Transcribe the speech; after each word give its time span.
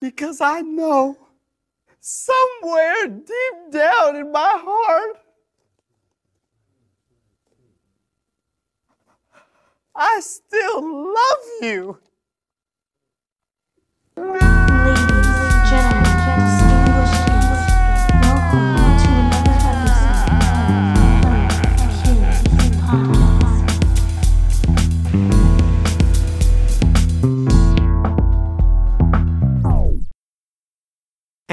Because 0.00 0.40
I 0.40 0.60
know 0.60 1.16
somewhere 2.00 3.08
deep 3.08 3.72
down 3.72 4.16
in 4.16 4.30
my 4.30 4.60
heart, 4.62 5.16
I 9.94 10.20
still 10.20 11.14
love 11.14 11.62
you. 11.62 11.98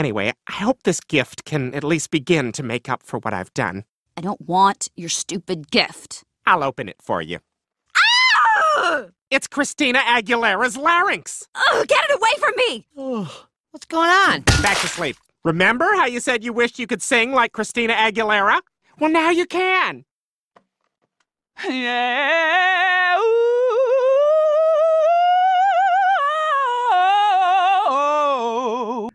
Anyway, 0.04 0.34
I 0.50 0.52
hope 0.52 0.84
this 0.84 1.00
gift 1.00 1.46
can 1.46 1.74
at 1.74 1.82
least 1.82 2.12
begin 2.12 2.52
to 2.52 2.62
make 2.62 2.90
up 2.90 3.04
for 3.04 3.20
what 3.20 3.34
I've 3.34 3.54
done. 3.54 3.86
I 4.18 4.22
don't 4.22 4.42
want 4.42 4.90
your 4.98 5.08
stupid 5.08 5.72
gift. 5.72 6.26
I'll 6.46 6.62
open 6.62 6.90
it 6.90 6.98
for 7.02 7.22
you. 7.22 7.40
Ugh! 8.80 9.14
It's 9.32 9.48
Christina 9.48 10.00
Aguilera's 10.00 10.76
larynx. 10.76 11.48
Ugh, 11.56 11.88
get 11.88 12.04
it 12.10 12.18
away 12.18 12.32
from 12.38 12.54
me! 12.58 13.30
What's 13.72 13.86
going 13.88 14.10
on? 14.10 14.42
Back 14.62 14.78
to 14.82 14.90
sleep. 14.90 15.16
Remember 15.46 15.86
how 15.94 16.06
you 16.06 16.20
said 16.20 16.44
you 16.44 16.52
wished 16.52 16.80
you 16.80 16.86
could 16.86 17.02
sing 17.02 17.32
like 17.32 17.54
Christina 17.54 17.94
Aguilera? 17.94 18.60
Well, 19.00 19.10
now 19.10 19.30
you 19.30 19.46
can. 19.46 20.04
Yeah. 21.66 23.20
ooh. 23.22 23.43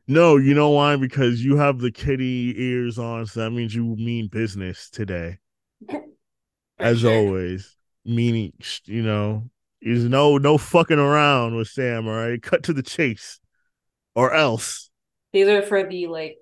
No, 0.08 0.36
you 0.38 0.54
know 0.54 0.70
why? 0.70 0.96
Because 0.96 1.44
you 1.44 1.56
have 1.56 1.78
the 1.78 1.92
kitty 1.92 2.54
ears 2.60 2.98
on, 2.98 3.26
so 3.26 3.40
that 3.40 3.50
means 3.50 3.74
you 3.74 3.84
mean 3.96 4.26
business 4.28 4.90
today. 4.90 5.38
As 6.78 7.04
always, 7.04 7.76
meaning 8.04 8.52
you 8.84 9.02
know, 9.02 9.50
is 9.80 10.04
no 10.04 10.38
no 10.38 10.58
fucking 10.58 10.98
around 10.98 11.56
with 11.56 11.68
Sam. 11.68 12.06
All 12.06 12.14
right, 12.14 12.42
cut 12.42 12.62
to 12.64 12.72
the 12.72 12.82
chase, 12.82 13.40
or 14.14 14.32
else. 14.32 14.90
These 15.32 15.48
are 15.48 15.62
for 15.62 15.82
the 15.88 16.06
like 16.06 16.38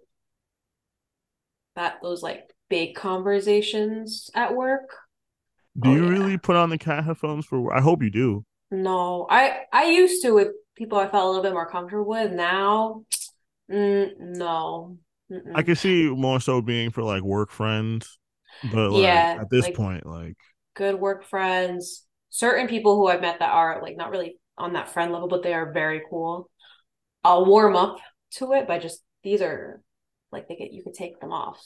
that 1.75 1.99
those 2.03 2.23
like 2.23 2.51
big 2.69 2.95
conversations 2.95 4.31
at 4.35 4.55
work. 4.55 4.91
Do 5.79 5.89
Oh, 5.89 5.93
you 5.93 6.03
yeah. 6.03 6.09
really 6.09 6.39
put 6.39 6.57
on 6.57 6.71
the 6.71 6.79
cat 6.79 7.05
headphones 7.05 7.47
for? 7.47 7.75
I 7.75 7.81
hope 7.81 8.03
you 8.03 8.11
do. 8.11 8.45
No, 8.71 9.27
I 9.31 9.65
I 9.73 9.87
used 9.87 10.23
to 10.23 10.33
with 10.33 10.49
people 10.75 10.99
I 10.99 11.09
felt 11.09 11.25
a 11.25 11.29
little 11.29 11.43
bit 11.43 11.53
more 11.53 11.69
comfortable 11.71 12.07
with. 12.09 12.33
Now, 12.33 13.05
mm, 13.71 14.11
no. 14.19 14.99
Mm-mm. 15.31 15.53
I 15.55 15.63
can 15.63 15.75
see 15.77 16.05
more 16.09 16.41
so 16.41 16.61
being 16.63 16.91
for 16.91 17.03
like 17.03 17.23
work 17.23 17.51
friends, 17.51 18.19
but 18.73 18.91
like 18.93 19.03
Yeah, 19.03 19.39
at 19.41 19.51
this 19.51 19.65
like- 19.65 19.75
point, 19.75 20.07
like 20.07 20.37
Good 20.75 21.01
work 21.01 21.25
friends. 21.25 22.05
Certain 22.29 22.69
people 22.69 22.97
who 22.97 23.07
I've 23.09 23.23
met 23.23 23.39
that 23.39 23.51
are 23.51 23.81
like 23.83 23.97
not 23.97 24.11
really 24.11 24.39
on 24.59 24.75
that 24.75 24.91
friend 24.91 25.11
level, 25.11 25.27
but 25.27 25.43
they 25.43 25.55
are 25.55 25.73
very 25.73 26.03
cool. 26.11 26.51
I'll 27.25 27.47
warm 27.47 27.75
up 27.77 27.97
to 28.33 28.53
it, 28.53 28.67
but 28.69 28.83
just 28.83 29.03
these 29.23 29.41
are 29.41 29.81
like 30.31 30.49
they 30.49 30.57
get 30.57 30.73
you 30.73 30.83
could 30.85 30.93
take 30.95 31.19
them 31.21 31.33
off. 31.33 31.59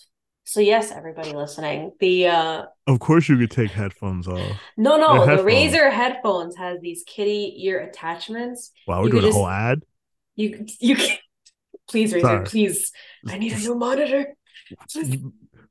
So 0.44 0.60
yes, 0.60 0.90
everybody 0.92 1.32
listening, 1.32 1.90
the 2.00 2.28
uh 2.28 2.62
of 2.86 3.00
course 3.00 3.28
you 3.28 3.36
could 3.36 3.50
take 3.50 3.72
headphones 3.72 4.26
off. 4.28 4.56
no 4.76 4.96
no 4.96 5.20
the 5.20 5.26
headphones. 5.36 5.48
Razer 5.74 5.92
headphones 5.92 6.56
has 6.56 6.78
these 6.80 7.02
kitty 7.06 7.64
ear 7.66 7.80
attachments. 7.80 8.70
Wow, 8.86 9.00
we're 9.00 9.06
You 9.06 9.12
doing 9.20 9.24
a 9.26 9.32
whole 9.32 9.48
ad. 9.48 9.80
You 10.36 10.64
you 10.78 10.94
can 10.96 11.16
please 11.90 12.12
Razer, 12.12 12.20
Sorry. 12.22 12.44
please. 12.46 12.92
I 13.28 13.38
need 13.38 13.52
a 13.52 13.58
new 13.58 13.74
monitor. 13.74 14.34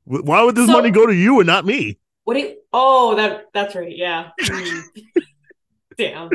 Why 0.04 0.42
would 0.42 0.54
this 0.54 0.66
So- 0.66 0.72
money 0.72 0.90
go 0.90 1.06
to 1.06 1.14
you 1.14 1.40
and 1.40 1.46
not 1.46 1.64
me? 1.64 1.98
What 2.24 2.34
do 2.34 2.40
you 2.40 2.56
oh 2.72 3.16
that 3.16 3.46
that's 3.54 3.74
right, 3.74 3.96
yeah. 3.96 4.30
Hmm. 4.40 4.80
Damn. 5.98 6.30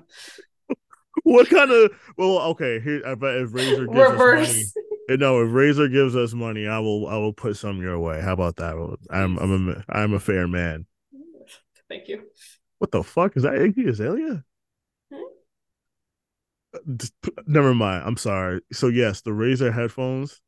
What 1.23 1.49
kind 1.49 1.71
of 1.71 1.91
well, 2.17 2.39
okay, 2.51 2.79
here 2.79 3.01
I 3.05 3.15
bet 3.15 3.35
if 3.35 3.49
Razer 3.51 3.87
gives 3.87 3.99
us 3.99 4.17
money. 4.17 4.63
Eh, 5.07 5.17
No, 5.17 5.39
if 5.43 5.49
Razer 5.51 5.91
gives 5.91 6.15
us 6.15 6.33
money, 6.33 6.67
I 6.67 6.79
will 6.79 7.07
I 7.07 7.15
will 7.17 7.31
put 7.33 7.55
some 7.57 7.79
your 7.81 7.99
way. 7.99 8.21
How 8.21 8.33
about 8.33 8.55
that? 8.57 8.73
I'm 9.11 9.37
I'm 9.37 9.69
a 9.69 9.83
I'm 9.87 10.13
a 10.13 10.19
fair 10.19 10.47
man. 10.47 10.87
Thank 11.87 12.07
you. 12.07 12.23
What 12.79 12.91
the 12.91 13.03
fuck 13.03 13.37
is 13.37 13.43
that? 13.43 13.53
Iggy 13.53 13.87
Azalea? 13.87 14.43
Never 17.47 17.73
mind. 17.73 18.03
I'm 18.05 18.17
sorry. 18.17 18.61
So 18.71 18.87
yes, 18.87 19.21
the 19.21 19.31
Razer 19.31 19.73
headphones. 19.73 20.41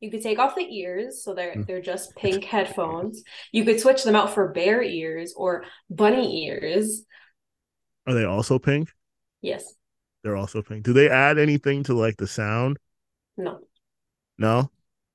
You 0.00 0.10
could 0.10 0.22
take 0.22 0.38
off 0.38 0.54
the 0.54 0.62
ears, 0.62 1.24
so 1.24 1.34
they're 1.34 1.54
Hmm. 1.54 1.62
they're 1.62 1.80
just 1.82 2.14
pink 2.16 2.44
headphones. 2.44 3.22
You 3.52 3.64
could 3.64 3.80
switch 3.80 4.04
them 4.04 4.14
out 4.14 4.32
for 4.32 4.48
bear 4.52 4.82
ears 4.82 5.34
or 5.36 5.64
bunny 5.90 6.46
ears. 6.46 7.04
Are 8.06 8.14
they 8.14 8.24
also 8.24 8.58
pink? 8.58 8.90
Yes. 9.42 9.74
They're 10.22 10.36
also 10.36 10.62
pink. 10.62 10.84
Do 10.84 10.92
they 10.92 11.08
add 11.08 11.38
anything 11.38 11.82
to 11.84 11.94
like 11.94 12.16
the 12.16 12.26
sound? 12.26 12.78
No. 13.36 13.60
No, 14.38 14.70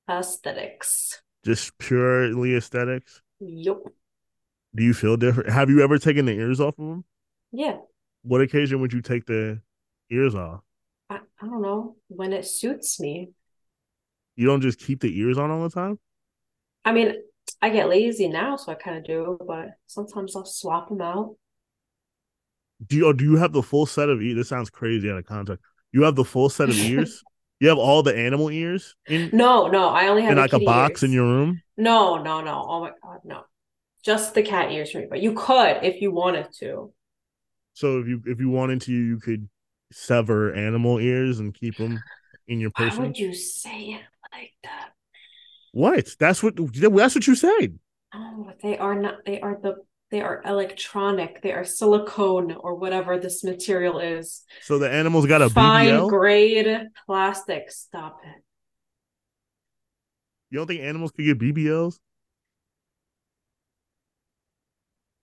Aesthetics. 0.08 1.22
just 1.44 1.76
purely 1.78 2.54
aesthetics. 2.54 3.22
Yup. 3.40 3.82
Do 4.74 4.82
you 4.84 4.92
feel 4.94 5.16
different? 5.16 5.50
Have 5.50 5.70
you 5.70 5.82
ever 5.82 5.98
taken 5.98 6.26
the 6.26 6.32
ears 6.32 6.60
off 6.60 6.78
of 6.78 6.86
them? 6.86 7.04
Yeah. 7.52 7.78
What 8.22 8.40
occasion 8.42 8.80
would 8.80 8.92
you 8.92 9.00
take 9.02 9.24
the 9.26 9.60
ears 10.10 10.34
off? 10.34 10.60
I, 11.10 11.20
I 11.40 11.46
don't 11.46 11.62
know 11.62 11.96
when 12.08 12.32
it 12.32 12.46
suits 12.46 12.98
me. 13.00 13.30
You 14.36 14.46
don't 14.46 14.60
just 14.60 14.78
keep 14.78 15.00
the 15.00 15.18
ears 15.18 15.38
on 15.38 15.50
all 15.50 15.62
the 15.62 15.70
time? 15.70 15.98
I 16.84 16.92
mean, 16.92 17.14
I 17.62 17.70
get 17.70 17.88
lazy 17.88 18.28
now, 18.28 18.56
so 18.56 18.72
I 18.72 18.74
kind 18.74 18.98
of 18.98 19.04
do, 19.04 19.38
but 19.46 19.68
sometimes 19.86 20.34
I'll 20.36 20.44
swap 20.44 20.88
them 20.88 21.00
out. 21.00 21.36
Do 22.86 22.96
you, 22.96 23.14
do 23.14 23.24
you 23.24 23.36
have 23.36 23.52
the 23.52 23.62
full 23.62 23.86
set 23.86 24.08
of 24.08 24.20
ears? 24.20 24.36
This 24.36 24.48
sounds 24.48 24.70
crazy 24.70 25.10
out 25.10 25.18
of 25.18 25.24
context. 25.24 25.64
You 25.92 26.02
have 26.02 26.16
the 26.16 26.24
full 26.24 26.50
set 26.50 26.68
of 26.68 26.76
ears? 26.76 27.22
you 27.60 27.68
have 27.68 27.78
all 27.78 28.02
the 28.02 28.16
animal 28.16 28.50
ears 28.50 28.96
in, 29.06 29.30
No, 29.32 29.68
no, 29.68 29.88
I 29.88 30.08
only 30.08 30.22
have 30.22 30.32
in 30.32 30.38
like 30.38 30.52
a 30.52 30.58
box 30.58 31.02
in 31.02 31.12
your 31.12 31.24
room? 31.24 31.62
No, 31.76 32.22
no, 32.22 32.40
no. 32.40 32.66
Oh 32.68 32.80
my 32.80 32.90
God, 33.02 33.20
no. 33.24 33.42
Just 34.04 34.34
the 34.34 34.42
cat 34.42 34.70
ears 34.70 34.90
for 34.90 34.98
me, 34.98 35.06
but 35.08 35.22
you 35.22 35.32
could 35.32 35.78
if 35.82 36.02
you 36.02 36.10
wanted 36.10 36.48
to. 36.58 36.92
So 37.72 38.00
if 38.00 38.06
you 38.06 38.22
if 38.26 38.38
you 38.38 38.50
wanted 38.50 38.82
to, 38.82 38.92
you 38.92 39.18
could 39.18 39.48
sever 39.94 40.52
animal 40.52 40.98
ears 40.98 41.38
and 41.38 41.54
keep 41.54 41.76
them 41.76 42.02
in 42.48 42.60
your 42.60 42.70
Why 42.76 42.88
person. 42.88 43.02
would 43.04 43.18
you 43.18 43.32
say 43.32 43.92
it 43.92 44.02
like 44.32 44.52
that? 44.64 44.90
What? 45.72 46.08
That's 46.18 46.42
what 46.42 46.56
that's 46.56 47.14
what 47.14 47.26
you 47.26 47.34
said. 47.34 47.78
Oh, 48.14 48.50
they 48.62 48.76
are 48.78 48.94
not. 48.94 49.24
They 49.24 49.40
are 49.40 49.58
the. 49.60 49.76
They 50.10 50.20
are 50.20 50.42
electronic. 50.44 51.42
They 51.42 51.50
are 51.52 51.64
silicone 51.64 52.52
or 52.52 52.76
whatever 52.76 53.18
this 53.18 53.42
material 53.42 53.98
is. 53.98 54.44
So 54.62 54.78
the 54.78 54.88
animal's 54.88 55.26
got 55.26 55.42
a 55.42 55.50
Fine 55.50 55.88
BBL. 55.88 56.08
grade 56.08 56.80
plastic. 57.06 57.72
Stop 57.72 58.20
it. 58.22 58.44
You 60.50 60.58
don't 60.58 60.68
think 60.68 60.82
animals 60.82 61.10
could 61.10 61.24
get 61.24 61.38
BBLs? 61.40 61.98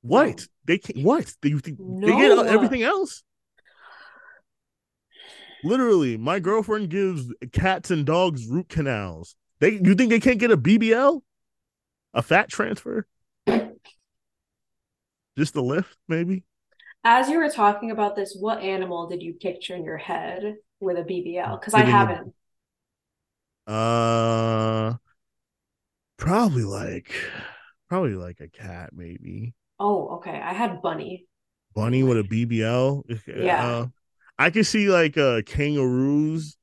What? 0.02 0.46
They 0.66 0.80
can't? 0.80 1.06
what? 1.06 1.34
do 1.42 1.48
you 1.48 1.60
think 1.60 1.78
they 1.78 2.08
get 2.08 2.48
everything 2.48 2.82
else? 2.84 3.24
Literally, 5.64 6.18
my 6.18 6.40
girlfriend 6.40 6.90
gives 6.90 7.32
cats 7.52 7.92
and 7.92 8.06
dogs 8.06 8.48
root 8.48 8.70
canals. 8.70 9.36
They 9.60 9.74
you 9.74 9.96
think 9.96 10.10
they 10.10 10.20
can't 10.20 10.40
get 10.40 10.52
a 10.52 10.58
BBL? 10.58 11.22
A 12.14 12.22
fat 12.22 12.50
transfer? 12.50 13.08
Just 15.38 15.56
a 15.56 15.62
lift, 15.62 15.98
maybe? 16.08 16.44
As 17.04 17.30
you 17.30 17.40
were 17.40 17.50
talking 17.50 17.92
about 17.92 18.16
this, 18.16 18.36
what 18.40 18.62
animal 18.62 19.08
did 19.08 19.22
you 19.24 19.34
picture 19.34 19.76
in 19.76 19.84
your 19.84 19.98
head 19.98 20.56
with 20.80 20.98
a 20.98 21.04
BBL? 21.04 21.60
Because 21.60 21.74
I 21.74 21.82
haven't. 21.82 22.34
Uh 23.68 24.98
probably 26.18 26.64
like 26.64 27.14
probably 27.90 28.16
like 28.16 28.40
a 28.40 28.48
cat, 28.48 28.92
maybe. 28.94 29.54
Oh, 29.80 30.18
okay. 30.18 30.40
I 30.40 30.54
had 30.54 30.82
bunny. 30.82 31.26
bunny 31.74 32.04
with 32.04 32.18
a 32.20 32.24
BBL. 32.24 33.04
Yeah. 33.28 33.68
Uh, 33.68 33.86
I 34.42 34.50
can 34.50 34.64
see 34.64 34.90
like 34.90 35.18
uh 35.18 35.42
kangaroos 35.46 36.58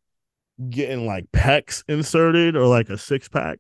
getting 0.71 1.07
like 1.07 1.27
pecs 1.33 1.85
inserted 1.89 2.57
or 2.57 2.67
like 2.67 2.91
a 2.91 2.99
six 2.99 3.29
pack. 3.29 3.59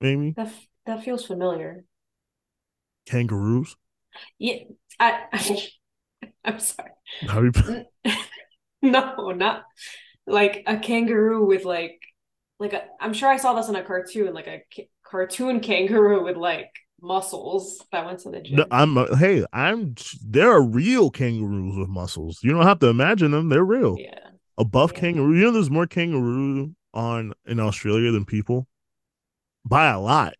Maybe 0.00 0.36
That 0.36 0.46
f- 0.46 0.68
that 0.86 1.02
feels 1.04 1.24
familiar. 1.26 1.84
kangaroos. 3.06 3.76
Yeah, 4.38 4.56
I, 5.00 5.24
I'm 6.44 6.60
sorry. 6.60 6.90
You 7.22 7.28
No, 8.82 9.32
not 9.32 9.64
like 10.26 10.64
a 10.66 10.78
kangaroo 10.78 11.46
with 11.46 11.64
like 11.64 12.00
like 12.58 12.72
a, 12.74 12.84
I'm 13.00 13.12
sure 13.14 13.28
I 13.28 13.36
saw 13.38 13.54
this 13.54 13.68
in 13.68 13.76
a 13.76 13.84
cartoon, 13.84 14.34
like 14.34 14.46
a 14.48 14.62
ca- 14.74 14.90
cartoon 15.04 15.60
kangaroo 15.60 16.24
with 16.24 16.36
like 16.36 16.70
muscles 17.06 17.84
that 17.92 18.04
went 18.04 18.20
to 18.20 18.30
the 18.30 18.40
gym. 18.40 18.66
I'm 18.70 18.98
uh, 18.98 19.16
hey, 19.16 19.44
I'm 19.52 19.94
there 20.24 20.50
are 20.50 20.62
real 20.62 21.10
kangaroos 21.10 21.76
with 21.76 21.88
muscles. 21.88 22.40
You 22.42 22.52
don't 22.52 22.66
have 22.66 22.80
to 22.80 22.88
imagine 22.88 23.30
them, 23.30 23.48
they're 23.48 23.64
real. 23.64 23.96
Yeah. 23.98 24.18
above 24.58 24.92
Yeah. 24.92 25.00
kangaroo. 25.00 25.36
You 25.36 25.44
know, 25.44 25.50
there's 25.52 25.70
more 25.70 25.86
kangaroo 25.86 26.74
on 26.94 27.32
in 27.46 27.60
Australia 27.60 28.10
than 28.10 28.24
people 28.24 28.66
by 29.64 29.90
a 29.90 30.00
lot. 30.00 30.34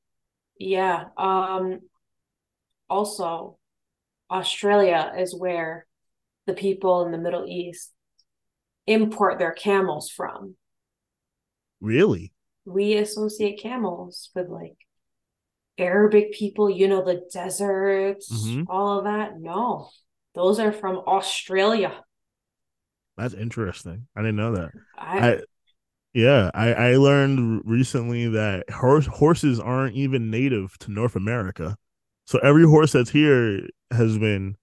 Yeah. 0.58 1.04
Um, 1.16 1.80
also, 2.88 3.58
Australia 4.30 5.12
is 5.18 5.34
where 5.34 5.86
the 6.46 6.54
people 6.54 7.04
in 7.04 7.12
the 7.12 7.18
Middle 7.18 7.46
East 7.46 7.92
import 8.86 9.38
their 9.38 9.52
camels 9.52 10.10
from. 10.10 10.56
Really? 11.80 12.32
We 12.64 12.94
associate 12.96 13.60
camels 13.60 14.30
with 14.34 14.48
like 14.48 14.76
Arabic 15.78 16.32
people, 16.32 16.70
you 16.70 16.88
know, 16.88 17.04
the 17.04 17.22
deserts, 17.32 18.30
Mhm. 18.32 18.66
all 18.68 18.98
of 18.98 19.04
that. 19.04 19.38
No, 19.40 19.90
those 20.34 20.58
are 20.58 20.72
from 20.72 20.96
Australia. 21.06 21.92
That's 23.16 23.34
interesting. 23.34 24.06
I 24.16 24.20
didn't 24.20 24.36
know 24.36 24.52
that. 24.56 24.70
I, 24.98 25.28
I 25.32 25.40
yeah, 26.12 26.50
I 26.54 26.72
I 26.72 26.96
learned 26.96 27.62
recently 27.64 28.28
that 28.28 28.68
horse 28.70 29.06
horses 29.06 29.60
aren't 29.60 29.96
even 29.96 30.30
native 30.30 30.76
to 30.80 30.90
North 30.90 31.16
America. 31.16 31.76
So 32.26 32.38
every 32.40 32.64
horse 32.64 32.92
that's 32.92 33.10
here 33.10 33.68
has 33.90 34.18
been 34.18 34.56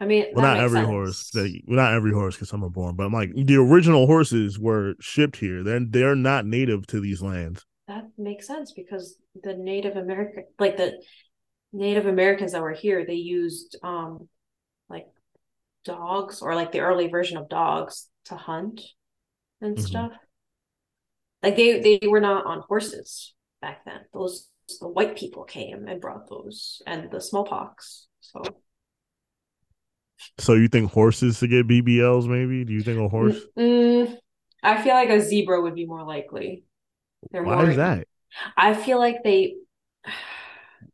I 0.00 0.04
mean, 0.06 0.26
well, 0.32 0.42
not 0.42 0.58
every 0.58 0.78
sense. 0.80 0.88
horse. 0.88 1.30
That, 1.30 1.60
well, 1.66 1.76
not 1.76 1.92
every 1.94 2.12
horse 2.12 2.34
because 2.34 2.48
some 2.48 2.64
are 2.64 2.70
born, 2.70 2.96
but 2.96 3.04
I'm 3.04 3.12
like 3.12 3.30
the 3.34 3.56
original 3.56 4.06
horses 4.06 4.58
were 4.58 4.94
shipped 5.00 5.36
here. 5.36 5.62
They're 5.62 5.84
they're 5.84 6.16
not 6.16 6.46
native 6.46 6.86
to 6.88 7.00
these 7.00 7.22
lands. 7.22 7.64
That 7.86 8.10
makes 8.18 8.46
sense 8.48 8.72
because 8.72 9.16
the 9.42 9.54
Native 9.54 9.96
American, 9.96 10.44
like 10.58 10.76
the 10.76 11.02
Native 11.72 12.06
Americans 12.06 12.52
that 12.52 12.62
were 12.62 12.72
here, 12.72 13.06
they 13.06 13.14
used 13.14 13.76
um 13.82 14.28
like 14.88 15.06
dogs 15.84 16.42
or 16.42 16.54
like 16.54 16.72
the 16.72 16.80
early 16.80 17.08
version 17.08 17.38
of 17.38 17.48
dogs 17.48 18.10
to 18.26 18.36
hunt 18.36 18.82
and 19.62 19.76
Mhm. 19.76 19.80
stuff. 19.80 20.12
Like 21.42 21.56
they 21.56 21.80
they 22.00 22.08
were 22.08 22.20
not 22.20 22.46
on 22.46 22.60
horses 22.68 23.34
back 23.60 23.84
then. 23.84 24.00
Those 24.12 24.48
the 24.80 24.88
white 24.88 25.16
people 25.16 25.44
came 25.44 25.86
and 25.88 26.00
brought 26.00 26.28
those 26.28 26.80
and 26.86 27.10
the 27.10 27.20
smallpox. 27.20 28.06
So 28.20 28.62
So 30.38 30.54
you 30.54 30.68
think 30.68 30.90
horses 30.92 31.38
to 31.40 31.48
get 31.48 31.66
BBLs? 31.66 32.26
Maybe? 32.28 32.64
Do 32.64 32.72
you 32.72 32.82
think 32.82 32.98
a 32.98 33.08
horse? 33.08 33.46
Mm, 33.58 34.18
I 34.62 34.82
feel 34.82 34.94
like 34.94 35.10
a 35.10 35.20
zebra 35.20 35.60
would 35.62 35.74
be 35.74 35.86
more 35.86 36.04
likely. 36.04 36.64
They're 37.32 37.42
Why 37.42 37.56
more 37.56 37.68
is 37.70 37.76
that? 37.76 38.06
I 38.56 38.74
feel 38.74 38.98
like 38.98 39.22
they 39.22 39.56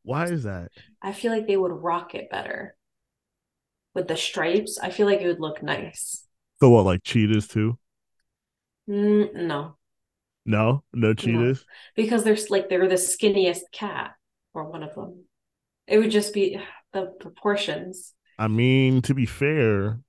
Why 0.03 0.27
is 0.27 0.45
that? 0.45 0.71
I 1.03 1.13
feel 1.13 1.33
like 1.33 1.47
they 1.47 1.57
would 1.57 1.73
rock 1.73 2.15
it 2.15 2.31
better 2.31 2.75
with 3.95 4.09
the 4.09 4.17
stripes. 4.17 4.79
I 4.79 4.91
feel 4.91 5.07
like 5.07 5.21
it 5.21 5.27
would 5.27 5.41
look 5.41 5.63
nice. 5.63 6.25
So 6.61 6.71
what? 6.71 6.85
Like 6.85 7.03
cheetahs 7.05 7.49
too? 7.49 7.79
Mm, 8.89 9.35
no, 9.35 9.77
No, 10.47 10.83
no 10.95 11.13
cheetahs. 11.15 11.65
because 11.95 12.25
they're 12.25 12.39
like 12.49 12.69
they're 12.69 12.89
the 12.89 12.95
skinniest 12.95 13.71
cat 13.73 14.13
or 14.55 14.65
one 14.71 14.83
of 14.83 14.95
them. 14.95 15.25
It 15.87 15.99
would 15.99 16.11
just 16.11 16.33
be 16.33 16.59
the 16.93 17.15
proportions. 17.21 18.15
I 18.39 18.49
mean, 18.49 19.03
to 19.03 19.15
be 19.15 19.27
fair, 19.27 20.01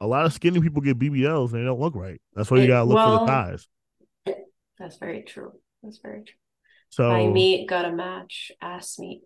a 0.00 0.06
lot 0.06 0.26
of 0.26 0.32
skinny 0.32 0.60
people 0.60 0.82
get 0.82 0.98
BBLs 0.98 1.52
and 1.52 1.60
they 1.60 1.64
don't 1.64 1.80
look 1.80 1.94
right. 1.96 2.20
That's 2.34 2.50
why 2.50 2.58
you 2.58 2.64
It- 2.64 2.68
gotta 2.68 2.84
look 2.84 2.98
for 3.02 3.10
the 3.10 3.26
thighs. 3.26 3.68
That's 4.78 4.96
very 4.98 5.22
true. 5.22 5.52
That's 5.82 5.98
very 5.98 6.24
true. 6.24 6.34
So 6.90 7.10
My 7.10 7.26
meat 7.26 7.68
got 7.68 7.84
a 7.84 7.92
match 7.92 8.52
ass 8.60 8.98
meat. 8.98 9.22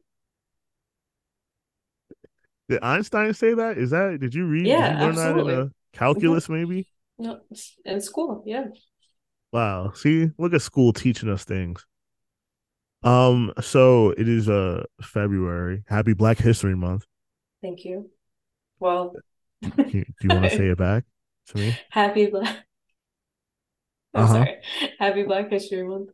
did 2.68 2.82
Einstein 2.82 3.34
say 3.34 3.54
that? 3.54 3.78
Is 3.78 3.90
that 3.90 4.18
did 4.20 4.34
you 4.34 4.46
read? 4.46 4.66
Yeah, 4.66 4.88
did 4.88 4.92
you 4.92 4.98
learn 4.98 5.14
absolutely. 5.14 5.54
that 5.54 5.60
in 5.60 5.66
a 5.68 5.70
calculus? 5.96 6.48
Maybe. 6.48 6.86
No, 7.18 7.40
in 7.84 8.00
school, 8.00 8.42
yeah. 8.46 8.64
Wow. 9.52 9.92
See, 9.92 10.30
look 10.38 10.54
at 10.54 10.62
school 10.62 10.92
teaching 10.92 11.28
us 11.28 11.44
things. 11.44 11.84
Um. 13.02 13.52
So 13.60 14.10
it 14.10 14.28
is 14.28 14.48
uh 14.48 14.84
February. 15.02 15.82
Happy 15.88 16.12
Black 16.14 16.38
History 16.38 16.76
Month. 16.76 17.04
Thank 17.60 17.84
you. 17.84 18.10
Well, 18.78 19.12
Do 19.62 19.98
you, 19.98 20.04
you 20.22 20.32
want 20.32 20.44
to 20.44 20.50
say 20.50 20.68
it 20.68 20.78
back 20.78 21.04
to 21.48 21.58
me? 21.58 21.76
happy 21.90 22.26
Black. 22.26 22.64
I'm 24.14 24.24
Uh-huh. 24.24 24.34
sorry. 24.34 24.56
Happy 24.98 25.22
Black 25.24 25.50
History 25.50 25.82
Month. 25.84 26.10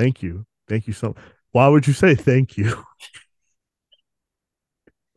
Thank 0.00 0.22
you. 0.22 0.46
Thank 0.66 0.86
you 0.86 0.94
so. 0.94 1.14
Why 1.52 1.68
would 1.68 1.86
you 1.86 1.92
say 1.92 2.14
thank 2.14 2.56
you? 2.56 2.68
You- 2.68 2.84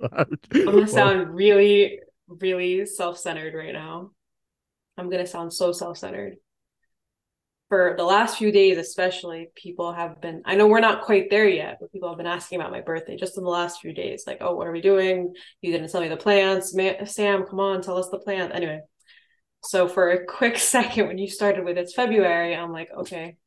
I'm 0.11 0.65
gonna 0.65 0.87
sound 0.89 1.33
really, 1.33 2.01
really 2.27 2.85
self-centered 2.85 3.53
right 3.53 3.71
now. 3.71 4.11
I'm 4.97 5.09
gonna 5.09 5.25
sound 5.25 5.53
so 5.53 5.71
self-centered. 5.71 6.35
For 7.69 7.95
the 7.97 8.03
last 8.03 8.37
few 8.37 8.51
days, 8.51 8.77
especially, 8.77 9.51
people 9.55 9.93
have 9.93 10.19
been, 10.19 10.41
I 10.43 10.55
know 10.55 10.67
we're 10.67 10.81
not 10.81 11.03
quite 11.03 11.29
there 11.29 11.47
yet, 11.47 11.77
but 11.79 11.93
people 11.93 12.09
have 12.09 12.17
been 12.17 12.27
asking 12.27 12.59
about 12.59 12.71
my 12.71 12.81
birthday 12.81 13.15
just 13.15 13.37
in 13.37 13.45
the 13.45 13.49
last 13.49 13.79
few 13.79 13.93
days. 13.93 14.25
Like, 14.27 14.39
oh, 14.41 14.53
what 14.53 14.67
are 14.67 14.73
we 14.73 14.81
doing? 14.81 15.33
You 15.61 15.71
didn't 15.71 15.89
tell 15.91 16.01
me 16.01 16.09
the 16.09 16.17
plans. 16.17 16.75
Ma- 16.75 17.05
Sam, 17.05 17.45
come 17.45 17.61
on, 17.61 17.81
tell 17.81 17.97
us 17.97 18.09
the 18.09 18.19
plan. 18.19 18.51
Anyway, 18.51 18.81
so 19.63 19.87
for 19.87 20.09
a 20.09 20.25
quick 20.25 20.57
second, 20.75 21.07
when 21.07 21.17
you 21.17 21.29
started 21.29 21.63
with 21.63 21.77
it's 21.77 21.93
February, 21.93 22.53
I'm 22.53 22.73
like, 22.73 22.89
okay, 22.93 23.37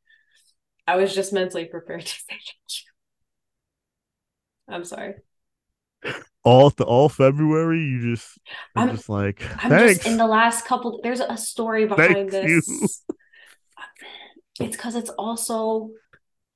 I 0.87 0.97
was 0.97 1.15
just 1.15 1.33
mentally 1.33 1.65
prepared 1.67 2.03
to 2.03 2.07
say 2.13 2.23
thank 2.29 2.43
you. 4.69 4.75
I'm 4.75 4.85
sorry. 4.85 5.15
all 6.45 6.71
the 6.71 6.85
all 6.85 7.09
February, 7.09 7.81
you 7.81 8.15
just 8.15 8.39
I'm 8.77 8.91
just 8.91 9.09
like 9.09 9.43
I'm 9.63 9.71
thanks. 9.71 9.97
just 9.97 10.07
in 10.07 10.17
the 10.17 10.27
last 10.27 10.65
couple. 10.65 11.01
There's 11.03 11.21
a 11.21 11.37
story 11.37 11.87
behind 11.87 12.31
Thank 12.31 12.49
you. 12.49 12.61
this. 12.63 13.03
It's 14.61 14.77
because 14.77 14.95
it's 14.95 15.11
also 15.11 15.91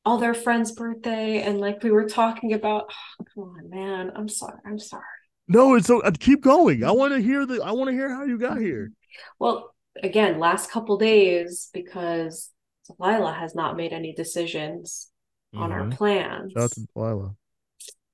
all 0.05 0.19
their 0.19 0.35
friends' 0.35 0.73
birthday, 0.73 1.43
and 1.43 1.61
like 1.61 1.83
we 1.83 1.91
were 1.91 2.09
talking 2.09 2.53
about. 2.53 2.91
come 3.35 3.45
on, 3.45 3.71
man. 3.71 4.13
I'm 4.15 4.29
sorry. 4.29 4.59
I'm 4.65 4.79
sorry. 4.79 5.03
no, 5.49 5.75
it's 5.75 5.87
so 5.87 6.01
uh, 6.01 6.11
keep 6.19 6.41
going. 6.41 6.85
I 6.85 6.93
want 6.93 7.13
to 7.13 7.21
hear 7.21 7.45
the. 7.45 7.61
I 7.63 7.73
want 7.73 7.89
to 7.89 7.93
hear 7.95 8.09
how 8.09 8.25
you 8.25 8.39
got 8.39 8.59
here. 8.59 8.93
Well, 9.39 9.75
again, 10.03 10.39
last 10.39 10.71
couple 10.71 10.97
days 10.97 11.69
because 11.73 12.51
Lila 12.99 13.33
has 13.33 13.55
not 13.55 13.77
made 13.77 13.93
any 13.93 14.13
decisions 14.13 15.11
on 15.55 15.73
our 15.73 15.87
Mhm. 15.87 15.97
plans. 15.97 16.53
Shout 16.53 16.65
out 16.65 16.71
to 16.73 16.87
Delilah. 16.95 17.37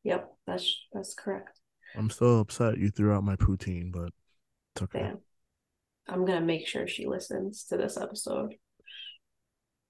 Yep, 0.04 0.36
that's 0.46 0.86
that's 0.92 1.14
correct. 1.14 1.60
I'm 1.94 2.10
so 2.10 2.38
upset 2.38 2.78
you 2.78 2.90
threw 2.90 3.12
out 3.12 3.24
my 3.24 3.36
poutine, 3.36 3.90
but 3.92 4.10
it's 4.74 4.82
okay. 4.82 5.00
Damn. 5.00 5.18
I'm 6.08 6.24
gonna 6.24 6.40
make 6.40 6.66
sure 6.66 6.86
she 6.86 7.06
listens 7.06 7.64
to 7.64 7.76
this 7.76 7.96
episode. 7.96 8.54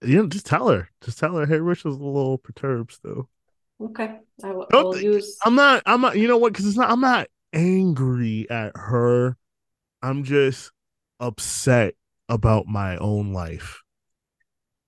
You 0.03 0.23
know, 0.23 0.27
just 0.29 0.47
tell 0.47 0.69
her. 0.69 0.91
Just 1.03 1.19
tell 1.19 1.37
her. 1.37 1.47
Hey, 1.47 1.59
Rich 1.59 1.85
was 1.85 1.97
a 1.97 2.05
little 2.05 2.39
perturbed 2.39 2.93
still. 2.93 3.29
Okay, 3.81 4.19
I 4.43 4.53
will, 4.53 4.67
Don't 4.71 4.85
will 4.87 5.01
use. 5.01 5.37
I'm 5.45 5.55
not. 5.55 5.83
I'm 5.85 6.01
not. 6.01 6.17
You 6.17 6.29
know 6.29 6.39
what? 6.39 6.53
Because 6.53 6.67
it's 6.67 6.77
not. 6.77 6.91
I'm 6.91 7.01
not 7.01 7.29
angry 7.53 8.47
at 8.49 8.73
her. 8.75 9.37
I'm 10.03 10.25
just 10.25 10.71
upset 11.21 11.95
about 12.29 12.67
my 12.67 12.97
own 12.97 13.33
life. 13.33 13.83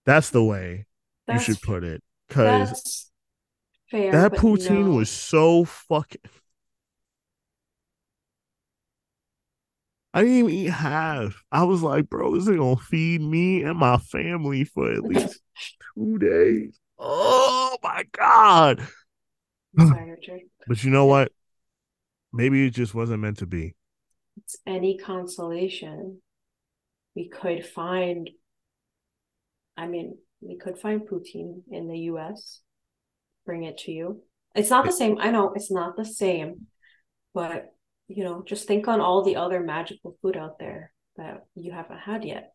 That's 0.09 0.31
the 0.31 0.43
way 0.43 0.87
you 1.31 1.39
should 1.39 1.61
put 1.61 1.85
it. 1.85 2.03
Because 2.29 3.11
fair. 3.91 4.11
that 4.11 4.33
poutine 4.33 4.87
no. 4.87 4.93
was 4.93 5.11
so 5.11 5.67
fucking. 5.67 6.23
I 10.15 10.23
didn't 10.23 10.37
even 10.37 10.51
eat 10.51 10.71
half. 10.71 11.45
I 11.53 11.65
was 11.65 11.83
like, 11.83 12.09
bro, 12.09 12.35
this 12.35 12.49
is 12.49 12.57
gonna 12.57 12.77
feed 12.77 13.21
me 13.21 13.65
and 13.65 13.79
my 13.79 13.99
family 13.99 14.65
for 14.65 14.91
at 14.91 15.03
least 15.05 15.41
two 15.95 16.17
days. 16.17 16.81
Oh 16.99 17.77
my 17.83 18.05
god! 18.13 18.89
Sorry, 19.79 20.17
But 20.67 20.85
you 20.85 20.91
know 20.91 21.05
what? 21.05 21.33
Maybe 22.33 22.67
it 22.67 22.71
just 22.71 22.95
wasn't 22.95 23.21
meant 23.21 23.41
to 23.41 23.47
be. 23.47 23.75
It's 24.39 24.57
any 24.67 24.97
consolation. 24.97 26.23
We 27.15 27.29
could 27.29 27.67
find. 27.67 28.31
I 29.79 29.87
mean, 29.87 30.19
we 30.41 30.59
could 30.59 30.77
find 30.77 31.09
poutine 31.09 31.63
in 31.71 31.89
the 31.89 31.99
U.S. 32.11 32.61
Bring 33.47 33.63
it 33.63 33.79
to 33.79 33.93
you. 33.93 34.23
It's 34.55 34.71
not 34.71 34.85
the 34.85 34.93
same. 34.93 35.19
I 35.21 35.31
know 35.31 35.53
it's 35.55 35.71
not 35.71 35.97
the 35.97 36.05
same, 36.05 36.67
but 37.33 37.73
you 38.09 38.25
know, 38.25 38.43
just 38.45 38.67
think 38.67 38.89
on 38.89 39.01
all 39.01 39.23
the 39.23 39.37
other 39.37 39.61
magical 39.61 40.17
food 40.21 40.37
out 40.37 40.59
there 40.59 40.93
that 41.17 41.45
you 41.55 41.71
haven't 41.71 41.99
had 41.99 42.25
yet. 42.25 42.53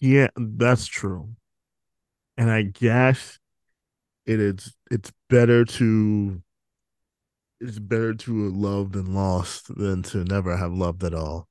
Yeah, 0.00 0.28
that's 0.36 0.86
true. 0.86 1.34
And 2.36 2.50
I 2.50 2.62
guess 2.62 3.38
it 4.26 4.40
is 4.40 4.74
it's 4.90 5.12
better 5.28 5.64
to 5.64 6.42
it's 7.60 7.78
better 7.78 8.14
to 8.14 8.44
have 8.44 8.54
loved 8.54 8.96
and 8.96 9.14
lost 9.14 9.74
than 9.76 10.02
to 10.02 10.24
never 10.24 10.56
have 10.56 10.72
loved 10.72 11.04
at 11.04 11.14
all. 11.14 11.48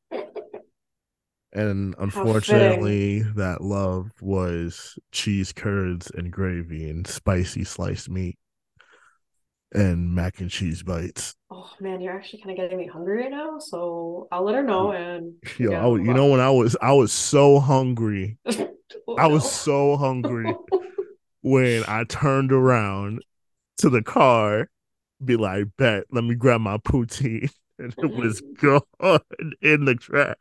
And 1.53 1.95
unfortunately, 1.97 3.21
that 3.21 3.61
love 3.61 4.11
was 4.21 4.97
cheese 5.11 5.51
curds 5.53 6.09
and 6.11 6.31
gravy 6.31 6.89
and 6.89 7.05
spicy 7.07 7.63
sliced 7.63 8.09
meat 8.09 8.37
and 9.73 10.13
mac 10.13 10.39
and 10.39 10.49
cheese 10.49 10.83
bites. 10.83 11.35
Oh 11.49 11.69
man, 11.79 12.01
you're 12.01 12.15
actually 12.15 12.39
kind 12.39 12.51
of 12.51 12.57
getting 12.57 12.77
me 12.77 12.87
hungry 12.87 13.23
right 13.23 13.31
now. 13.31 13.59
So 13.59 14.27
I'll 14.31 14.43
let 14.43 14.55
her 14.55 14.63
know. 14.63 14.91
And 14.91 15.35
Yo, 15.57 15.75
Yeah, 15.75 15.81
I 15.95 15.97
you 15.99 16.13
know 16.13 16.27
when 16.27 16.39
I 16.39 16.51
was 16.51 16.75
I 16.81 16.93
was 16.93 17.11
so 17.11 17.59
hungry. 17.59 18.37
Oh, 19.07 19.17
I 19.17 19.27
was 19.27 19.45
no. 19.45 19.49
so 19.49 19.97
hungry 19.97 20.59
when 21.43 21.83
I 21.87 22.05
turned 22.05 22.51
around 22.51 23.23
to 23.79 23.89
the 23.89 24.03
car, 24.03 24.69
be 25.23 25.37
like, 25.37 25.67
bet, 25.77 26.05
let 26.11 26.23
me 26.25 26.35
grab 26.35 26.61
my 26.61 26.77
poutine. 26.79 27.51
And 27.79 27.95
it 28.01 28.13
was 28.15 28.41
gone 28.61 28.81
in 29.61 29.85
the 29.85 29.95
trash. 29.95 30.37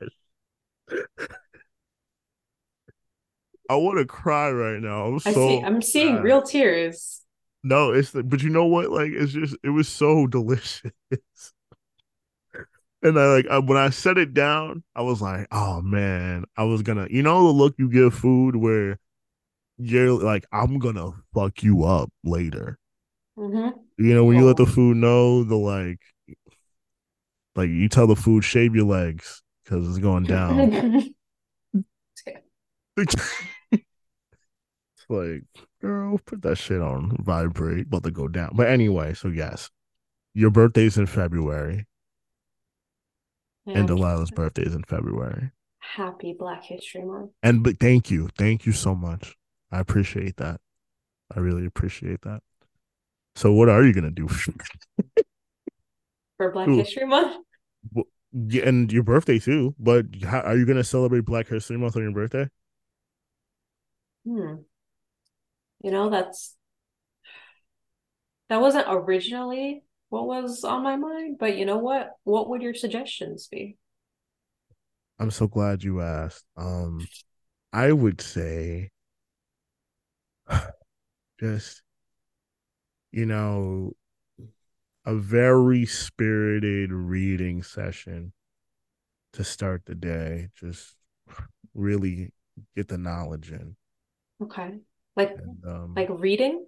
I 3.69 3.77
want 3.77 3.99
to 3.99 4.05
cry 4.05 4.51
right 4.51 4.81
now. 4.81 5.07
I'm 5.07 5.21
I 5.25 5.33
see. 5.33 5.63
I'm 5.63 5.81
seeing 5.81 6.23
real 6.23 6.43
tears. 6.43 7.23
No, 7.63 7.93
it's 7.93 8.11
the, 8.13 8.23
but 8.23 8.43
you 8.43 8.49
know 8.51 8.67
what? 8.67 8.91
Like 8.91 9.11
it's 9.13 9.33
just 9.33 9.57
it 9.63 9.71
was 9.71 9.89
so 9.89 10.27
delicious. 10.27 10.93
And 13.03 13.19
I 13.19 13.27
like 13.35 13.47
I, 13.49 13.59
when 13.59 13.79
I 13.79 13.91
set 13.91 14.19
it 14.19 14.35
down, 14.35 14.83
I 14.95 15.03
was 15.03 15.23
like, 15.23 15.47
"Oh 15.51 15.81
man, 15.81 16.45
I 16.57 16.65
was 16.65 16.83
gonna." 16.83 17.07
You 17.11 17.23
know 17.23 17.47
the 17.47 17.53
look 17.53 17.75
you 17.79 17.89
give 17.91 18.15
food 18.15 18.57
where 18.57 18.99
you're 19.79 20.13
like, 20.13 20.47
"I'm 20.53 20.79
gonna 20.79 21.13
fuck 21.35 21.63
you 21.63 21.85
up 21.85 22.11
later." 22.25 22.79
hmm 23.37 23.71
You 23.99 24.15
know 24.15 24.25
when 24.25 24.37
you 24.37 24.47
let 24.47 24.57
the 24.57 24.67
food 24.67 24.97
know 24.97 25.45
the 25.45 25.57
like, 25.57 26.01
like 27.55 27.69
you 27.69 27.89
tell 27.89 28.07
the 28.07 28.17
food 28.17 28.45
shave 28.45 28.75
your 28.75 28.87
legs 28.87 29.43
because 29.71 29.89
it's 29.89 29.99
going 29.99 30.25
down. 30.25 31.15
it's 32.97 33.15
like, 35.09 35.45
girl, 35.81 36.19
put 36.25 36.43
that 36.43 36.57
shit 36.57 36.81
on 36.81 37.17
vibrate, 37.21 37.87
about 37.87 38.03
to 38.05 38.11
go 38.11 38.27
down. 38.27 38.51
But 38.55 38.69
anyway, 38.69 39.15
so 39.15 39.29
yes, 39.29 39.71
your 40.35 40.51
birthday's 40.51 40.99
in 40.99 41.07
February, 41.07 41.87
and 43.67 43.77
And 43.77 43.89
Delilah's 43.89 44.31
birthday 44.33 44.63
is 44.63 44.75
in 44.75 44.83
February. 44.83 45.53
happy 45.79 46.35
Black 46.37 46.65
History 46.65 47.05
Month. 47.05 47.31
And 47.43 47.63
but 47.63 47.79
thank 47.79 48.11
you, 48.11 48.29
thank 48.37 48.67
you 48.67 48.73
so 48.73 48.95
much. 48.95 49.37
I 49.71 49.79
appreciate 49.79 50.37
that. 50.39 50.61
I 51.35 51.39
really 51.39 51.65
appreciate 51.65 52.23
that. 52.23 52.43
So, 53.37 53.53
what 53.53 53.69
are 53.69 53.85
you 53.85 53.93
gonna 53.93 54.11
do? 54.11 54.27
For 56.39 56.51
Black. 56.51 56.69
History 56.69 57.07
Month? 57.07 57.45
Yeah, 58.33 58.69
and 58.69 58.93
your 58.93 59.03
birthday 59.03 59.39
too. 59.39 59.75
But 59.79 60.07
how, 60.25 60.41
are 60.41 60.57
you 60.57 60.67
gonna 60.67 60.85
celebrate 60.85 61.25
Black 61.25 61.49
History 61.49 61.77
Month 61.79 61.97
on 61.97 62.03
your 62.03 62.13
birthday? 62.13 62.49
Hmm. 64.25 64.57
You 65.83 65.91
know, 65.91 66.11
that's 66.11 66.57
that 68.49 68.61
wasn't 68.61 68.87
originally 68.89 69.83
what 70.11 70.27
was 70.27 70.65
on 70.65 70.83
my 70.83 70.97
mind, 70.97 71.39
but 71.39 71.57
you 71.57 71.65
know 71.65 71.79
what? 71.79 72.11
What 72.25 72.49
would 72.51 72.63
your 72.63 72.75
suggestions 72.75 73.47
be? 73.47 73.79
I'm 75.19 75.31
so 75.31 75.47
glad 75.47 75.83
you 75.85 76.01
asked. 76.01 76.45
Um, 76.57 77.07
I 77.73 77.93
would 77.93 78.21
say, 78.21 78.91
just 81.41 81.83
you 83.13 83.27
know, 83.27 83.93
a 85.11 85.15
very 85.15 85.87
spirited 85.87 86.93
reading 86.93 87.63
session 87.63 88.33
to 89.33 89.45
start 89.45 89.83
the 89.87 89.95
day. 89.95 90.49
Just 90.55 90.95
really 91.75 92.33
get 92.77 92.89
the 92.89 92.99
knowledge 92.99 93.51
in, 93.51 93.77
Okay. 94.43 94.75
Like 95.17 95.31
and 95.37 95.65
um, 95.67 95.95
like 95.97 96.09
reading? 96.11 96.65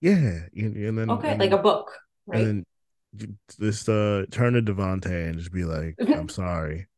yeah, 0.00 0.40
and, 0.56 0.76
and 0.76 0.98
then 0.98 1.10
Okay, 1.10 1.30
and 1.30 1.40
like 1.40 1.50
then- 1.50 1.58
a 1.58 1.62
book, 1.62 1.90
right? 2.26 2.40
And 2.40 2.66
then 3.14 3.36
just 3.60 3.88
uh 3.88 4.26
turn 4.30 4.54
to 4.54 4.62
Devontae 4.62 5.28
and 5.30 5.38
just 5.38 5.52
be 5.52 5.64
like, 5.64 5.94
I'm 6.00 6.28
sorry. 6.28 6.88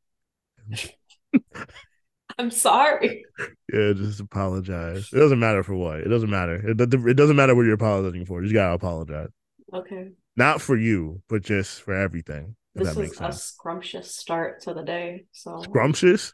I'm 2.39 2.51
sorry. 2.51 3.25
Yeah, 3.73 3.93
just 3.95 4.21
apologize. 4.21 5.11
It 5.13 5.19
doesn't 5.19 5.39
matter 5.39 5.63
for 5.63 5.75
what. 5.75 6.01
It 6.01 6.09
doesn't 6.09 6.31
matter. 6.31 6.55
It, 6.71 6.81
it 6.81 7.17
doesn't 7.17 7.37
matter 7.37 7.55
what 7.55 7.63
you're 7.67 7.75
apologizing 7.75 8.25
for. 8.25 8.41
You 8.41 8.47
just 8.49 8.55
gotta 8.55 8.75
apologize. 8.75 9.29
Okay. 9.73 10.11
Not 10.37 10.61
for 10.63 10.77
you, 10.77 11.23
but 11.29 11.43
just 11.43 11.83
for 11.83 11.95
everything. 11.95 12.57
This 12.75 12.89
that 12.89 12.97
makes 13.01 13.21
a 13.21 13.33
scrumptious 13.33 14.15
start 14.15 14.63
to 14.63 14.75
the 14.75 14.83
day. 14.83 15.25
So 15.33 15.63
Scrumptious. 15.63 16.33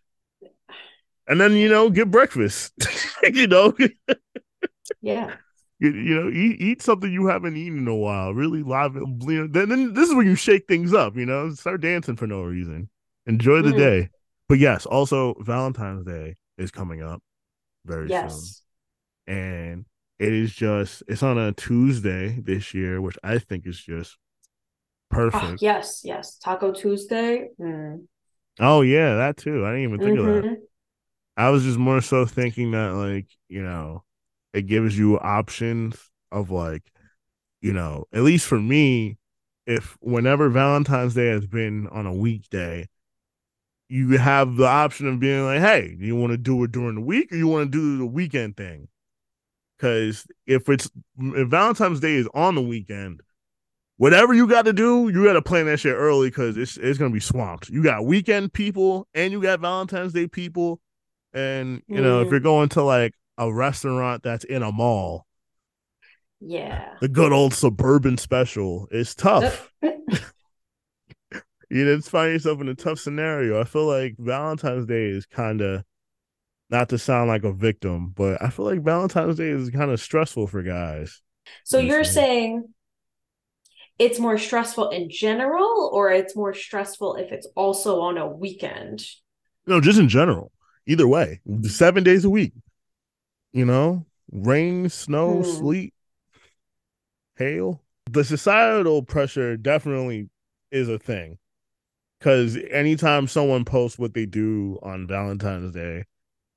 And 1.27 1.41
then 1.41 1.53
you 1.55 1.69
know, 1.69 1.91
get 1.91 2.11
breakfast. 2.11 2.73
you 3.23 3.47
know, 3.47 3.75
yeah. 5.03 5.37
you 5.81 5.93
know, 5.93 6.29
eat 6.31 6.61
eat 6.61 6.83
something 6.83 7.13
you 7.13 7.27
haven't 7.27 7.57
eaten 7.57 7.79
in 7.79 7.89
a 7.89 7.95
while. 7.95 8.33
Really 8.33 8.63
live. 8.63 8.95
You 8.95 9.43
know, 9.43 9.47
then, 9.47 9.69
then 9.69 9.95
this 9.95 10.09
is 10.09 10.15
when 10.15 10.27
you 10.27 10.35
shake 10.35 10.67
things 10.67 10.95
up. 10.95 11.17
You 11.17 11.27
know, 11.27 11.51
start 11.55 11.81
dancing 11.81 12.17
for 12.17 12.27
no 12.27 12.43
reason. 12.43 12.89
Enjoy 13.27 13.63
the 13.63 13.73
Mhm. 13.73 13.77
day. 13.77 14.11
But 14.49 14.59
yes, 14.59 14.87
also 14.87 15.35
Valentine's 15.41 16.05
Day 16.05 16.37
is 16.57 16.71
coming 16.71 17.03
up 17.03 17.23
very 17.85 18.13
soon. 18.13 18.55
And 19.27 19.85
it 20.19 20.33
is 20.33 20.53
just 20.55 21.03
it's 21.09 21.23
on 21.23 21.39
a 21.39 21.53
Tuesday 21.53 22.41
this 22.41 22.75
year, 22.75 23.01
which 23.01 23.19
I 23.23 23.39
think 23.39 23.67
is 23.67 23.79
just 23.81 24.17
Oh, 25.11 25.17
perfect. 25.17 25.63
yes, 25.63 26.03
yes. 26.05 26.39
Taco 26.39 26.73
Tuesday. 26.73 27.49
Mm. 27.61 28.07
Oh 28.61 28.83
yeah, 28.83 29.17
that 29.17 29.37
too. 29.37 29.65
I 29.65 29.71
didn't 29.71 29.85
even 29.85 30.01
think 30.01 30.19
of 30.19 30.27
that. 30.27 30.45
Mhm. 30.45 30.57
I 31.37 31.51
was 31.51 31.65
just 31.65 31.79
more 31.79 32.01
so 32.01 32.27
thinking 32.27 32.73
that 32.73 32.91
like, 32.95 33.27
you 33.49 33.63
know, 33.63 34.05
it 34.53 34.63
gives 34.67 34.99
you 34.99 35.19
options 35.19 36.11
of 36.33 36.51
like, 36.51 36.83
you 37.61 37.73
know, 37.73 38.07
at 38.13 38.23
least 38.23 38.47
for 38.47 38.61
me, 38.61 39.19
if 39.67 39.97
whenever 40.01 40.49
Valentine's 40.49 41.15
Day 41.15 41.29
has 41.29 41.47
been 41.47 41.87
on 41.89 42.07
a 42.07 42.13
weekday, 42.15 42.89
you 43.89 44.19
have 44.19 44.57
the 44.57 44.67
option 44.67 45.07
of 45.09 45.21
being 45.21 45.45
like, 45.45 45.61
hey, 45.61 45.95
do 45.99 46.05
you 46.05 46.17
want 46.17 46.33
to 46.33 46.37
do 46.37 46.63
it 46.65 46.73
during 46.73 46.97
the 46.97 47.01
week 47.01 47.33
or 47.33 47.37
you 47.37 47.49
want 47.49 47.71
to 47.73 47.79
do 47.79 47.99
the 47.99 48.07
weekend 48.07 48.57
thing? 48.57 48.89
Because 49.79 50.27
if 50.47 50.69
it's 50.69 50.91
if 51.19 51.49
Valentine's 51.49 52.01
Day 52.01 52.15
is 52.17 52.29
on 52.35 52.57
the 52.57 52.63
weekend, 52.63 53.23
whatever 53.97 54.35
you 54.35 54.49
got 54.49 54.65
to 54.65 54.73
do, 54.73 55.09
you 55.09 55.25
got 55.25 55.35
to 55.35 55.43
plan 55.43 55.67
that 55.67 55.79
shit 55.79 55.95
early 55.95 56.29
because 56.29 56.57
it's 56.57 56.77
it's 56.77 56.99
gonna 56.99 57.13
be 57.13 57.21
swamped. 57.21 57.69
You 57.69 57.83
got 57.83 58.05
weekend 58.05 58.53
people 58.53 59.07
and 59.15 59.33
you 59.33 59.41
got 59.41 59.61
Valentine's 59.61 60.13
Day 60.13 60.27
people, 60.27 60.81
and 61.33 61.83
you 61.89 62.03
know 62.03 62.21
if 62.23 62.29
Mhm. 62.29 62.31
you're 62.33 62.41
going 62.41 62.69
to 62.71 62.83
like 62.83 63.15
a 63.37 63.53
restaurant 63.53 64.25
that's 64.25 64.45
in 64.45 64.65
a 64.65 64.73
mall, 64.73 65.27
Yeah. 66.41 66.95
the 67.01 67.09
good 67.09 67.33
old 67.33 67.55
suburban 67.55 68.19
special, 68.19 68.89
it's 68.91 69.15
tough. 69.15 69.73
you 71.71 71.85
just 71.97 72.11
find 72.11 72.33
yourself 72.33 72.61
in 72.61 72.69
a 72.69 72.75
tough 72.75 72.99
scenario. 72.99 73.61
I 73.61 73.65
feel 73.65 73.87
like 73.87 74.17
Valentine's 74.19 74.87
Day 74.87 75.05
is 75.07 75.27
kind 75.27 75.61
of 75.61 75.85
not 76.71 76.91
to 76.91 76.99
sound 76.99 77.29
like 77.29 77.45
a 77.45 77.53
victim, 77.53 78.13
but 78.15 78.43
I 78.43 78.51
feel 78.51 78.67
like 78.67 78.83
Valentine's 78.83 79.37
Day 79.37 79.49
is 79.49 79.71
kind 79.71 79.91
of 79.91 80.01
stressful 80.01 80.47
for 80.47 80.63
guys. 80.63 81.23
So 81.65 81.79
you're 81.79 82.05
saying 82.05 82.69
it's 83.99 84.19
more 84.19 84.39
stressful 84.39 84.91
in 84.91 85.11
general, 85.11 85.91
or 85.93 86.13
it's 86.13 86.37
more 86.37 86.55
stressful 86.55 87.17
if 87.17 87.33
it's 87.33 87.49
also 87.57 88.01
on 88.01 88.19
a 88.19 88.27
weekend? 88.27 89.05
No, 89.67 89.81
just 89.81 89.99
in 89.99 90.09
general. 90.09 90.53
Either 90.87 91.09
way, 91.09 91.41
seven 91.63 92.05
days 92.05 92.25
a 92.25 92.31
week. 92.31 92.53
You 93.53 93.65
know, 93.65 94.07
rain, 94.31 94.89
snow, 94.89 95.39
Hmm. 95.39 95.43
sleet, 95.43 95.95
hail. 97.37 97.83
The 98.11 98.25
societal 98.25 99.03
pressure 99.03 99.57
definitely 99.57 100.29
is 100.71 100.89
a 100.89 100.99
thing. 100.99 101.39
Because 102.19 102.57
anytime 102.71 103.29
someone 103.29 103.65
posts 103.65 103.99
what 103.99 104.13
they 104.13 104.27
do 104.27 104.79
on 104.83 105.07
Valentine's 105.07 105.73
Day, 105.73 106.05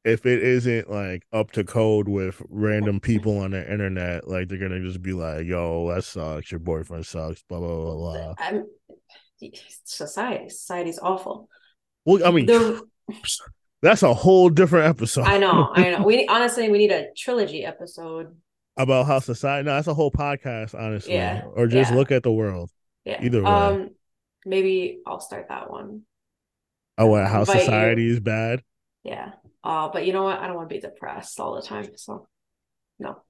if 0.03 0.25
it 0.25 0.41
isn't 0.43 0.89
like 0.89 1.23
up 1.31 1.51
to 1.51 1.63
code 1.63 2.07
with 2.07 2.41
random 2.49 2.99
people 2.99 3.37
on 3.39 3.51
the 3.51 3.71
internet, 3.71 4.27
like 4.27 4.47
they're 4.47 4.57
gonna 4.57 4.81
just 4.81 5.01
be 5.01 5.13
like, 5.13 5.45
"Yo, 5.45 5.93
that 5.93 6.03
sucks. 6.03 6.51
Your 6.51 6.59
boyfriend 6.59 7.05
sucks." 7.05 7.43
Blah 7.43 7.59
blah 7.59 7.75
blah 7.75 7.95
blah. 7.95 8.33
I'm 8.39 8.65
society. 9.85 10.49
Society's 10.49 10.99
awful. 10.99 11.49
Well, 12.05 12.25
I 12.25 12.31
mean, 12.31 12.45
The- 12.47 12.81
that's 13.81 14.03
a 14.03 14.13
whole 14.13 14.49
different 14.49 14.87
episode. 14.87 15.23
I 15.25 15.37
know, 15.37 15.69
I 15.73 15.91
know. 15.91 16.03
We 16.03 16.27
honestly 16.29 16.69
we 16.69 16.77
need 16.77 16.91
a 16.91 17.07
trilogy 17.17 17.63
episode. 17.65 18.35
about 18.77 19.05
how 19.05 19.19
society. 19.19 19.65
No, 19.65 19.73
that's 19.75 19.87
a 19.87 19.93
whole 19.93 20.11
podcast, 20.11 20.79
honestly. 20.79 21.13
Yeah, 21.13 21.43
Or 21.55 21.67
just 21.67 21.91
yeah. 21.91 21.97
look 21.97 22.11
at 22.11 22.23
the 22.23 22.31
world. 22.31 22.69
Yeah. 23.05 23.23
Either 23.23 23.43
way. 23.43 23.49
Um, 23.49 23.89
maybe 24.45 24.99
I'll 25.05 25.19
start 25.19 25.47
that 25.49 25.69
one. 25.69 26.01
Oh, 26.97 27.07
what, 27.07 27.27
how 27.27 27.41
Invite 27.41 27.55
you. 27.55 27.61
society 27.61 28.09
is 28.09 28.19
bad. 28.19 28.61
Yeah. 29.03 29.31
Uh, 29.63 29.89
but 29.91 30.05
you 30.05 30.13
know 30.13 30.23
what? 30.23 30.39
I 30.39 30.47
don't 30.47 30.55
want 30.55 30.69
to 30.69 30.75
be 30.75 30.81
depressed 30.81 31.39
all 31.39 31.55
the 31.55 31.61
time. 31.61 31.89
So 31.95 32.27
no. 32.99 33.21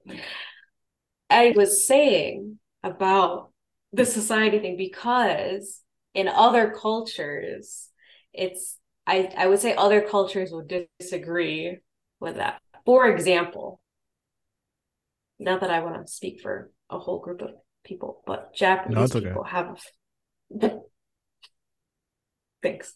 I 1.28 1.52
was 1.54 1.86
saying 1.86 2.58
about 2.82 3.50
the 3.92 4.06
society 4.06 4.58
thing 4.58 4.76
because 4.76 5.80
in 6.14 6.28
other 6.28 6.70
cultures, 6.70 7.88
it's 8.32 8.78
I, 9.06 9.32
I 9.36 9.46
would 9.46 9.58
say 9.58 9.74
other 9.74 10.00
cultures 10.00 10.50
would 10.52 10.72
disagree 11.00 11.78
with 12.20 12.36
that. 12.36 12.60
For 12.84 13.08
example, 13.08 13.80
not 15.38 15.60
that 15.60 15.70
I 15.70 15.80
want 15.80 16.06
to 16.06 16.12
speak 16.12 16.40
for 16.40 16.70
a 16.88 16.98
whole 16.98 17.18
group 17.18 17.42
of 17.42 17.50
people, 17.84 18.22
but 18.26 18.54
Japanese 18.54 18.96
No, 18.96 19.02
okay. 19.18 19.28
people 19.28 19.44
have 19.44 19.80
Thanks. 22.62 22.94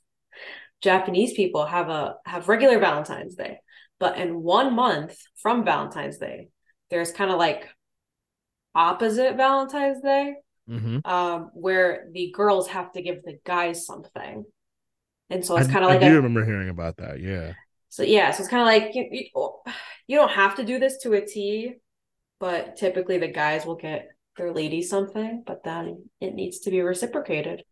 Japanese 0.90 1.32
people 1.40 1.66
have 1.66 1.88
a 1.88 2.02
have 2.24 2.48
regular 2.48 2.78
Valentine's 2.78 3.34
Day, 3.34 3.58
but 3.98 4.12
in 4.22 4.42
one 4.42 4.74
month 4.74 5.12
from 5.42 5.64
Valentine's 5.64 6.18
Day, 6.18 6.48
there's 6.90 7.12
kind 7.12 7.30
of 7.32 7.38
like 7.38 7.68
opposite 8.74 9.36
Valentine's 9.36 10.00
Day, 10.02 10.26
Mm-hmm. 10.68 10.98
um, 11.16 11.50
where 11.54 12.08
the 12.12 12.32
girls 12.34 12.66
have 12.68 12.90
to 12.94 13.00
give 13.00 13.22
the 13.22 13.38
guys 13.44 13.86
something, 13.86 14.44
and 15.30 15.44
so 15.46 15.56
it's 15.56 15.68
kind 15.74 15.84
of 15.84 15.90
like 15.90 16.02
I 16.02 16.08
do 16.08 16.14
a, 16.14 16.22
remember 16.22 16.44
hearing 16.44 16.70
about 16.70 16.96
that. 16.96 17.20
Yeah. 17.20 17.52
so 17.88 18.02
yeah, 18.02 18.32
so 18.32 18.40
it's 18.42 18.50
kind 18.50 18.62
of 18.62 18.66
like 18.74 18.94
you, 18.96 19.04
you 19.12 19.26
you 20.08 20.16
don't 20.18 20.32
have 20.42 20.56
to 20.56 20.64
do 20.64 20.80
this 20.80 20.98
to 21.02 21.12
a 21.14 21.20
T, 21.24 21.74
but 22.40 22.76
typically 22.76 23.18
the 23.18 23.28
guys 23.28 23.64
will 23.64 23.76
get 23.88 24.08
their 24.36 24.52
lady 24.52 24.82
something, 24.82 25.44
but 25.46 25.62
then 25.62 26.10
it 26.20 26.34
needs 26.34 26.58
to 26.60 26.70
be 26.70 26.80
reciprocated. 26.80 27.62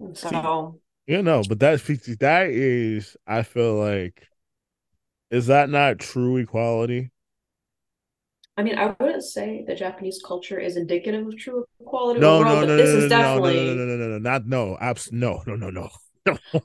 And 0.00 0.16
so 0.18 0.80
You 1.10 1.22
know, 1.24 1.42
but 1.48 1.58
that's 1.58 1.82
that 2.20 2.50
is 2.50 3.16
I 3.26 3.42
feel 3.42 3.74
like 3.74 4.28
is 5.30 5.48
that 5.48 5.68
not 5.68 5.98
true 5.98 6.36
equality? 6.36 7.10
I 8.56 8.62
mean, 8.62 8.78
I 8.78 8.94
wouldn't 9.00 9.24
say 9.24 9.64
the 9.66 9.74
Japanese 9.74 10.22
culture 10.24 10.60
is 10.60 10.76
indicative 10.76 11.26
of 11.26 11.36
true 11.36 11.64
equality 11.80 12.20
No, 12.20 12.36
overall, 12.36 12.54
no, 12.54 12.60
but 12.60 12.66
no, 12.68 12.76
no, 12.76 12.76
this 12.76 12.90
no, 12.92 12.96
is 12.98 13.02
no, 13.04 13.08
definitely. 13.08 13.54
no, 13.56 13.64
no, 13.64 13.74
no, 13.74 13.84
no, 13.86 13.96
no, 13.96 14.08
no, 14.08 14.18
not 14.18 14.46
no, 14.46 14.78
abs- 14.80 15.10
no, 15.10 15.42
no, 15.46 15.56
no, 15.56 15.70
no. 15.70 15.88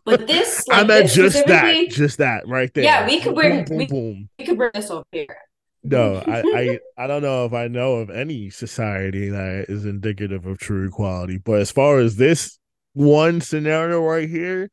But 0.05 0.27
this, 0.27 0.63
I 0.69 0.79
like, 0.79 0.87
meant 0.89 1.03
this 1.05 1.15
just 1.15 1.47
that, 1.47 1.61
specifically- 1.63 1.87
just 1.87 2.17
that 2.19 2.47
right 2.47 2.71
there. 2.75 2.83
Yeah, 2.83 3.07
we 3.07 3.21
could 3.21 3.33
bring- 3.33 3.65
boom, 3.65 3.77
we- 3.77 3.87
boom. 3.87 4.29
We 4.37 4.45
could 4.45 4.57
bring 4.57 4.71
this 4.75 4.91
over 4.91 5.05
here. 5.11 5.37
No, 5.83 6.17
I, 6.27 6.43
I, 6.53 6.79
I 7.03 7.07
don't 7.07 7.21
know 7.23 7.45
if 7.45 7.53
I 7.53 7.67
know 7.67 7.95
of 7.95 8.11
any 8.11 8.51
society 8.51 9.29
that 9.29 9.65
is 9.69 9.85
indicative 9.85 10.45
of 10.45 10.59
true 10.59 10.87
equality. 10.87 11.37
But 11.39 11.61
as 11.61 11.71
far 11.71 11.97
as 11.99 12.15
this 12.17 12.59
one 12.95 13.41
scenario 13.41 14.03
right 14.03 14.29
here, 14.29 14.71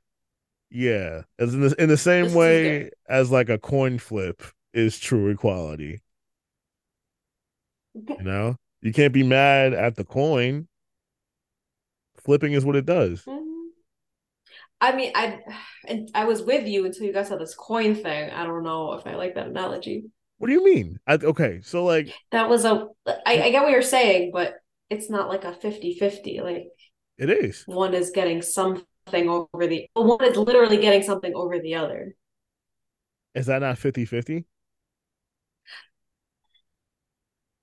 yeah, 0.70 1.22
as 1.38 1.54
in 1.54 1.60
the 1.62 1.74
in 1.82 1.88
the 1.90 1.96
same 1.98 2.26
This 2.26 2.34
way 2.34 2.90
as 3.08 3.30
like 3.30 3.48
a 3.50 3.58
coin 3.58 3.98
flip 3.98 4.42
is 4.74 4.98
true 4.98 5.28
equality. 5.30 6.00
You 8.16 8.24
know, 8.24 8.56
you 8.80 8.92
can't 8.92 9.12
be 9.12 9.22
mad 9.22 9.74
at 9.74 9.96
the 9.96 10.04
coin. 10.04 10.68
Flipping 12.16 12.54
is 12.54 12.64
what 12.64 12.76
it 12.76 12.86
does. 12.86 13.22
Mhm. 13.26 13.72
I 14.80 14.96
mean, 14.96 15.12
I 15.14 15.40
and 15.86 16.10
I 16.14 16.24
was 16.24 16.42
with 16.42 16.66
you 16.66 16.84
until 16.84 17.06
you 17.06 17.12
guys 17.12 17.28
said 17.28 17.40
this 17.40 17.54
coin 17.54 17.94
thing. 17.94 18.30
I 18.30 18.44
don't 18.44 18.64
know 18.64 18.94
if 18.94 19.06
I 19.06 19.14
like 19.14 19.34
that 19.34 19.46
analogy. 19.48 20.04
What 20.38 20.48
do 20.48 20.54
you 20.54 20.64
mean? 20.64 20.98
I, 21.06 21.14
okay, 21.14 21.60
so 21.62 21.84
like 21.84 22.12
That 22.32 22.48
was 22.48 22.64
a 22.64 22.88
I, 23.06 23.42
I 23.42 23.50
get 23.50 23.62
what 23.62 23.70
you're 23.70 23.82
saying, 23.82 24.30
but 24.32 24.54
it's 24.90 25.08
not 25.08 25.28
like 25.28 25.44
a 25.44 25.52
50-50. 25.52 26.40
Like 26.40 26.66
it 27.22 27.30
is. 27.30 27.62
one 27.66 27.94
is 27.94 28.10
getting 28.10 28.42
something 28.42 28.86
over 29.28 29.66
the 29.66 29.86
one 29.94 30.24
is 30.24 30.36
literally 30.36 30.78
getting 30.78 31.02
something 31.02 31.34
over 31.34 31.58
the 31.58 31.74
other. 31.76 32.14
Is 33.34 33.46
that 33.46 33.60
not 33.60 33.76
50-50? 33.78 34.44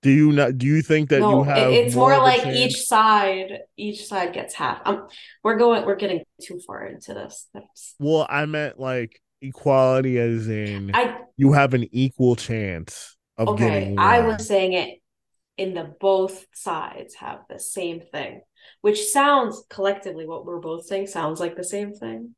Do 0.02 0.10
you 0.10 0.32
not 0.32 0.56
do 0.56 0.66
you 0.66 0.80
think 0.80 1.10
that 1.10 1.20
you 1.20 1.22
no, 1.22 1.42
it- 1.42 1.46
have 1.48 1.72
it's 1.72 1.94
more 1.94 2.10
more 2.10 2.22
like 2.22 2.46
each 2.46 2.86
side 2.86 3.60
each 3.76 4.06
side 4.06 4.32
gets 4.32 4.54
half. 4.54 4.80
Um, 4.86 5.08
we're 5.44 5.58
going 5.58 5.84
we're 5.84 5.96
getting 5.96 6.24
too 6.40 6.58
far 6.66 6.86
into 6.86 7.12
this. 7.12 7.48
That's 7.52 7.96
Well, 7.98 8.26
I 8.28 8.46
meant 8.46 8.80
like 8.80 9.20
equality 9.42 10.18
as 10.18 10.48
in 10.48 10.90
I 10.94 11.18
you 11.36 11.52
have 11.52 11.74
an 11.74 11.86
equal 11.92 12.34
chance 12.36 13.16
of 13.36 13.48
okay. 13.48 13.68
getting 13.68 13.98
I 13.98 14.20
was 14.20 14.46
saying 14.46 14.72
it 14.72 15.00
in 15.58 15.74
the 15.74 15.94
both 16.00 16.46
sides 16.54 17.14
have 17.16 17.40
the 17.50 17.58
same 17.58 18.00
thing, 18.00 18.40
which 18.80 19.06
sounds 19.08 19.62
collectively 19.68 20.26
what 20.26 20.44
we're 20.44 20.60
both 20.60 20.86
saying 20.86 21.06
sounds 21.06 21.40
like 21.40 21.56
the 21.56 21.64
same 21.64 21.92
thing. 21.92 22.34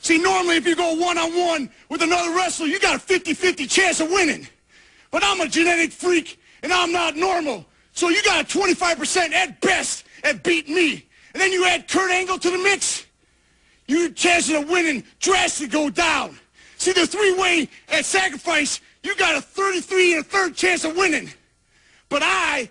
See, 0.00 0.18
normally 0.18 0.56
if 0.56 0.66
you 0.66 0.76
go 0.76 0.94
one 0.94 1.18
on 1.18 1.36
one 1.36 1.70
with 1.88 2.02
another 2.02 2.34
wrestler, 2.34 2.66
you 2.66 2.78
got 2.78 2.96
a 2.96 2.98
50 2.98 3.34
50 3.34 3.66
chance 3.66 4.00
of 4.00 4.10
winning. 4.10 4.46
But 5.10 5.24
I'm 5.24 5.40
a 5.40 5.48
genetic 5.48 5.92
freak 5.92 6.40
and 6.62 6.72
I'm 6.72 6.92
not 6.92 7.16
normal. 7.16 7.64
So 7.92 8.08
you 8.08 8.22
got 8.22 8.44
a 8.44 8.58
25% 8.58 9.32
at 9.32 9.60
best 9.60 10.04
at 10.22 10.42
beating 10.42 10.74
me. 10.74 11.06
And 11.32 11.40
then 11.40 11.52
you 11.52 11.66
add 11.66 11.88
Kurt 11.88 12.10
Angle 12.10 12.38
to 12.38 12.50
the 12.50 12.58
mix, 12.58 13.06
your 13.88 14.10
chances 14.10 14.54
of 14.54 14.68
winning 14.68 15.04
drastically 15.18 15.68
go 15.68 15.90
down. 15.90 16.38
See, 16.78 16.92
the 16.92 17.06
three 17.06 17.34
way 17.34 17.68
at 17.88 18.04
sacrifice, 18.04 18.80
you 19.02 19.16
got 19.16 19.36
a 19.36 19.40
33 19.40 20.14
and 20.14 20.20
a 20.24 20.28
third 20.28 20.54
chance 20.54 20.84
of 20.84 20.96
winning. 20.96 21.30
But 22.08 22.22
I, 22.24 22.70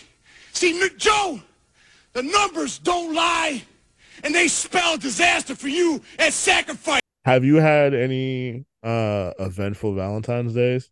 See, 0.53 0.81
N- 0.81 0.89
Joe, 0.97 1.41
the 2.13 2.23
numbers 2.23 2.79
don't 2.79 3.13
lie, 3.13 3.63
and 4.23 4.33
they 4.33 4.47
spell 4.47 4.97
disaster 4.97 5.55
for 5.55 5.67
you 5.67 6.01
at 6.19 6.33
sacrifice. 6.33 7.01
Have 7.25 7.43
you 7.43 7.57
had 7.57 7.93
any 7.93 8.65
uh 8.83 9.31
eventful 9.39 9.93
Valentine's 9.93 10.53
days? 10.53 10.89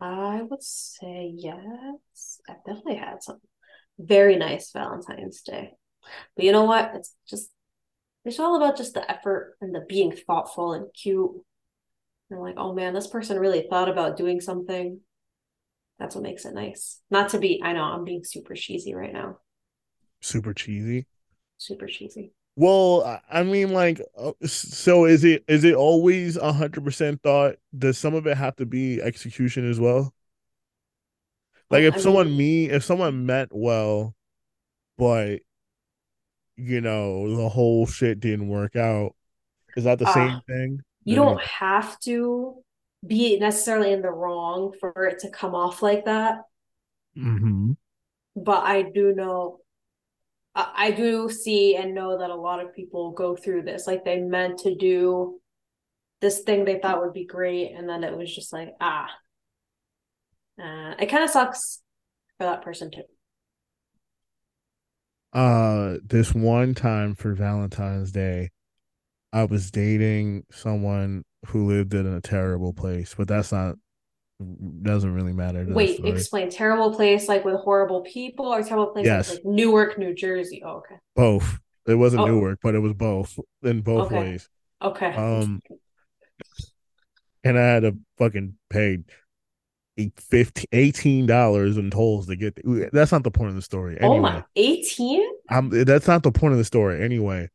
I 0.00 0.42
would 0.42 0.62
say 0.62 1.30
yes. 1.34 2.40
I've 2.48 2.64
definitely 2.64 2.96
had 2.96 3.22
some 3.22 3.40
very 3.98 4.36
nice 4.36 4.72
Valentine's 4.72 5.42
Day. 5.42 5.72
But 6.34 6.44
you 6.44 6.52
know 6.52 6.64
what? 6.64 6.92
It's 6.94 7.14
just 7.28 7.50
it's 8.24 8.40
all 8.40 8.56
about 8.56 8.76
just 8.76 8.94
the 8.94 9.10
effort 9.10 9.56
and 9.60 9.74
the 9.74 9.80
being 9.80 10.12
thoughtful 10.12 10.72
and 10.72 10.86
cute. 10.94 11.32
And 12.30 12.40
like, 12.40 12.54
oh 12.56 12.72
man, 12.72 12.94
this 12.94 13.06
person 13.08 13.38
really 13.38 13.66
thought 13.68 13.88
about 13.88 14.16
doing 14.16 14.40
something. 14.40 15.00
That's 16.00 16.14
what 16.16 16.24
makes 16.24 16.46
it 16.46 16.54
nice. 16.54 17.00
Not 17.10 17.28
to 17.30 17.38
be, 17.38 17.60
I 17.62 17.74
know 17.74 17.82
I'm 17.82 18.04
being 18.04 18.24
super 18.24 18.54
cheesy 18.54 18.94
right 18.94 19.12
now. 19.12 19.38
Super 20.22 20.54
cheesy. 20.54 21.06
Super 21.58 21.86
cheesy. 21.86 22.32
Well, 22.56 23.20
I- 23.30 23.42
mean, 23.42 23.72
like, 23.72 24.00
uh, 24.18 24.32
so 24.44 25.04
is 25.04 25.24
it 25.24 25.44
is 25.46 25.62
it 25.62 25.74
always 25.74 26.36
a 26.36 26.52
hundred 26.52 26.84
percent 26.84 27.22
thought? 27.22 27.56
Does 27.78 27.96
some 27.98 28.14
of 28.14 28.26
it 28.26 28.36
have 28.36 28.56
to 28.56 28.66
be 28.66 29.00
execution 29.00 29.68
as 29.70 29.78
well? 29.78 30.12
Like, 31.70 31.84
if 31.84 31.94
I 31.94 31.98
someone 31.98 32.28
mean- 32.28 32.38
me, 32.38 32.70
if 32.70 32.82
someone 32.82 33.26
meant 33.26 33.50
well, 33.52 34.16
but 34.98 35.40
you 36.56 36.80
know 36.80 37.36
the 37.36 37.48
whole 37.48 37.86
shit 37.86 38.20
didn't 38.20 38.48
work 38.48 38.74
out, 38.74 39.14
is 39.76 39.84
that 39.84 39.98
the 39.98 40.06
Ah, 40.08 40.12
same 40.14 40.40
thing? 40.46 40.80
You 41.04 41.14
don't 41.16 41.40
have 41.40 41.98
to 42.00 42.62
be 43.06 43.38
necessarily 43.38 43.92
in 43.92 44.02
the 44.02 44.10
wrong 44.10 44.72
for 44.78 45.06
it 45.06 45.20
to 45.20 45.30
come 45.30 45.54
off 45.54 45.82
like 45.82 46.04
that. 46.06 46.42
Mhm. 47.16 47.76
but 48.36 48.64
I 48.64 48.82
do 48.82 49.12
know, 49.14 49.60
I 50.54 50.88
I 50.88 50.90
do 50.92 51.30
see 51.30 51.76
and 51.76 51.94
know 51.94 52.18
that 52.18 52.30
a 52.30 52.34
lot 52.36 52.60
of 52.64 52.74
people 52.74 53.12
go 53.12 53.36
through 53.36 53.62
this. 53.62 53.86
Like 53.86 54.04
they 54.04 54.20
meant 54.20 54.60
to 54.60 54.74
do 54.76 55.40
this 56.20 56.40
thing 56.42 56.64
they 56.64 56.78
thought 56.80 57.00
would 57.02 57.14
be 57.14 57.26
great, 57.26 57.72
and 57.72 57.88
then 57.88 58.04
it 58.04 58.16
was 58.16 58.34
just 58.34 58.52
like, 58.52 58.74
ah, 58.80 59.10
uh, 60.58 60.94
it 60.98 61.06
kind 61.06 61.24
of 61.24 61.30
sucks 61.30 61.82
for 62.38 62.44
that 62.44 62.62
person 62.62 62.90
too. 62.90 63.02
Uh, 65.32 65.98
this 66.04 66.34
one 66.34 66.74
time 66.74 67.14
for 67.14 67.34
Valentine's 67.34 68.10
Day, 68.12 68.50
I 69.32 69.44
was 69.44 69.70
dating 69.70 70.44
someone 70.50 71.24
who 71.46 71.66
lived 71.68 71.94
in 71.94 72.06
a 72.06 72.20
terrible 72.20 72.72
place, 72.72 73.14
but 73.16 73.28
that's 73.28 73.52
not 73.52 73.76
doesn't 74.82 75.12
really 75.14 75.32
matter. 75.34 75.66
to 75.66 75.72
Wait, 75.74 76.00
explain. 76.04 76.48
Terrible 76.50 76.94
place, 76.94 77.28
like 77.28 77.44
with 77.44 77.56
horrible 77.56 78.00
people, 78.02 78.46
or 78.46 78.62
terrible 78.62 78.88
place 78.92 79.04
Yes. 79.06 79.30
like 79.34 79.44
Newark, 79.44 79.98
New 79.98 80.14
Jersey. 80.14 80.62
Oh, 80.64 80.76
okay, 80.78 80.96
both. 81.14 81.58
It 81.86 81.94
wasn't 81.94 82.22
Oh. 82.22 82.26
Newark, 82.26 82.58
but 82.62 82.74
it 82.74 82.78
was 82.78 82.94
both 82.94 83.38
in 83.62 83.82
both 83.82 84.06
Okay. 84.06 84.18
ways. 84.18 84.48
okay. 84.82 85.12
Um, 85.14 85.60
and 87.44 87.58
I 87.58 87.62
had 87.62 87.80
to 87.82 87.98
fucking 88.18 88.56
pay 88.70 88.98
eight- 89.98 90.18
15 90.18 90.66
18 90.72 91.26
dollars 91.26 91.76
in 91.76 91.90
tolls 91.90 92.26
to 92.28 92.36
get. 92.36 92.56
The, 92.56 92.88
that's 92.92 93.12
not 93.12 93.24
the 93.24 93.30
point 93.30 93.50
of 93.50 93.56
the 93.56 93.62
story. 93.62 93.98
Anyway, 94.00 94.16
oh 94.18 94.20
my, 94.20 94.44
eighteen. 94.56 95.26
I'm, 95.48 95.68
that's 95.84 96.06
not 96.06 96.22
the 96.22 96.32
point 96.32 96.52
of 96.52 96.58
the 96.58 96.64
story. 96.64 97.02
Anyway, 97.02 97.48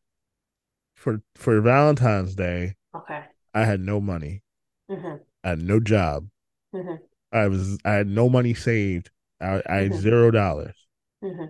for 0.96 1.22
for 1.36 1.62
Valentine's 1.62 2.36
Day, 2.36 2.76
Okay. 2.96 3.24
I 3.56 3.66
had 3.66 3.80
no 3.80 4.00
money. 4.00 4.44
hmm 4.90 5.16
I 5.44 5.50
had 5.50 5.62
no 5.64 5.80
job. 5.80 6.30
hmm 6.72 6.96
I 7.32 7.48
was 7.48 7.78
I 7.86 7.94
had 7.94 8.08
no 8.08 8.30
money 8.30 8.54
saved. 8.54 9.10
I, 9.42 9.62
I 9.68 9.76
had 9.78 9.92
Mhm. 9.94 9.96
zero 9.96 10.32
dollars. 10.32 10.76
hmm 11.22 11.46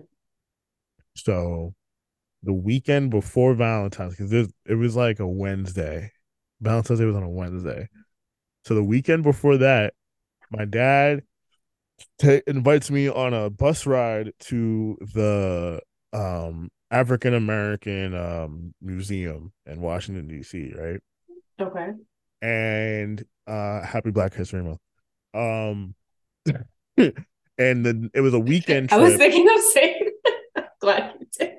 So 1.14 1.74
the 2.42 2.52
weekend 2.52 3.10
before 3.10 3.54
Valentine's, 3.54 4.16
because 4.16 4.52
it 4.66 4.74
was 4.74 4.96
like 4.96 5.20
a 5.20 5.26
Wednesday. 5.28 6.12
Valentine's 6.60 7.00
Day 7.00 7.06
was 7.06 7.16
on 7.16 7.22
a 7.24 7.30
Wednesday. 7.30 7.88
So 8.64 8.74
the 8.74 8.84
weekend 8.84 9.22
before 9.22 9.58
that, 9.58 9.94
my 10.50 10.64
dad 10.66 11.24
ta 12.18 12.40
invites 12.46 12.90
me 12.90 13.08
on 13.08 13.34
a 13.34 13.50
bus 13.50 13.86
ride 13.86 14.32
to 14.40 14.98
the 15.14 15.80
um 16.12 16.70
African 16.90 17.34
American 17.34 18.14
um 18.14 18.74
museum 18.80 19.52
in 19.66 19.80
Washington 19.80 20.28
D.C. 20.28 20.72
Right, 20.76 21.00
Okay. 21.60 21.88
and 22.42 23.24
uh 23.46 23.82
Happy 23.82 24.10
Black 24.10 24.34
History 24.34 24.62
Month. 24.62 24.80
Um, 25.34 25.94
and 26.96 27.84
then 27.86 28.10
it 28.14 28.20
was 28.20 28.34
a 28.34 28.38
weekend. 28.40 28.88
I 28.92 28.98
was 28.98 29.16
thinking 29.16 29.48
of 29.48 29.62
saying. 29.62 30.10
Glad 30.80 31.14
you 31.20 31.26
did. 31.38 31.52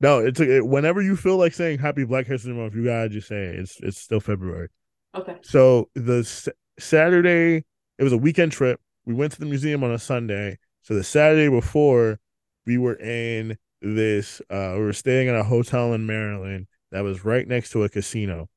No, 0.00 0.18
it's 0.18 0.40
it, 0.40 0.66
whenever 0.66 1.00
you 1.00 1.16
feel 1.16 1.36
like 1.36 1.54
saying 1.54 1.78
Happy 1.78 2.04
Black 2.04 2.26
History 2.26 2.52
Month, 2.52 2.74
you 2.74 2.84
gotta 2.84 3.08
just 3.08 3.28
say 3.28 3.44
it. 3.44 3.56
it's 3.60 3.80
it's 3.80 3.98
still 3.98 4.20
February. 4.20 4.68
Okay. 5.14 5.36
So 5.42 5.88
the 5.94 6.18
s- 6.20 6.48
Saturday, 6.78 7.64
it 7.98 8.02
was 8.04 8.12
a 8.12 8.18
weekend 8.18 8.52
trip. 8.52 8.80
We 9.06 9.14
went 9.14 9.32
to 9.32 9.40
the 9.40 9.46
museum 9.46 9.84
on 9.84 9.92
a 9.92 9.98
Sunday. 9.98 10.58
So 10.82 10.94
the 10.94 11.04
Saturday 11.04 11.48
before, 11.48 12.18
we 12.66 12.78
were 12.78 12.96
in 12.96 13.56
this. 13.80 14.40
uh 14.50 14.74
We 14.76 14.80
were 14.84 14.92
staying 14.92 15.28
at 15.28 15.36
a 15.36 15.44
hotel 15.44 15.92
in 15.94 16.06
Maryland 16.06 16.66
that 16.90 17.02
was 17.02 17.24
right 17.24 17.46
next 17.46 17.70
to 17.70 17.84
a 17.84 17.88
casino. 17.88 18.48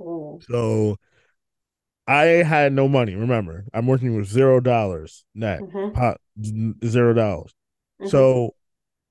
Ooh. 0.00 0.38
So 0.48 0.96
I 2.06 2.24
had 2.24 2.72
no 2.72 2.88
money. 2.88 3.14
Remember, 3.14 3.64
I'm 3.74 3.86
working 3.86 4.16
with 4.16 4.26
zero 4.26 4.60
dollars 4.60 5.24
net, 5.34 5.60
Mhm. 5.62 5.92
pot 5.92 6.20
zero 6.84 7.12
dollars. 7.14 7.52
Mhm. 8.00 8.10
So 8.10 8.54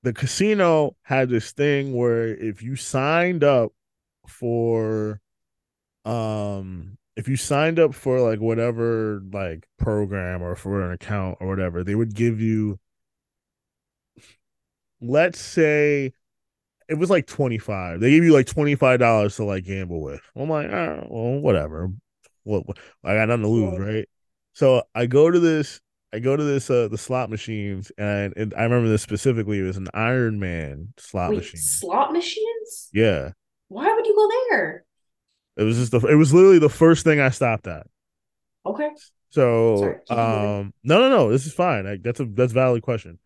the 0.02 0.12
casino 0.12 0.96
had 1.02 1.28
this 1.28 1.52
thing 1.52 1.94
where 1.94 2.28
if 2.28 2.62
you 2.62 2.76
signed 2.76 3.44
up 3.44 3.72
for 4.26 5.20
um 6.04 6.98
if 7.16 7.28
you 7.28 7.36
signed 7.36 7.78
up 7.78 7.94
for 7.94 8.20
like 8.20 8.40
whatever 8.40 9.22
like 9.32 9.66
program 9.78 10.42
or 10.42 10.54
for 10.54 10.82
an 10.84 10.92
account 10.92 11.38
or 11.40 11.48
whatever, 11.48 11.82
they 11.84 11.94
would 11.94 12.14
give 12.14 12.40
you 12.40 12.78
let's 15.00 15.38
say 15.40 16.12
it 16.88 16.94
was 16.94 17.10
like 17.10 17.26
25. 17.26 18.00
They 18.00 18.10
gave 18.10 18.24
you 18.24 18.32
like 18.32 18.46
$25 18.46 19.36
to 19.36 19.44
like 19.44 19.64
gamble 19.64 20.00
with. 20.00 20.20
I'm 20.34 20.48
like, 20.48 20.70
oh, 20.70 21.06
well, 21.08 21.40
whatever. 21.40 21.90
What, 22.44 22.66
what 22.66 22.78
I 23.04 23.14
got 23.14 23.28
nothing 23.28 23.42
to 23.42 23.48
lose, 23.48 23.78
right? 23.78 24.08
So 24.52 24.82
I 24.94 25.06
go 25.06 25.30
to 25.30 25.38
this 25.38 25.80
I 26.12 26.18
go 26.18 26.36
to 26.36 26.42
this 26.44 26.70
uh 26.70 26.88
the 26.88 26.96
slot 26.96 27.28
machines 27.28 27.92
and, 27.98 28.32
and 28.36 28.54
I 28.54 28.62
remember 28.62 28.88
this 28.88 29.02
specifically. 29.02 29.58
It 29.58 29.64
was 29.64 29.76
an 29.76 29.88
Iron 29.92 30.38
Man 30.38 30.92
slot 30.96 31.30
Wait, 31.30 31.38
machine. 31.38 31.60
slot 31.60 32.12
machines? 32.12 32.88
Yeah. 32.92 33.32
Why 33.68 33.92
would 33.92 34.06
you 34.06 34.14
go 34.14 34.30
there? 34.50 34.84
It 35.56 35.64
was 35.64 35.76
just 35.76 35.92
the 35.92 36.00
it 36.06 36.14
was 36.14 36.32
literally 36.32 36.58
the 36.58 36.68
first 36.68 37.04
thing 37.04 37.20
I 37.20 37.30
stopped 37.30 37.66
at. 37.66 37.86
Okay. 38.64 38.90
So 39.30 39.76
Sorry, 39.76 39.96
um 40.08 40.72
no 40.84 41.00
no 41.00 41.08
no, 41.10 41.30
this 41.30 41.46
is 41.46 41.52
fine. 41.52 41.84
Like 41.84 42.02
that's 42.02 42.20
a 42.20 42.24
that's 42.24 42.52
a 42.52 42.54
valid 42.54 42.82
question. 42.82 43.18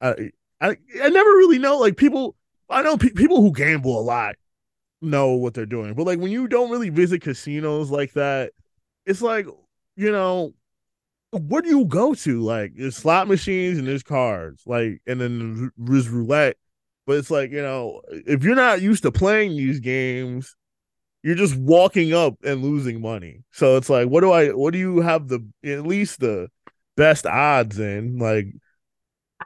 I 0.00 0.30
I 0.60 0.76
I 1.02 1.08
never 1.08 1.30
really 1.30 1.58
know 1.58 1.78
like 1.78 1.96
people 1.96 2.36
I 2.74 2.82
know 2.82 2.96
pe- 2.96 3.10
people 3.10 3.40
who 3.40 3.52
gamble 3.52 3.98
a 3.98 4.02
lot 4.02 4.34
know 5.00 5.32
what 5.32 5.54
they're 5.54 5.66
doing. 5.66 5.94
But 5.94 6.06
like 6.06 6.18
when 6.18 6.32
you 6.32 6.48
don't 6.48 6.70
really 6.70 6.90
visit 6.90 7.22
casinos 7.22 7.90
like 7.90 8.12
that, 8.14 8.52
it's 9.06 9.22
like, 9.22 9.46
you 9.96 10.10
know, 10.10 10.54
where 11.30 11.62
do 11.62 11.68
you 11.68 11.84
go 11.84 12.14
to? 12.14 12.40
Like 12.42 12.72
there's 12.76 12.96
slot 12.96 13.28
machines 13.28 13.78
and 13.78 13.86
there's 13.86 14.02
cards, 14.02 14.62
like 14.66 15.00
and 15.06 15.20
then 15.20 15.70
there's 15.76 16.08
roulette. 16.08 16.56
But 17.06 17.18
it's 17.18 17.30
like, 17.30 17.50
you 17.50 17.62
know, 17.62 18.00
if 18.08 18.42
you're 18.42 18.54
not 18.54 18.82
used 18.82 19.02
to 19.02 19.12
playing 19.12 19.56
these 19.56 19.78
games, 19.80 20.56
you're 21.22 21.34
just 21.34 21.56
walking 21.56 22.12
up 22.12 22.34
and 22.44 22.62
losing 22.62 23.00
money. 23.00 23.44
So 23.52 23.76
it's 23.76 23.90
like, 23.90 24.08
what 24.08 24.20
do 24.20 24.32
I 24.32 24.48
what 24.48 24.72
do 24.72 24.78
you 24.78 25.00
have 25.00 25.28
the 25.28 25.46
at 25.64 25.86
least 25.86 26.20
the 26.20 26.48
best 26.96 27.26
odds 27.26 27.78
in? 27.78 28.18
Like 28.18 28.46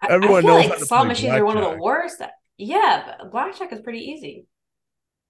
Everyone 0.09 0.47
I 0.47 0.49
knows 0.49 0.71
like 0.71 0.79
slot 0.81 1.07
machines 1.09 1.35
are 1.35 1.45
one 1.45 1.57
of 1.57 1.71
the 1.71 1.79
worst. 1.79 2.23
Yeah, 2.59 3.15
but 3.21 3.31
blackjack 3.31 3.73
is 3.73 3.81
pretty 3.81 4.01
easy. 4.01 4.47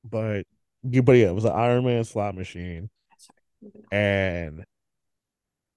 but 0.04 0.44
yeah, 0.82 1.00
but 1.02 1.12
yeah, 1.12 1.28
it 1.28 1.34
was 1.34 1.44
an 1.44 1.52
Iron 1.52 1.84
Man 1.84 2.04
slot 2.04 2.34
machine. 2.34 2.90
and 3.90 4.64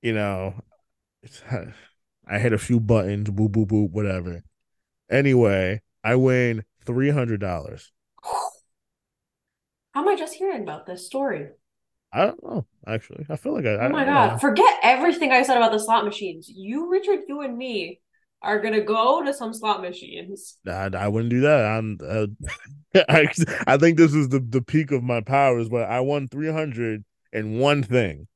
you 0.01 0.13
know 0.13 0.53
it's, 1.23 1.41
i 2.27 2.39
hit 2.39 2.53
a 2.53 2.57
few 2.57 2.79
buttons 2.79 3.29
boo 3.29 3.49
boo 3.49 3.65
boo, 3.65 3.85
whatever 3.87 4.43
anyway 5.09 5.81
i 6.03 6.15
win 6.15 6.63
$300 6.85 7.91
How 9.93 10.01
am 10.01 10.07
I 10.07 10.15
just 10.15 10.33
hearing 10.33 10.63
about 10.63 10.85
this 10.85 11.05
story? 11.05 11.49
i 12.13 12.25
don't 12.25 12.43
know 12.43 12.65
actually 12.87 13.25
i 13.29 13.35
feel 13.35 13.53
like 13.53 13.65
i 13.65 13.75
Oh 13.85 13.89
my 13.89 14.05
God. 14.05 14.39
Forget 14.41 14.79
everything 14.83 15.31
I 15.31 15.43
said 15.43 15.57
about 15.57 15.71
the 15.71 15.79
slot 15.79 16.03
machines. 16.05 16.49
You, 16.49 16.89
Richard, 16.89 17.21
you 17.27 17.41
and 17.41 17.57
me 17.57 17.99
are 18.41 18.60
gonna 18.60 18.82
go 18.82 19.23
to 19.23 19.34
some 19.34 19.54
slot 19.54 19.82
machines. 19.82 20.58
I, 20.67 20.89
I 20.93 21.08
wouldn't 21.08 21.30
do 21.32 21.41
that 21.41 21.65
i'm 21.65 21.97
uh, 22.08 22.27
I, 23.10 23.27
I 23.67 23.77
think 23.77 23.97
this 23.97 24.13
is 24.13 24.30
the, 24.30 24.39
the 24.39 24.62
peak 24.62 24.91
of 24.91 25.04
my 25.04 25.21
powers 25.21 25.69
but 25.69 25.89
i 25.89 25.99
won 25.99 26.27
300 26.27 27.04
in 27.34 27.60
one 27.60 27.84
thing 27.84 28.27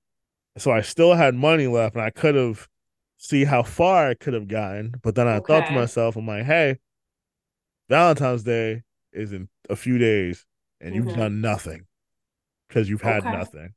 so 0.58 0.72
i 0.72 0.82
still 0.82 1.14
had 1.14 1.36
money 1.36 1.68
left 1.68 1.96
and 1.96 2.04
i 2.04 2.10
could 2.10 2.36
have 2.36 2.68
see 3.18 3.46
how 3.46 3.64
far 3.64 4.10
i 4.10 4.14
could 4.16 4.34
have 4.34 4.48
gotten 4.48 4.96
but 5.04 5.16
then 5.16 5.28
i 5.28 5.40
thought 5.40 5.66
to 5.68 5.74
myself 5.74 6.16
i'm 6.16 6.28
like 6.28 6.46
hey 6.46 6.78
valentine's 7.90 8.44
day 8.44 8.84
is 9.14 9.32
in 9.32 9.48
a 9.70 9.76
few 9.76 9.98
days 9.98 10.46
and 10.82 10.96
you've 10.96 11.08
Mhm. 11.08 11.16
done 11.16 11.42
nothing 11.42 11.86
because 12.68 12.90
you've 12.90 13.02
had 13.02 13.26
Okay. 13.26 13.32
nothing 13.32 13.74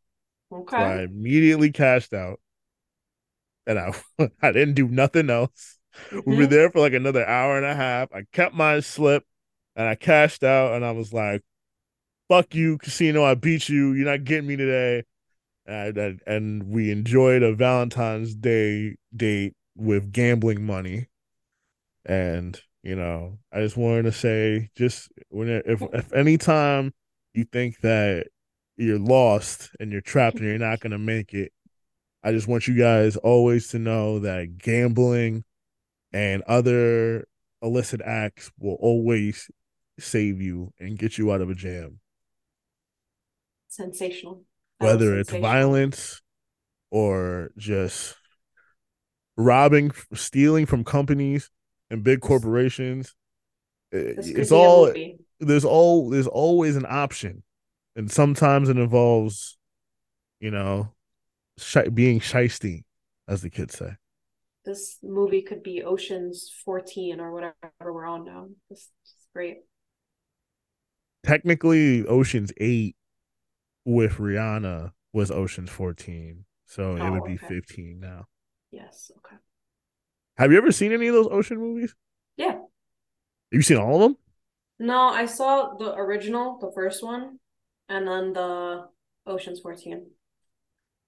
Okay. 0.52 0.76
so 0.76 0.82
i 0.82 1.02
immediately 1.02 1.72
cashed 1.72 2.12
out 2.14 2.40
and 3.66 3.78
i 3.78 3.92
i 4.42 4.52
didn't 4.52 4.74
do 4.74 4.88
nothing 4.88 5.30
else 5.30 5.77
we 6.24 6.36
were 6.36 6.46
there 6.46 6.70
for 6.70 6.80
like 6.80 6.92
another 6.92 7.26
hour 7.26 7.56
and 7.56 7.66
a 7.66 7.74
half. 7.74 8.12
I 8.12 8.24
kept 8.32 8.54
my 8.54 8.80
slip 8.80 9.24
and 9.76 9.86
I 9.88 9.94
cashed 9.94 10.42
out 10.42 10.74
and 10.74 10.84
I 10.84 10.90
was 10.92 11.12
like, 11.12 11.42
fuck 12.28 12.54
you, 12.54 12.78
casino. 12.78 13.24
I 13.24 13.34
beat 13.34 13.68
you. 13.68 13.92
You're 13.92 14.10
not 14.10 14.24
getting 14.24 14.48
me 14.48 14.56
today. 14.56 15.04
And, 15.66 15.96
and, 15.98 16.20
and 16.26 16.62
we 16.64 16.90
enjoyed 16.90 17.42
a 17.42 17.54
Valentine's 17.54 18.34
Day 18.34 18.96
date 19.14 19.54
with 19.76 20.12
gambling 20.12 20.64
money. 20.64 21.08
And, 22.04 22.60
you 22.82 22.96
know, 22.96 23.38
I 23.52 23.60
just 23.60 23.76
wanted 23.76 24.04
to 24.04 24.12
say 24.12 24.70
just 24.76 25.10
when 25.28 25.48
if, 25.48 25.82
if 25.92 26.12
anytime 26.12 26.94
you 27.34 27.44
think 27.44 27.80
that 27.80 28.28
you're 28.76 28.98
lost 28.98 29.70
and 29.78 29.92
you're 29.92 30.00
trapped 30.00 30.38
and 30.38 30.46
you're 30.46 30.58
not 30.58 30.80
going 30.80 30.92
to 30.92 30.98
make 30.98 31.34
it, 31.34 31.52
I 32.22 32.32
just 32.32 32.48
want 32.48 32.66
you 32.66 32.76
guys 32.76 33.16
always 33.16 33.68
to 33.68 33.78
know 33.78 34.20
that 34.20 34.58
gambling 34.58 35.44
and 36.12 36.42
other 36.42 37.26
illicit 37.62 38.00
acts 38.00 38.50
will 38.58 38.76
always 38.80 39.50
save 39.98 40.40
you 40.40 40.72
and 40.78 40.98
get 40.98 41.18
you 41.18 41.32
out 41.32 41.40
of 41.40 41.50
a 41.50 41.54
jam, 41.54 42.00
Sensational. 43.68 44.44
That 44.80 44.86
whether 44.86 45.18
it's 45.18 45.30
sensational. 45.30 45.50
violence 45.50 46.22
or 46.90 47.50
just 47.56 48.14
robbing, 49.36 49.90
stealing 50.14 50.66
from 50.66 50.84
companies 50.84 51.50
and 51.90 52.02
big 52.02 52.20
corporations. 52.20 53.14
Eh, 53.92 54.14
This 54.16 54.28
It's 54.28 54.52
all 54.52 54.92
there's 55.40 55.64
all 55.64 56.10
there's 56.10 56.26
always 56.26 56.76
an 56.76 56.86
option, 56.88 57.42
and 57.96 58.10
sometimes 58.10 58.68
it 58.68 58.76
involves, 58.78 59.56
you 60.40 60.50
know, 60.50 60.94
shi- 61.58 61.88
being 61.90 62.20
shisty, 62.20 62.84
as 63.26 63.42
the 63.42 63.50
kids 63.50 63.76
say. 63.76 63.96
This 64.68 64.98
movie 65.02 65.40
could 65.40 65.62
be 65.62 65.82
Ocean's 65.82 66.52
14 66.66 67.20
or 67.20 67.32
whatever 67.32 67.54
we're 67.80 68.04
on 68.04 68.26
now. 68.26 68.48
This 68.68 68.90
is 69.02 69.14
great. 69.32 69.60
technically 71.24 72.06
Ocean's 72.06 72.52
Eight 72.58 72.94
with 73.86 74.16
Rihanna 74.18 74.92
was 75.14 75.30
Ocean's 75.30 75.70
14. 75.70 76.44
So 76.66 76.96
it 76.96 77.00
Oh, 77.00 77.12
would 77.12 77.24
be 77.24 77.36
okay. 77.42 77.46
15 77.46 77.98
now. 77.98 78.26
Yes. 78.70 79.10
Okay. 79.16 79.36
Have 80.36 80.52
you 80.52 80.58
ever 80.58 80.70
seen 80.70 80.92
any 80.92 81.06
of 81.06 81.14
those 81.14 81.28
Ocean 81.30 81.56
movies? 81.56 81.94
Yeah. 82.36 82.52
Have 82.52 82.60
you 83.52 83.62
seen 83.62 83.78
all 83.78 83.94
of 83.96 84.00
them? 84.02 84.16
No, 84.78 84.98
I 85.08 85.24
saw 85.24 85.74
the 85.78 85.94
original, 85.94 86.58
the 86.58 86.70
first 86.74 87.02
one, 87.02 87.40
and 87.88 88.06
then 88.06 88.34
the 88.34 88.86
Ocean's 89.26 89.60
14 89.60 90.10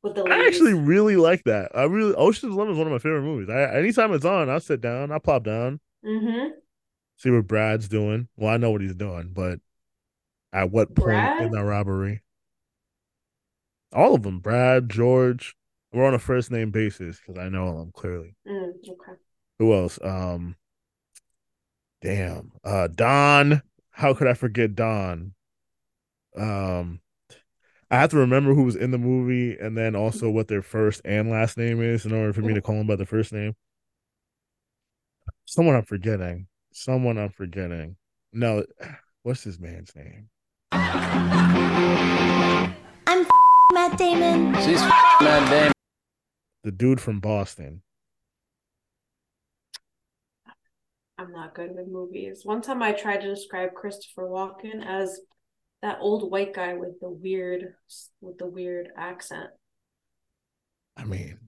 with 0.02 0.14
the 0.14 0.24
I 0.24 0.46
actually 0.46 0.74
really 0.74 1.16
like 1.16 1.44
that. 1.44 1.70
I 1.74 1.84
really 1.84 2.14
Ocean's 2.14 2.54
Eleven 2.54 2.72
is 2.74 2.78
one 2.78 2.86
of 2.86 2.92
my 2.92 2.98
favorite 2.98 3.22
movies. 3.22 3.48
I 3.48 3.76
anytime 3.78 4.12
it's 4.12 4.24
on, 4.24 4.48
I 4.48 4.58
sit 4.58 4.80
down, 4.80 5.12
I 5.12 5.18
plop 5.18 5.44
down, 5.44 5.80
Mm-hmm. 6.04 6.48
see 7.16 7.30
what 7.30 7.46
Brad's 7.46 7.88
doing. 7.88 8.28
Well, 8.36 8.52
I 8.52 8.56
know 8.56 8.70
what 8.70 8.80
he's 8.80 8.94
doing, 8.94 9.30
but 9.32 9.58
at 10.52 10.70
what 10.70 10.94
point 10.94 11.10
in 11.40 11.48
Brad? 11.48 11.52
the 11.52 11.64
robbery? 11.64 12.22
All 13.92 14.14
of 14.14 14.22
them, 14.22 14.38
Brad, 14.40 14.88
George. 14.88 15.54
We're 15.92 16.06
on 16.06 16.14
a 16.14 16.18
first 16.20 16.50
name 16.52 16.70
basis 16.70 17.18
because 17.18 17.36
I 17.42 17.48
know 17.48 17.76
them 17.78 17.90
clearly. 17.92 18.36
Mm, 18.46 18.70
okay. 18.88 19.18
Who 19.58 19.74
else? 19.74 19.98
Um, 20.02 20.54
damn. 22.00 22.52
Uh 22.64 22.86
Don. 22.88 23.62
How 23.90 24.14
could 24.14 24.28
I 24.28 24.34
forget 24.34 24.74
Don? 24.74 25.34
Um 26.36 27.00
I 27.92 27.98
have 27.98 28.11
to 28.11 28.18
remember 28.18 28.55
who 28.55 28.62
was 28.62 28.76
in 28.76 28.92
the 28.92 28.98
movie 28.98 29.59
and 29.59 29.76
then 29.76 29.96
also 29.96 30.31
what 30.31 30.46
their 30.46 30.62
first 30.62 31.00
and 31.05 31.29
last 31.29 31.59
name 31.59 31.83
is 31.83 32.07
in 32.07 32.12
order 32.12 32.33
for 32.33 32.40
me 32.40 32.55
to 32.55 32.62
call 32.62 32.76
them 32.76 32.87
by 32.87 32.94
the 32.94 33.05
first 33.05 33.33
name. 33.33 33.57
Someone 35.44 35.74
I'm 35.74 35.83
forgetting. 35.83 36.46
Someone 36.72 37.18
I'm 37.18 37.31
forgetting. 37.31 37.96
No, 38.33 38.64
what's 39.24 39.42
this 39.42 39.59
man's 39.59 39.92
name? 39.96 40.29
I'm 40.70 41.57
Matt 43.72 43.98
Damon. 43.98 44.55
She's 44.62 44.81
Matt 44.81 45.50
Damon. 45.50 45.72
The 46.62 46.70
dude 46.70 47.00
from 47.00 47.18
Boston. 47.18 47.83
I'm 51.18 51.33
not 51.33 51.57
good 51.57 51.74
with 51.74 51.88
movies. 51.88 52.42
One 52.44 52.62
time 52.62 52.85
I 52.85 52.92
tried 52.92 53.22
to 53.22 53.29
describe 53.29 53.74
Christopher 53.74 54.29
Walken 54.29 54.87
as 54.87 55.18
that 55.82 55.98
old 56.00 56.30
white 56.30 56.54
guy 56.54 56.74
with 56.74 57.00
the 57.00 57.10
weird 57.10 57.74
with 58.20 58.38
the 58.38 58.46
weird 58.46 58.88
accent. 58.96 59.50
I 60.96 61.04
mean, 61.04 61.38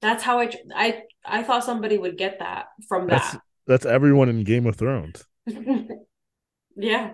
That's 0.00 0.22
how 0.22 0.40
I 0.40 0.50
I 0.74 1.02
I 1.24 1.42
thought 1.42 1.64
somebody 1.64 1.96
would 1.98 2.18
get 2.18 2.38
that 2.40 2.66
from 2.88 3.08
that's 3.08 3.32
that. 3.32 3.40
that's 3.66 3.86
everyone 3.86 4.28
in 4.28 4.44
Game 4.44 4.66
of 4.66 4.76
Thrones. 4.76 5.24
yeah. 6.76 7.12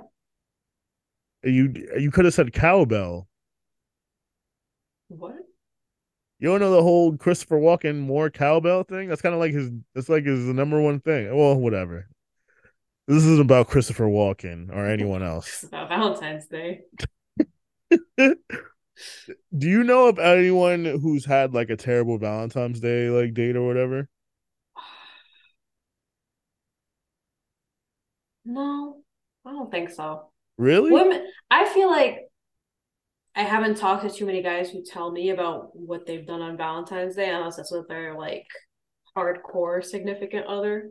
You 1.42 1.72
you 1.98 2.10
could 2.10 2.24
have 2.24 2.32
said 2.34 2.52
cowbell. 2.54 3.28
What? 5.08 5.36
You 6.38 6.48
don't 6.48 6.60
know 6.60 6.70
the 6.72 6.82
whole 6.82 7.16
Christopher 7.16 7.60
Walken 7.60 7.98
more 8.00 8.30
cowbell 8.30 8.82
thing? 8.84 9.08
That's 9.08 9.22
kind 9.22 9.34
of 9.34 9.40
like 9.40 9.52
his. 9.52 9.70
It's 9.94 10.08
like 10.08 10.24
his 10.24 10.40
number 10.46 10.80
one 10.80 11.00
thing. 11.00 11.34
Well, 11.36 11.56
whatever. 11.56 12.08
This 13.11 13.25
isn't 13.25 13.40
about 13.40 13.66
Christopher 13.66 14.05
Walken 14.05 14.70
or 14.70 14.87
anyone 14.87 15.20
else. 15.33 15.49
It's 15.49 15.64
about 15.64 15.88
Valentine's 15.88 16.46
Day. 16.46 16.83
Do 18.16 18.37
you 19.68 19.83
know 19.83 20.07
of 20.07 20.20
anyone 20.20 20.85
who's 20.85 21.25
had 21.25 21.53
like 21.53 21.70
a 21.70 21.77
terrible 21.77 22.18
Valentine's 22.18 22.79
Day 22.79 23.11
like 23.11 23.35
date 23.35 23.57
or 23.57 23.66
whatever? 23.66 24.09
No, 28.44 29.03
I 29.44 29.51
don't 29.53 29.70
think 29.70 29.90
so. 29.90 30.31
Really? 30.57 30.90
Women, 30.90 31.27
I 31.51 31.68
feel 31.73 31.88
like 31.90 32.20
I 33.35 33.42
haven't 33.42 33.77
talked 33.77 34.03
to 34.03 34.11
too 34.11 34.25
many 34.27 34.42
guys 34.42 34.70
who 34.70 34.83
tell 34.85 35.11
me 35.11 35.31
about 35.31 35.70
what 35.77 36.07
they've 36.07 36.27
done 36.27 36.42
on 36.42 36.57
Valentine's 36.57 37.16
Day, 37.16 37.29
unless 37.31 37.57
that's 37.57 37.70
with 37.73 37.87
their 37.88 38.16
like 38.16 38.46
hardcore 39.16 39.85
significant 39.85 40.46
other. 40.46 40.90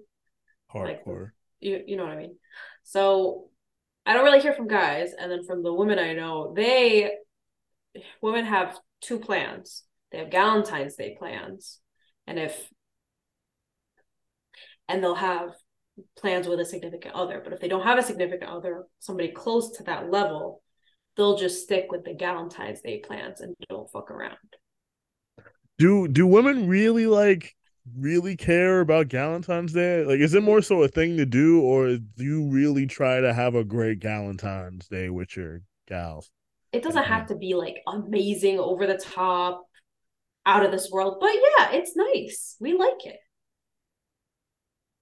like- 0.74 1.04
Hardcore. 1.06 1.32
You 1.60 1.84
you 1.86 1.98
know 1.98 2.04
what 2.04 2.14
I 2.14 2.18
mean? 2.18 2.36
So 2.84 3.50
I 4.06 4.14
don't 4.14 4.24
really 4.24 4.42
hear 4.42 4.54
from 4.54 4.68
guys, 4.68 5.12
and 5.18 5.32
then 5.32 5.44
from 5.46 5.64
the 5.64 5.74
women 5.74 6.00
I 6.00 6.14
know, 6.14 6.54
they 6.56 7.12
women 8.22 8.46
have 8.46 8.78
two 9.02 9.20
plans. 9.20 9.84
They 10.12 10.20
have 10.20 10.32
Valentine's 10.32 10.96
Day 10.96 11.16
plans, 11.18 11.80
and 12.26 12.40
if 12.40 12.70
and 14.88 15.04
they'll 15.04 15.16
have 15.16 15.52
plans 16.18 16.48
with 16.48 16.60
a 16.60 16.66
significant 16.66 17.14
other. 17.14 17.42
But 17.44 17.54
if 17.54 17.60
they 17.60 17.68
don't 17.68 17.84
have 17.84 18.00
a 18.00 18.04
significant 18.04 18.50
other, 18.50 18.86
somebody 19.00 19.30
close 19.30 19.78
to 19.78 19.84
that 19.84 20.10
level, 20.10 20.62
they'll 21.16 21.38
just 21.38 21.64
stick 21.64 21.92
with 21.92 22.04
the 22.04 22.16
Valentine's 22.18 22.82
Day 22.82 23.02
plans 23.06 23.42
and 23.42 23.56
don't 23.70 23.92
fuck 23.92 24.10
around. 24.10 24.38
Do 25.78 26.08
do 26.08 26.26
women 26.26 26.68
really 26.68 27.08
like 27.08 27.56
really 27.98 28.36
care 28.36 28.82
about 28.82 29.08
Valentine's 29.08 29.74
Day? 29.74 30.04
Like, 30.04 30.20
is 30.20 30.34
it 30.34 30.44
more 30.44 30.62
so 30.62 30.84
a 30.84 30.88
thing 30.88 31.18
to 31.18 31.26
do, 31.26 31.62
or 31.62 31.98
do 31.98 32.24
you 32.24 32.50
really 32.50 32.86
try 32.86 33.22
to 33.22 33.34
have 33.34 33.56
a 33.56 33.64
great 33.64 34.02
Valentine's 34.02 34.88
Day 34.88 35.10
with 35.10 35.36
your 35.36 35.62
gals? 35.88 36.30
It 36.72 36.84
doesn't 36.84 37.04
have 37.04 37.28
to 37.28 37.36
be 37.36 37.56
like 37.56 37.78
amazing, 37.88 38.60
over 38.60 38.86
the 38.86 38.98
top, 38.98 39.66
out 40.46 40.66
of 40.66 40.72
this 40.72 40.90
world, 40.92 41.18
but 41.20 41.32
yeah, 41.34 41.72
it's 41.74 41.96
nice. 41.96 42.56
We 42.60 42.74
like 42.74 43.06
it. 43.06 43.20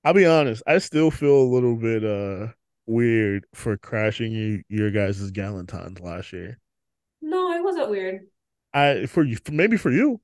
I'll 0.03 0.13
be 0.13 0.25
honest, 0.25 0.63
I 0.65 0.77
still 0.77 1.11
feel 1.11 1.41
a 1.41 1.51
little 1.53 1.75
bit 1.75 2.03
uh 2.03 2.53
weird 2.85 3.45
for 3.53 3.77
crashing 3.77 4.31
you, 4.31 4.63
your 4.69 4.91
guys' 4.91 5.31
Galentine's 5.31 5.99
last 5.99 6.31
year. 6.31 6.57
No, 7.21 7.51
it 7.51 7.63
wasn't 7.63 7.89
weird. 7.89 8.21
I 8.73 9.05
for 9.05 9.23
you 9.23 9.37
maybe 9.51 9.77
for 9.77 9.91
you. 9.91 10.21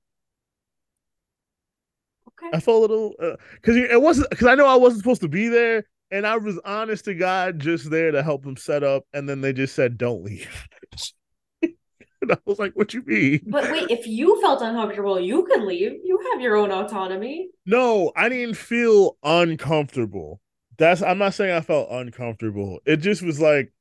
Okay. 2.41 2.57
I 2.57 2.59
felt 2.59 2.77
a 2.77 2.81
little 2.81 3.13
uh, 3.19 3.35
because 3.55 3.77
it 3.77 4.01
wasn't 4.01 4.29
because 4.29 4.47
I 4.47 4.55
know 4.55 4.67
I 4.67 4.75
wasn't 4.75 5.01
supposed 5.03 5.21
to 5.21 5.27
be 5.27 5.47
there, 5.47 5.85
and 6.11 6.25
I 6.25 6.37
was 6.37 6.59
honest 6.65 7.05
to 7.05 7.13
God 7.13 7.59
just 7.59 7.89
there 7.89 8.11
to 8.11 8.23
help 8.23 8.43
them 8.43 8.57
set 8.57 8.83
up, 8.83 9.05
and 9.13 9.27
then 9.27 9.41
they 9.41 9.53
just 9.53 9.75
said 9.75 9.97
don't 9.97 10.23
leave. 10.23 10.67
and 11.61 12.31
I 12.31 12.37
was 12.45 12.59
like, 12.59 12.73
"What 12.73 12.93
you 12.93 13.03
mean?" 13.05 13.41
But 13.47 13.71
wait, 13.71 13.89
if 13.89 14.07
you 14.07 14.41
felt 14.41 14.61
uncomfortable, 14.61 15.19
you 15.19 15.45
can 15.45 15.67
leave. 15.67 15.93
You 16.03 16.19
have 16.31 16.41
your 16.41 16.55
own 16.55 16.71
autonomy. 16.71 17.49
No, 17.65 18.11
I 18.15 18.29
didn't 18.29 18.55
feel 18.55 19.17
uncomfortable. 19.23 20.41
That's 20.77 21.01
I'm 21.01 21.19
not 21.19 21.33
saying 21.33 21.53
I 21.53 21.61
felt 21.61 21.89
uncomfortable. 21.91 22.79
It 22.85 22.97
just 22.97 23.21
was 23.21 23.39
like 23.39 23.71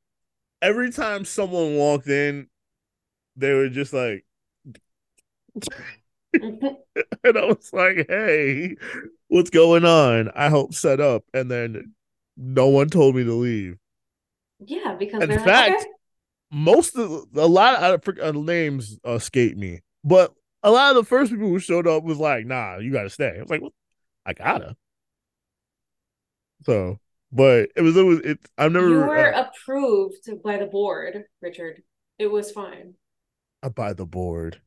every 0.62 0.90
time 0.90 1.24
someone 1.24 1.76
walked 1.76 2.06
in, 2.06 2.46
they 3.36 3.52
were 3.52 3.68
just 3.68 3.92
like, 3.92 4.24
and 7.24 7.38
I 7.38 7.44
was 7.44 7.72
like, 7.72 8.06
"Hey, 8.08 8.76
what's 9.28 9.50
going 9.50 9.84
on?" 9.84 10.30
I 10.34 10.48
helped 10.48 10.74
set 10.74 11.00
up, 11.00 11.24
and 11.34 11.50
then 11.50 11.94
no 12.36 12.68
one 12.68 12.88
told 12.88 13.16
me 13.16 13.24
to 13.24 13.34
leave. 13.34 13.76
yeah, 14.60 14.94
because 14.94 15.22
In 15.22 15.30
fact, 15.30 15.46
like, 15.46 15.74
okay. 15.74 15.86
Most 16.50 16.96
of 16.96 17.26
a 17.34 17.46
lot 17.46 17.82
of 17.82 18.18
uh, 18.20 18.32
names 18.32 18.98
escape 19.06 19.56
me, 19.56 19.80
but 20.04 20.34
a 20.62 20.70
lot 20.70 20.90
of 20.90 20.96
the 20.96 21.08
first 21.08 21.32
people 21.32 21.48
who 21.48 21.58
showed 21.58 21.86
up 21.86 22.04
was 22.04 22.18
like, 22.18 22.46
"Nah, 22.46 22.78
you 22.78 22.92
got 22.92 23.04
to 23.04 23.10
stay." 23.10 23.36
I 23.36 23.40
was 23.40 23.50
like, 23.50 23.62
"What? 23.62 23.72
I 24.26 24.34
gotta." 24.34 24.76
So, 26.62 26.98
but 27.32 27.70
it 27.76 27.82
was 27.82 27.96
it 27.96 28.02
was 28.02 28.18
it. 28.20 28.38
I've 28.58 28.72
never 28.72 28.88
you 28.88 28.98
were 28.98 29.34
uh, 29.34 29.46
approved 29.46 30.28
by 30.44 30.58
the 30.58 30.66
board, 30.66 31.24
Richard. 31.40 31.82
It 32.18 32.26
was 32.28 32.50
fine. 32.52 32.94
uh, 33.62 33.70
by 33.70 33.92
the 33.92 34.06
board. 34.06 34.60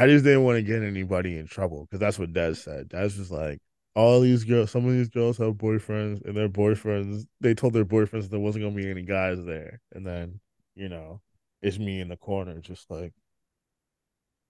I 0.00 0.06
just 0.06 0.24
didn't 0.24 0.44
want 0.44 0.56
to 0.56 0.62
get 0.62 0.82
anybody 0.82 1.36
in 1.36 1.46
trouble 1.46 1.84
because 1.84 2.00
that's 2.00 2.18
what 2.18 2.32
Des 2.32 2.54
said. 2.54 2.88
Des 2.88 3.02
was 3.18 3.30
like, 3.30 3.58
all 3.94 4.18
these 4.22 4.44
girls, 4.44 4.70
some 4.70 4.86
of 4.86 4.92
these 4.92 5.10
girls 5.10 5.36
have 5.36 5.56
boyfriends, 5.56 6.24
and 6.24 6.34
their 6.34 6.48
boyfriends, 6.48 7.26
they 7.42 7.52
told 7.52 7.74
their 7.74 7.84
boyfriends 7.84 8.30
there 8.30 8.40
wasn't 8.40 8.64
gonna 8.64 8.74
be 8.74 8.88
any 8.88 9.02
guys 9.02 9.44
there, 9.44 9.78
and 9.92 10.06
then 10.06 10.40
you 10.74 10.88
know, 10.88 11.20
it's 11.60 11.78
me 11.78 12.00
in 12.00 12.08
the 12.08 12.16
corner, 12.16 12.60
just 12.60 12.90
like 12.90 13.12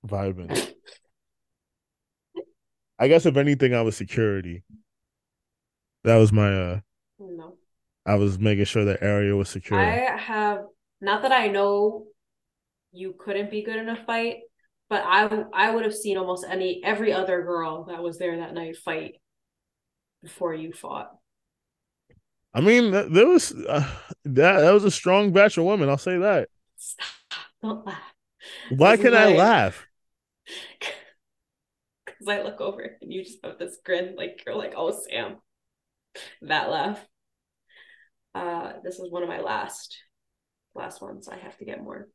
vibing. 0.06 0.72
I 3.00 3.08
guess 3.08 3.26
if 3.26 3.36
anything, 3.36 3.74
I 3.74 3.82
was 3.82 3.96
security. 3.96 4.62
That 6.04 6.18
was 6.18 6.32
my 6.32 6.54
uh 6.54 6.80
No. 7.18 7.56
I 8.06 8.14
was 8.14 8.38
making 8.38 8.66
sure 8.66 8.84
the 8.84 9.02
area 9.02 9.34
was 9.34 9.48
secure. 9.48 9.80
I 9.80 10.16
have 10.16 10.60
not 11.00 11.22
that 11.22 11.32
I 11.32 11.48
know 11.48 12.06
you 12.92 13.16
couldn't 13.18 13.50
be 13.50 13.64
good 13.64 13.78
in 13.78 13.88
a 13.88 13.96
fight, 14.04 14.42
but 14.90 15.05
I 15.07 15.44
I 15.55 15.70
would 15.70 15.85
have 15.85 15.94
seen 15.94 16.18
almost 16.18 16.44
any 16.46 16.83
every 16.85 17.12
other 17.12 17.42
girl 17.42 17.85
that 17.85 18.03
was 18.03 18.18
there 18.18 18.37
that 18.38 18.53
night 18.53 18.76
fight 18.76 19.14
before 20.22 20.53
you 20.53 20.72
fought. 20.72 21.12
I 22.53 22.61
mean, 22.61 22.90
th- 22.90 23.12
there 23.12 23.29
was 23.29 23.53
uh, 23.53 23.88
that 24.24 24.61
that 24.61 24.72
was 24.72 24.85
a 24.85 24.90
strong 24.90 25.33
batch 25.33 25.57
of 25.57 25.64
women. 25.64 25.88
I'll 25.88 25.96
say 25.96 26.18
that. 26.18 26.48
Stop. 26.76 27.07
Don't 27.62 27.87
laugh. 27.87 28.14
Why 28.70 28.96
can 28.96 29.14
I 29.14 29.26
laugh? 29.26 29.87
Because 32.05 32.29
I 32.29 32.42
look 32.42 32.61
over 32.61 32.98
and 33.00 33.11
you 33.11 33.24
just 33.24 33.38
have 33.44 33.59
this 33.59 33.79
grin, 33.83 34.14
like 34.14 34.42
you're 34.44 34.55
like, 34.55 34.74
oh 34.76 34.90
Sam. 34.90 35.37
That 36.42 36.68
laugh. 36.68 37.07
Uh 38.35 38.72
this 38.85 38.98
is 38.98 39.11
one 39.11 39.22
of 39.22 39.29
my 39.29 39.40
last 39.40 39.96
last 40.74 41.00
ones. 41.00 41.29
I 41.29 41.37
have 41.37 41.57
to 41.59 41.64
get 41.64 41.83
more. 41.83 42.09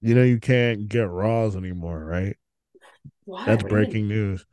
You 0.00 0.14
know, 0.14 0.22
you 0.22 0.38
can't 0.38 0.88
get 0.88 1.08
Raws 1.08 1.56
anymore, 1.56 2.04
right? 2.04 2.36
Why? 3.24 3.44
That's 3.44 3.62
What 3.62 3.70
do 3.70 3.76
you 3.76 3.80
mean? 3.80 3.84
breaking 3.84 4.08
news. 4.08 4.46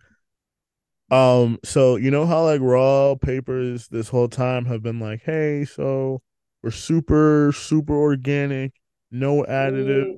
Um, 1.12 1.60
so 1.64 1.96
you 1.96 2.10
know 2.10 2.26
how 2.26 2.44
like 2.46 2.62
Raw 2.62 3.16
papers 3.16 3.88
this 3.88 4.10
whole 4.10 4.28
time 4.30 4.66
have 4.66 4.82
been 4.82 5.00
like, 5.00 5.22
hey, 5.24 5.66
so 5.66 6.22
we're 6.64 6.72
super, 6.72 7.52
super 7.56 7.94
organic, 7.94 8.74
no 9.12 9.44
additive. 9.44 10.18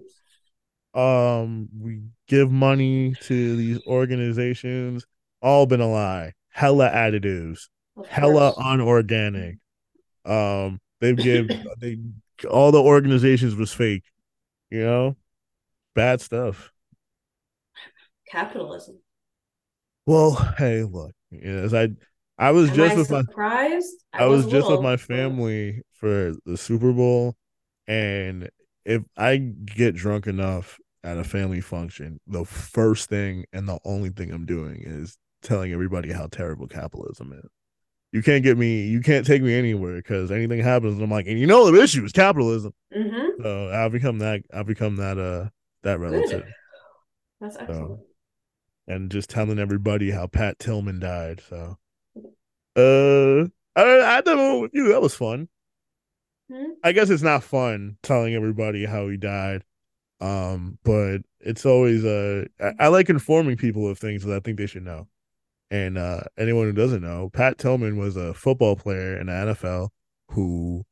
Um, 0.94 1.68
we 1.78 2.04
give 2.28 2.50
money 2.52 3.14
to 3.24 3.56
these 3.58 3.80
organizations. 3.86 5.06
All 5.42 5.66
been 5.66 5.82
a 5.82 5.90
lie. 5.90 6.34
Hella 6.50 6.90
additives. 6.90 7.68
Hella 8.08 8.54
unorganic. 8.58 9.58
Um, 10.24 10.80
they've 11.02 11.18
give 11.18 11.50
they 11.80 11.98
all 12.50 12.72
the 12.72 12.82
organizations 12.82 13.56
was 13.56 13.74
fake. 13.74 14.04
You 14.70 14.84
know, 14.84 15.18
bad 15.96 16.22
stuff. 16.22 16.72
capitalism. 18.28 19.00
Well, 20.06 20.36
hey, 20.58 20.84
look, 20.84 21.12
as 21.42 21.74
I 21.74 21.90
I 22.38 22.52
was 22.52 22.70
Am 22.70 22.76
just 22.76 22.96
I 22.96 23.00
with 23.00 23.10
my 23.10 23.22
surprised? 23.22 23.96
I 24.14 24.26
was 24.28 24.46
a 24.46 24.50
just 24.50 24.70
with 24.70 24.82
my 24.82 24.98
family 24.98 25.82
for 25.94 26.34
the 26.46 26.58
Super 26.58 26.94
Bowl, 26.94 27.36
and 27.88 28.50
if 28.86 29.04
I 29.18 29.38
get 29.38 29.96
drunk 29.96 30.28
enough 30.28 30.80
at 31.04 31.18
a 31.18 31.24
family 31.24 31.62
function, 31.62 32.20
the 32.28 32.46
first 32.46 33.10
thing 33.10 33.46
and 33.54 33.68
the 33.68 33.80
only 33.86 34.10
thing 34.10 34.32
I'm 34.32 34.46
doing 34.46 34.84
is 34.86 35.18
telling 35.42 35.72
everybody 35.72 36.12
how 36.12 36.28
terrible 36.28 36.68
capitalism 36.68 37.34
is. 37.34 37.50
You 38.16 38.24
can't 38.24 38.44
get 38.46 38.58
me, 38.58 38.88
you 38.88 39.02
can't 39.02 39.26
take 39.26 39.42
me 39.42 39.54
anywhere 39.54 39.98
because 39.98 40.32
anything 40.32 40.62
happens, 40.62 41.02
I'm 41.02 41.10
like, 41.12 41.28
and 41.28 41.38
you 41.38 41.46
know 41.46 41.70
the 41.70 41.82
issue 41.84 42.06
is 42.06 42.14
capitalism. 42.14 42.74
Mhm. 42.96 43.44
So 43.44 43.70
I've 43.74 43.92
become 43.92 44.20
that, 44.20 44.42
I've 44.54 44.66
become 44.66 44.96
that, 44.96 45.18
uh, 45.18 45.50
that 45.84 46.00
relative, 46.00 46.46
That's 47.42 47.58
excellent. 47.58 48.00
and 48.88 49.12
just 49.12 49.30
telling 49.30 49.60
everybody 49.60 50.12
how 50.12 50.28
Pat 50.28 50.60
Tillman 50.60 51.02
died. 51.02 51.42
So, 51.50 51.78
uh, 52.78 53.50
I, 53.76 53.84
don't 53.84 54.02
I 54.02 54.22
did 54.22 54.62
with 54.62 54.72
you. 54.74 54.88
That 54.94 55.02
was 55.02 55.14
fun. 55.14 55.50
Hmm? 56.50 56.72
I 56.86 56.94
guess 56.94 57.10
it's 57.10 57.22
not 57.22 57.44
fun 57.44 57.98
telling 58.02 58.34
everybody 58.34 58.86
how 58.86 59.10
he 59.10 59.18
died. 59.18 59.66
Um, 60.22 60.78
but 60.86 61.18
it's 61.42 61.66
always 61.66 62.06
uh 62.06 62.46
I, 62.62 62.86
I 62.86 62.88
like 62.88 63.10
informing 63.10 63.58
people 63.58 63.90
of 63.90 64.00
things 64.00 64.24
that 64.24 64.34
I 64.34 64.40
think 64.40 64.58
they 64.58 64.68
should 64.68 64.86
know. 64.86 65.10
And 65.76 65.98
uh 65.98 66.22
anyone 66.38 66.68
who 66.68 66.72
doesn't 66.72 67.02
know, 67.02 67.30
Pat 67.34 67.58
Tillman 67.58 67.98
was 67.98 68.16
a 68.16 68.34
football 68.34 68.78
player 68.78 69.20
in 69.20 69.28
the 69.28 69.34
NFL 69.34 69.90
who 70.30 70.86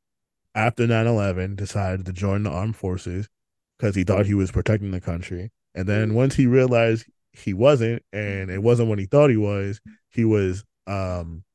after 0.54 0.86
9-11 0.86 1.56
decided 1.56 2.06
to 2.06 2.12
join 2.12 2.44
the 2.44 2.50
armed 2.50 2.76
forces 2.76 3.30
because 3.78 3.96
he 3.96 4.04
thought 4.04 4.26
he 4.26 4.34
was 4.34 4.52
protecting 4.52 4.92
the 4.92 5.00
country. 5.00 5.52
And 5.74 5.88
then 5.88 6.14
once 6.14 6.36
he 6.36 6.48
realized 6.48 7.06
he 7.32 7.54
wasn't 7.54 8.04
and 8.12 8.52
it 8.52 8.62
wasn't 8.62 8.90
what 8.90 9.00
he 9.00 9.06
thought 9.06 9.30
he 9.30 9.38
was, 9.38 9.80
he 10.10 10.26
was 10.26 10.66
um 10.86 11.46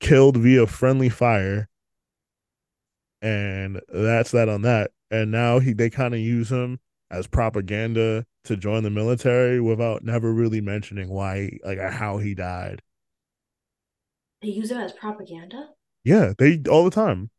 killed 0.00 0.38
via 0.38 0.66
friendly 0.66 1.10
fire 1.10 1.68
and 3.20 3.80
that's 3.92 4.30
that 4.30 4.48
on 4.48 4.62
that. 4.62 4.90
And 5.10 5.30
now 5.30 5.58
he 5.58 5.74
they 5.74 5.90
kind 5.90 6.14
of 6.14 6.20
use 6.20 6.50
him 6.50 6.80
as 7.10 7.26
propaganda 7.26 8.24
to 8.44 8.56
join 8.56 8.82
the 8.82 8.90
military 8.90 9.60
without 9.60 10.04
never 10.04 10.32
really 10.32 10.60
mentioning 10.60 11.08
why, 11.08 11.58
like 11.64 11.78
how 11.78 12.18
he 12.18 12.34
died. 12.34 12.82
They 14.42 14.48
use 14.48 14.70
it 14.70 14.76
as 14.76 14.92
propaganda. 14.92 15.70
Yeah, 16.04 16.34
they 16.36 16.60
all 16.68 16.84
the 16.84 16.90
time. 16.90 17.30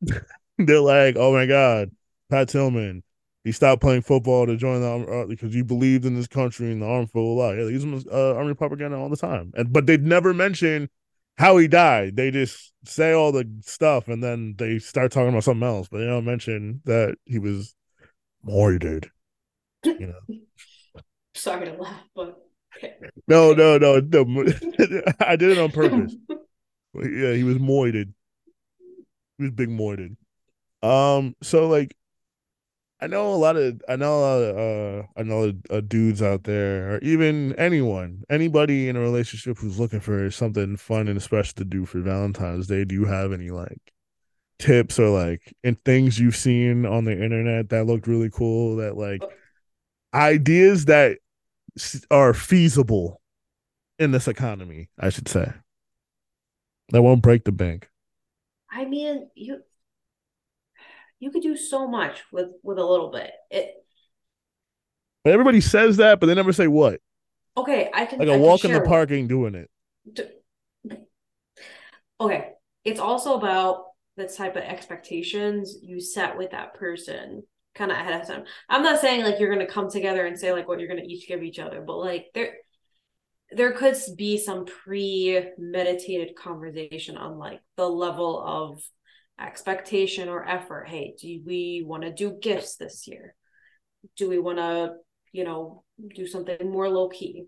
They're 0.58 0.80
like, 0.80 1.16
"Oh 1.16 1.32
my 1.32 1.46
God, 1.46 1.90
Pat 2.30 2.48
Tillman, 2.48 3.02
he 3.44 3.52
stopped 3.52 3.82
playing 3.82 4.02
football 4.02 4.46
to 4.46 4.56
join 4.56 4.80
the 4.80 4.88
army 4.88 5.06
uh, 5.08 5.26
because 5.26 5.52
he 5.52 5.62
believed 5.62 6.04
in 6.04 6.14
this 6.14 6.28
country 6.28 6.70
and 6.70 6.80
the 6.80 6.86
armed 6.86 7.10
for 7.10 7.18
a 7.18 7.22
lot." 7.22 7.56
Yeah, 7.56 7.64
they 7.64 7.72
use 7.72 7.84
him 7.84 7.94
as 7.94 8.06
uh, 8.06 8.34
army 8.36 8.54
propaganda 8.54 8.96
all 8.96 9.08
the 9.08 9.16
time, 9.16 9.52
and 9.54 9.72
but 9.72 9.86
they'd 9.86 10.04
never 10.04 10.32
mention 10.32 10.88
how 11.38 11.56
he 11.56 11.68
died. 11.68 12.16
They 12.16 12.30
just 12.30 12.72
say 12.84 13.12
all 13.12 13.32
the 13.32 13.46
stuff 13.62 14.08
and 14.08 14.22
then 14.22 14.54
they 14.58 14.78
start 14.78 15.12
talking 15.12 15.28
about 15.28 15.44
something 15.44 15.66
else, 15.66 15.88
but 15.88 15.98
they 15.98 16.06
don't 16.06 16.24
mention 16.24 16.80
that 16.84 17.16
he 17.24 17.38
was 17.38 17.74
murdered. 18.42 19.10
You 19.86 20.14
know. 20.14 21.00
Sorry 21.34 21.66
to 21.66 21.74
laugh, 21.74 22.02
but 22.14 22.38
okay. 22.76 22.94
No, 23.28 23.52
no, 23.52 23.78
no, 23.78 24.00
no. 24.00 24.22
I 25.20 25.36
did 25.36 25.50
it 25.50 25.58
on 25.58 25.70
purpose. 25.70 26.14
yeah, 26.94 27.32
he 27.32 27.44
was 27.44 27.58
moited. 27.58 28.14
He 29.38 29.44
was 29.44 29.52
big 29.52 29.68
moited. 29.68 30.16
Um, 30.82 31.34
so 31.42 31.68
like, 31.68 31.94
I 33.00 33.08
know 33.08 33.34
a 33.34 33.36
lot 33.36 33.56
of, 33.56 33.82
I 33.88 33.96
know 33.96 34.18
a 34.18 34.20
lot 34.20 34.38
of, 34.38 34.56
uh, 34.56 35.06
I 35.16 35.22
know 35.22 35.52
uh, 35.68 35.80
dudes 35.80 36.22
out 36.22 36.44
there, 36.44 36.94
or 36.94 36.98
even 37.00 37.54
anyone, 37.56 38.22
anybody 38.30 38.88
in 38.88 38.96
a 38.96 39.00
relationship 39.00 39.58
who's 39.58 39.78
looking 39.78 40.00
for 40.00 40.30
something 40.30 40.78
fun 40.78 41.08
and 41.08 41.22
special 41.22 41.52
to 41.56 41.64
do 41.64 41.84
for 41.84 42.00
Valentine's 42.00 42.66
Day. 42.66 42.84
Do 42.84 42.94
you 42.94 43.04
have 43.04 43.32
any 43.32 43.50
like 43.50 43.92
tips 44.58 44.98
or 44.98 45.10
like 45.10 45.54
and 45.62 45.82
things 45.84 46.18
you've 46.18 46.36
seen 46.36 46.86
on 46.86 47.04
the 47.04 47.12
internet 47.12 47.68
that 47.68 47.84
looked 47.84 48.06
really 48.06 48.30
cool? 48.30 48.76
That 48.76 48.96
like 48.96 49.22
ideas 50.16 50.86
that 50.86 51.18
are 52.10 52.34
feasible 52.34 53.20
in 53.98 54.12
this 54.12 54.28
economy, 54.28 54.88
I 54.98 55.10
should 55.10 55.28
say. 55.28 55.52
That 56.90 57.02
won't 57.02 57.22
break 57.22 57.44
the 57.44 57.52
bank. 57.52 57.88
I 58.70 58.84
mean, 58.84 59.28
you 59.34 59.62
you 61.18 61.30
could 61.30 61.42
do 61.42 61.56
so 61.56 61.86
much 61.88 62.22
with 62.32 62.48
with 62.62 62.78
a 62.78 62.84
little 62.84 63.10
bit. 63.10 63.32
It 63.50 63.74
But 65.24 65.32
everybody 65.32 65.60
says 65.60 65.96
that, 65.98 66.20
but 66.20 66.26
they 66.26 66.34
never 66.34 66.52
say 66.52 66.66
what. 66.68 67.00
okay. 67.56 67.90
I 67.94 68.06
can 68.06 68.18
Like 68.18 68.28
I 68.28 68.32
a 68.32 68.32
can 68.32 68.40
walk 68.40 68.64
in 68.64 68.72
the 68.72 68.80
park 68.80 69.10
ain't 69.10 69.28
doing 69.28 69.54
it. 69.54 69.70
Okay, 72.20 72.52
it's 72.84 73.00
also 73.00 73.34
about 73.36 73.84
the 74.16 74.26
type 74.26 74.56
of 74.56 74.62
expectations 74.62 75.76
you 75.82 76.00
set 76.00 76.36
with 76.38 76.50
that 76.52 76.74
person 76.74 77.42
kind 77.76 77.90
of 77.90 77.96
ahead 77.98 78.20
of 78.20 78.26
time. 78.26 78.44
I'm 78.68 78.82
not 78.82 79.00
saying 79.00 79.22
like 79.22 79.38
you're 79.38 79.52
gonna 79.52 79.66
come 79.66 79.90
together 79.90 80.26
and 80.26 80.38
say 80.38 80.52
like 80.52 80.66
what 80.66 80.80
you're 80.80 80.88
gonna 80.88 81.02
each 81.06 81.28
give 81.28 81.42
each 81.42 81.58
other, 81.58 81.82
but 81.86 81.98
like 81.98 82.26
there 82.34 82.54
there 83.52 83.72
could 83.72 83.96
be 84.16 84.38
some 84.38 84.64
premeditated 84.64 86.34
conversation 86.36 87.16
on 87.16 87.38
like 87.38 87.60
the 87.76 87.88
level 87.88 88.42
of 88.44 88.82
expectation 89.40 90.28
or 90.28 90.48
effort. 90.48 90.88
Hey, 90.88 91.14
do 91.20 91.40
we 91.44 91.84
want 91.86 92.02
to 92.02 92.12
do 92.12 92.38
gifts 92.40 92.76
this 92.76 93.06
year? 93.06 93.34
Do 94.16 94.28
we 94.28 94.38
want 94.38 94.58
to, 94.58 94.94
you 95.32 95.44
know, 95.44 95.84
do 96.14 96.26
something 96.26 96.70
more 96.70 96.88
low 96.88 97.08
key? 97.08 97.44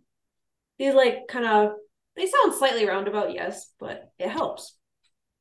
These 0.79 0.95
like 0.95 1.27
kind 1.29 1.47
of 1.47 1.73
they 2.17 2.27
sound 2.27 2.55
slightly 2.55 2.87
roundabout, 2.87 3.33
yes, 3.33 3.73
but 3.79 4.11
it 4.19 4.29
helps. 4.29 4.77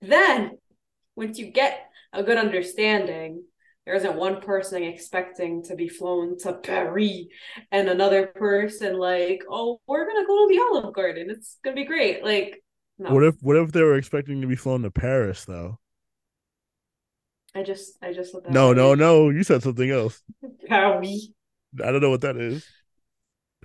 Then 0.02 0.58
once 1.16 1.40
you 1.40 1.52
get 1.52 1.80
a 2.14 2.24
good 2.24 2.38
understanding, 2.38 3.44
there 3.88 3.96
isn't 3.96 4.18
one 4.18 4.42
person 4.42 4.84
expecting 4.84 5.64
to 5.64 5.74
be 5.74 5.88
flown 5.88 6.38
to 6.40 6.52
Paris 6.56 7.28
and 7.72 7.88
another 7.88 8.28
person 8.28 9.00
like, 9.00 9.42
oh, 9.50 9.80
we're 9.88 10.06
gonna 10.06 10.28
go 10.28 10.46
to 10.46 10.54
the 10.54 10.60
Olive 10.62 10.94
Garden. 10.94 11.30
It's 11.30 11.58
gonna 11.64 11.78
be 11.78 11.86
great. 11.86 12.22
Like, 12.22 12.62
no, 13.00 13.14
What 13.14 13.24
if 13.24 13.36
what 13.42 13.56
if 13.56 13.72
they 13.72 13.82
were 13.84 13.96
expecting 13.96 14.42
to 14.42 14.48
be 14.48 14.58
flown 14.58 14.82
to 14.82 14.92
Paris 14.92 15.46
though? 15.46 15.80
I 17.56 17.64
just, 17.64 17.98
I 18.02 18.12
just 18.12 18.34
said 18.34 18.44
that. 18.44 18.52
No, 18.52 18.74
no, 18.74 18.94
no. 18.94 19.30
You 19.30 19.44
said 19.44 19.64
something 19.64 19.90
else. 19.90 20.22
Paris. 20.68 21.30
I 21.82 21.92
don't 21.92 22.02
know 22.02 22.10
what 22.10 22.22
that 22.22 22.36
is. 22.36 22.68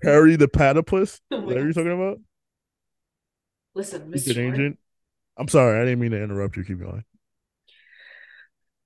Perry 0.02 0.36
the 0.36 0.48
platypus? 0.48 1.20
Oh 1.32 1.36
is 1.36 1.42
Oh 1.42 1.46
that 1.48 1.54
what 1.56 1.56
you're 1.64 1.72
God. 1.72 1.74
talking 1.74 1.92
about? 1.92 2.20
Listen, 3.74 4.10
Mr. 4.10 4.38
Agent? 4.38 4.78
I'm 5.38 5.48
sorry, 5.48 5.80
I 5.80 5.84
didn't 5.84 6.00
mean 6.00 6.12
to 6.12 6.22
interrupt 6.22 6.56
you. 6.56 6.64
Keep 6.64 6.80
going. 6.80 7.04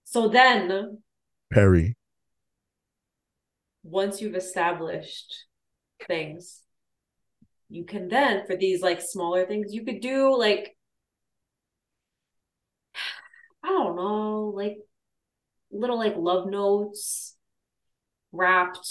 So 0.05 0.29
then, 0.29 1.03
Perry. 1.52 1.96
once 3.82 4.20
you've 4.20 4.35
established 4.35 5.44
things, 6.06 6.62
you 7.68 7.85
can 7.85 8.09
then 8.09 8.46
for 8.46 8.56
these 8.56 8.82
like 8.82 9.00
smaller 9.00 9.46
things, 9.46 9.72
you 9.72 9.85
could 9.85 10.00
do 10.00 10.37
like 10.37 10.76
I 13.62 13.68
don't 13.68 13.96
know, 13.96 14.52
like 14.54 14.76
little 15.70 15.98
like 15.98 16.16
love 16.16 16.48
notes 16.48 17.37
wrapped 18.32 18.88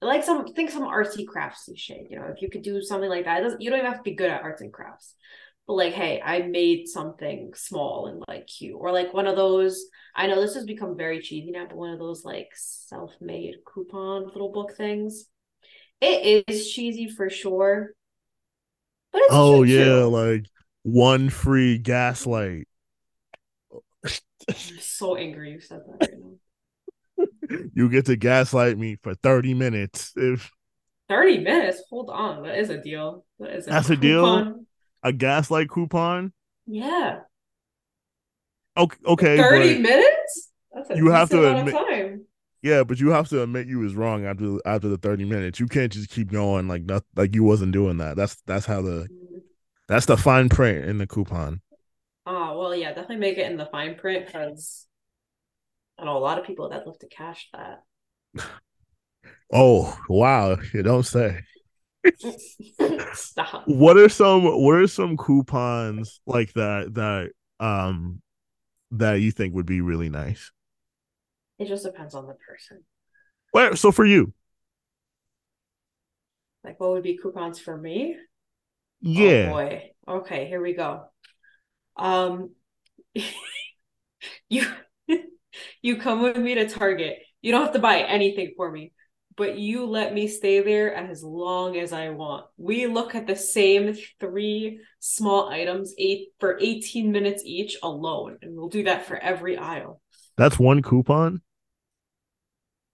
like 0.00 0.24
some 0.24 0.46
think 0.54 0.70
some 0.70 0.84
artsy 0.84 1.24
craftsy 1.26 1.76
shit 1.76 2.06
you 2.08 2.16
know 2.16 2.26
if 2.26 2.40
you 2.40 2.48
could 2.48 2.62
do 2.62 2.80
something 2.80 3.10
like 3.10 3.24
that 3.24 3.40
it 3.40 3.42
doesn't 3.42 3.60
you 3.60 3.68
don't 3.68 3.80
even 3.80 3.90
have 3.90 3.98
to 3.98 4.10
be 4.10 4.14
good 4.14 4.30
at 4.30 4.42
arts 4.42 4.62
and 4.62 4.72
crafts 4.72 5.14
like 5.76 5.92
hey 5.92 6.20
i 6.24 6.40
made 6.40 6.88
something 6.88 7.52
small 7.54 8.06
and 8.06 8.22
like 8.28 8.46
cute 8.46 8.76
or 8.78 8.90
like 8.92 9.12
one 9.12 9.26
of 9.26 9.36
those 9.36 9.84
i 10.14 10.26
know 10.26 10.40
this 10.40 10.54
has 10.54 10.64
become 10.64 10.96
very 10.96 11.20
cheesy 11.20 11.50
now 11.50 11.66
but 11.66 11.76
one 11.76 11.90
of 11.90 11.98
those 11.98 12.24
like 12.24 12.48
self-made 12.54 13.56
coupon 13.66 14.24
little 14.26 14.50
book 14.50 14.74
things 14.76 15.26
it 16.00 16.44
is 16.48 16.70
cheesy 16.70 17.08
for 17.08 17.28
sure 17.28 17.92
but 19.12 19.20
it's 19.24 19.34
Oh 19.34 19.62
yeah, 19.62 20.04
too. 20.04 20.08
like 20.08 20.46
one 20.82 21.28
free 21.30 21.78
gaslight. 21.78 22.66
i'm 24.48 24.78
so 24.78 25.16
angry 25.16 25.52
you 25.52 25.60
said 25.60 25.80
that 25.86 25.98
right 26.00 26.18
now 26.18 26.32
You 27.74 27.88
get 27.88 28.06
to 28.06 28.16
gaslight 28.16 28.78
me 28.78 28.96
for 29.02 29.14
30 29.14 29.54
minutes. 29.54 30.12
If 30.16 30.50
30 31.08 31.38
minutes 31.38 31.82
hold 31.90 32.10
on 32.10 32.42
that 32.42 32.58
is 32.58 32.70
a 32.70 32.80
deal 32.82 33.24
that 33.38 33.50
is 33.50 33.66
a 33.66 33.70
That's 33.70 33.90
a 33.90 33.96
deal? 33.96 34.66
A 35.02 35.12
gaslight 35.12 35.68
coupon, 35.68 36.32
yeah 36.66 37.20
okay, 38.76 38.96
okay 39.06 39.36
30 39.36 39.74
but- 39.74 39.82
minutes? 39.82 40.50
That's 40.72 40.90
a 40.90 40.96
You 40.96 41.10
have 41.10 41.30
to 41.30 41.56
admit- 41.56 41.74
time. 41.74 42.24
Yeah, 42.60 42.82
but 42.82 42.98
you 42.98 43.10
have 43.10 43.28
to 43.28 43.42
admit 43.42 43.68
you 43.68 43.78
was 43.78 43.94
wrong 43.94 44.26
after 44.26 44.58
after 44.66 44.88
the 44.88 44.98
30 44.98 45.24
minutes. 45.24 45.60
You 45.60 45.68
can't 45.68 45.92
just 45.92 46.10
keep 46.10 46.30
going 46.32 46.66
like 46.66 46.86
that 46.88 47.04
like 47.14 47.34
you 47.34 47.44
wasn't 47.44 47.72
doing 47.72 47.98
that. 47.98 48.16
That's 48.16 48.34
that's 48.46 48.66
how 48.66 48.82
the 48.82 49.06
that's 49.88 50.06
the 50.06 50.16
fine 50.16 50.48
print 50.48 50.84
in 50.84 50.98
the 50.98 51.06
coupon. 51.06 51.60
Oh, 52.26 52.58
well, 52.58 52.74
yeah, 52.74 52.88
definitely 52.88 53.16
make 53.16 53.38
it 53.38 53.50
in 53.50 53.56
the 53.56 53.66
fine 53.66 53.94
print 53.94 54.26
because 54.26 54.86
I 55.98 56.04
know 56.04 56.16
a 56.16 56.18
lot 56.18 56.38
of 56.38 56.44
people 56.46 56.68
that 56.70 56.84
love 56.86 56.98
to 56.98 57.06
cash 57.08 57.48
that. 57.52 57.82
Oh, 59.50 59.98
wow. 60.10 60.58
You 60.74 60.82
don't 60.82 61.06
say. 61.06 61.40
Stop. 63.14 63.64
what 63.66 63.96
are 63.96 64.08
some 64.08 64.44
what 64.44 64.76
are 64.76 64.86
some 64.86 65.16
coupons 65.16 66.20
like 66.26 66.52
that 66.54 66.94
that 66.94 67.30
um 67.64 68.20
that 68.90 69.14
you 69.14 69.30
think 69.30 69.54
would 69.54 69.66
be 69.66 69.80
really 69.80 70.08
nice? 70.08 70.50
It 71.58 71.68
just 71.68 71.84
depends 71.84 72.14
on 72.14 72.26
the 72.26 72.34
person. 72.34 72.84
Well, 73.52 73.76
so 73.76 73.90
for 73.92 74.04
you, 74.04 74.32
Like, 76.64 76.80
what 76.80 76.90
would 76.90 77.02
be 77.02 77.16
coupons 77.16 77.58
for 77.58 77.76
me? 77.76 78.16
Oh 79.04 79.10
yeah. 79.10 79.50
boy. 79.50 79.90
Okay, 80.06 80.46
here 80.48 80.60
we 80.60 80.74
go. 80.74 81.04
Um, 81.96 82.50
you 84.48 84.66
you 85.82 85.96
come 85.96 86.22
with 86.22 86.36
me 86.36 86.54
to 86.56 86.68
Target. 86.68 87.18
You 87.40 87.52
don't 87.52 87.62
have 87.62 87.72
to 87.74 87.78
buy 87.78 88.00
anything 88.02 88.54
for 88.56 88.70
me, 88.70 88.92
but 89.38 89.56
you 89.56 89.86
let 89.86 90.12
me 90.12 90.26
stay 90.26 90.60
there 90.60 90.92
as 90.92 91.22
long 91.22 91.76
as 91.76 91.92
I 91.92 92.08
want. 92.08 92.46
We 92.56 92.88
look 92.88 93.14
at 93.14 93.28
the 93.28 93.36
same 93.36 93.96
three 94.18 94.80
small 94.98 95.48
items 95.48 95.94
eight 95.96 96.30
for 96.40 96.58
18 96.60 97.12
minutes 97.12 97.44
each 97.46 97.76
alone, 97.80 98.38
and 98.42 98.56
we'll 98.56 98.68
do 98.68 98.82
that 98.82 99.06
for 99.06 99.16
every 99.16 99.56
aisle. 99.56 100.02
That's 100.36 100.58
one 100.58 100.82
coupon. 100.82 101.40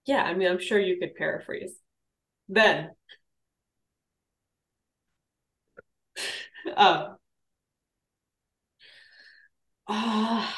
Yeah, 0.05 0.23
I 0.23 0.35
mean, 0.35 0.47
I'm 0.47 0.59
sure 0.59 0.79
you 0.79 0.99
could 0.99 1.15
paraphrase. 1.15 1.73
Then, 2.47 2.91
um, 6.77 7.17
ah, 9.87 10.55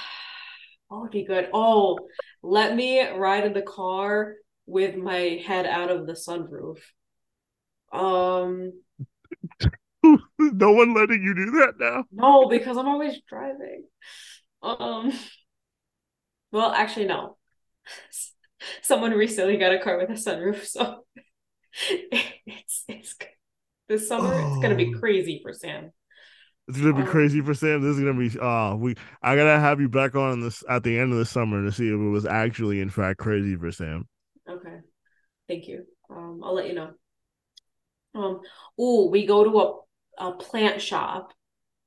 what 0.89 1.01
would 1.03 1.11
be 1.11 1.23
good? 1.23 1.49
Oh, 1.53 1.97
let 2.43 2.75
me 2.75 3.07
ride 3.07 3.45
in 3.45 3.53
the 3.53 3.61
car 3.61 4.35
with 4.67 4.95
my 4.95 5.41
head 5.45 5.65
out 5.65 5.89
of 5.89 6.05
the 6.05 6.13
sunroof. 6.13 6.77
Um, 7.91 8.73
no 10.39 10.71
one 10.71 10.93
letting 10.93 11.23
you 11.23 11.33
do 11.33 11.51
that 11.59 11.73
now. 11.79 12.03
no, 12.11 12.47
because 12.47 12.77
I'm 12.77 12.87
always 12.87 13.19
driving. 13.27 13.85
Um, 14.61 15.11
well, 16.51 16.71
actually, 16.71 17.05
no. 17.07 17.37
Someone 18.81 19.11
recently 19.11 19.57
got 19.57 19.73
a 19.73 19.79
car 19.79 19.97
with 19.97 20.09
a 20.09 20.13
sunroof, 20.13 20.65
so 20.65 21.05
it's 21.89 22.83
it's 22.87 23.15
this 23.87 24.07
summer 24.07 24.33
it's 24.33 24.61
gonna 24.61 24.75
be 24.75 24.93
Oh. 24.95 24.99
crazy 24.99 25.39
for 25.43 25.53
Sam. 25.53 25.91
It's 26.67 26.77
gonna 26.79 26.93
be 26.93 27.01
Um, 27.01 27.07
crazy 27.07 27.41
for 27.41 27.53
Sam. 27.53 27.81
This 27.81 27.97
is 27.97 28.03
gonna 28.03 28.19
be 28.19 28.37
uh 28.39 28.75
we 28.75 28.95
I 29.21 29.35
gotta 29.35 29.59
have 29.59 29.79
you 29.79 29.89
back 29.89 30.15
on 30.15 30.41
this 30.41 30.63
at 30.69 30.83
the 30.83 30.97
end 30.99 31.11
of 31.13 31.17
the 31.19 31.25
summer 31.25 31.63
to 31.63 31.71
see 31.71 31.87
if 31.87 31.93
it 31.93 31.97
was 32.09 32.25
actually 32.25 32.81
in 32.81 32.89
fact 32.89 33.19
crazy 33.19 33.55
for 33.55 33.71
Sam. 33.71 34.07
Okay, 34.49 34.77
thank 35.47 35.67
you. 35.67 35.85
Um, 36.09 36.41
I'll 36.43 36.53
let 36.53 36.67
you 36.67 36.73
know. 36.73 36.91
Um, 38.15 38.41
oh, 38.79 39.09
we 39.09 39.25
go 39.25 39.43
to 39.43 39.59
a 39.59 39.77
a 40.17 40.31
plant 40.33 40.81
shop, 40.81 41.33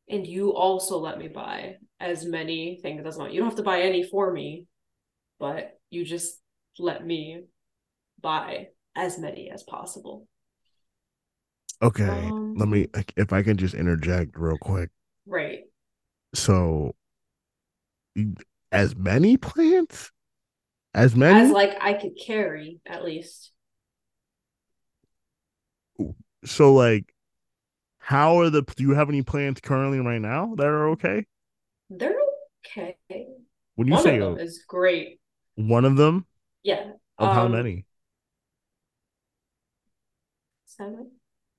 and 0.09 0.27
you 0.27 0.55
also 0.55 0.99
let 0.99 1.19
me 1.19 1.29
buy 1.29 1.77
as 1.99 2.25
many 2.25 2.79
things 2.83 3.05
as 3.05 3.17
I 3.17 3.21
want. 3.21 3.33
You 3.33 3.41
don't 3.41 3.49
have 3.49 3.57
to 3.57 3.63
buy 3.63 3.83
any 3.83 4.03
for 4.03 4.33
me, 4.33 4.67
but 5.39 5.79
you 5.91 6.05
just 6.05 6.41
let 6.79 7.05
me 7.05 7.43
buy 8.21 8.69
as 8.95 9.19
many 9.19 9.51
as 9.51 9.63
possible. 9.63 10.27
Okay. 11.83 12.05
Um, 12.05 12.55
Let 12.57 12.69
me 12.69 12.89
if 13.17 13.33
I 13.33 13.43
can 13.43 13.57
just 13.57 13.75
interject 13.75 14.39
real 14.39 14.59
quick. 14.59 14.91
Right. 15.27 15.61
So 16.35 16.95
as 18.71 18.95
many 18.97 19.37
plants? 19.37 20.13
As 20.95 21.15
many? 21.15 21.41
As 21.41 21.51
like 21.51 21.77
I 21.81 21.95
could 21.95 22.19
carry 22.19 22.81
at 22.87 23.05
least. 23.05 23.53
so 26.45 26.73
like 26.73 27.13
how 27.99 28.41
are 28.41 28.51
the 28.51 28.63
do 28.63 28.83
you 28.83 28.93
have 28.95 29.09
any 29.09 29.23
plants 29.23 29.61
currently 29.61 30.01
right 30.01 30.21
now 30.21 30.55
that 30.57 30.67
are 30.67 30.91
okay? 30.91 31.27
They're 31.91 32.17
okay. 32.67 32.97
When 33.77 33.89
you 33.89 33.95
One 33.95 34.03
say 34.03 34.19
of 34.19 34.37
them 34.37 34.47
is 34.47 34.65
great. 34.67 35.21
one 35.57 35.85
of 35.85 35.97
them 35.97 36.27
Yeah. 36.63 36.93
of 37.19 37.33
how 37.33 37.47
Um, 37.47 37.53
many? 37.53 37.85
Seven. 40.67 41.11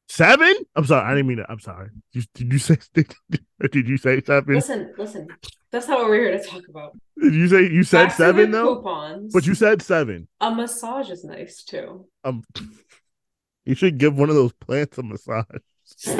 Seven? 0.08 0.54
I'm 0.76 0.86
sorry, 0.86 1.06
I 1.10 1.16
didn't 1.16 1.28
mean 1.28 1.38
to. 1.38 1.46
I'm 1.50 1.60
sorry. 1.60 1.90
Did 2.12 2.24
you, 2.24 2.24
did 2.34 2.54
you 2.54 2.60
say 2.60 2.78
did, 2.94 3.16
did 3.72 3.88
you 3.88 3.98
say 3.98 4.22
seven? 4.22 4.56
Listen, 4.56 4.94
listen. 4.98 5.28
That's 5.72 5.88
not 5.88 6.00
what 6.00 6.10
we're 6.10 6.30
here 6.30 6.38
to 6.38 6.44
talk 6.44 6.64
about. 6.70 6.98
Did 7.22 7.34
you 7.34 7.48
say 7.48 7.62
you 7.70 7.84
said 7.84 8.08
Back 8.08 8.18
seven 8.18 8.52
though? 8.52 8.76
Coupons. 8.78 9.34
But 9.34 9.46
you 9.48 9.56
said 9.56 9.82
seven. 9.82 10.28
a 10.42 10.54
massage 10.54 11.10
is 11.10 11.24
nice 11.24 11.64
too. 11.64 12.08
Um, 12.24 12.44
you 13.66 13.76
should 13.76 13.98
give 13.98 14.18
one 14.18 14.30
of 14.30 14.36
those 14.36 14.54
plants 14.54 14.98
a 14.98 15.04
massage. 15.04 15.46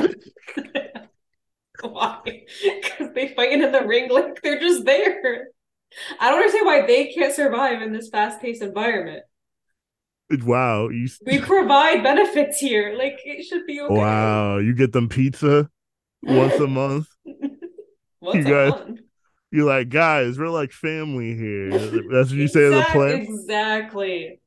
why? 1.82 2.20
Because 2.64 3.10
they 3.14 3.30
fighting 3.30 3.64
in 3.64 3.72
the 3.72 3.84
ring 3.86 4.10
like 4.10 4.42
they're 4.42 4.60
just 4.60 4.86
there. 4.86 5.48
I 6.20 6.30
don't 6.30 6.40
understand 6.40 6.66
why 6.66 6.86
they 6.86 7.12
can't 7.12 7.34
survive 7.34 7.82
in 7.82 7.92
this 7.92 8.10
fast-paced 8.10 8.62
environment. 8.62 9.24
Wow, 10.44 10.88
you 10.88 11.10
We 11.26 11.40
provide 11.40 12.04
benefits 12.04 12.58
here. 12.60 12.96
Like 12.98 13.20
it 13.26 13.44
should 13.44 13.66
be 13.66 13.82
okay. 13.82 13.94
wow, 13.94 14.60
you 14.60 14.74
get 14.74 14.94
them 14.94 15.10
pizza 15.10 15.70
once 16.24 16.54
a 16.54 16.68
month. 16.68 17.08
Once 18.22 18.36
You 18.48 18.56
a 18.58 18.70
guys- 18.72 18.80
month. 18.80 19.00
You're 19.52 19.66
like, 19.68 19.90
guys, 19.90 20.40
we're 20.40 20.48
like 20.50 20.72
family 20.72 21.36
here. 21.36 21.72
That's 21.72 22.30
what 22.30 22.32
you 22.32 22.48
say 22.48 22.70
to 22.70 22.76
the 22.78 22.86
plant. 22.92 23.24
Exactly. 23.24 24.40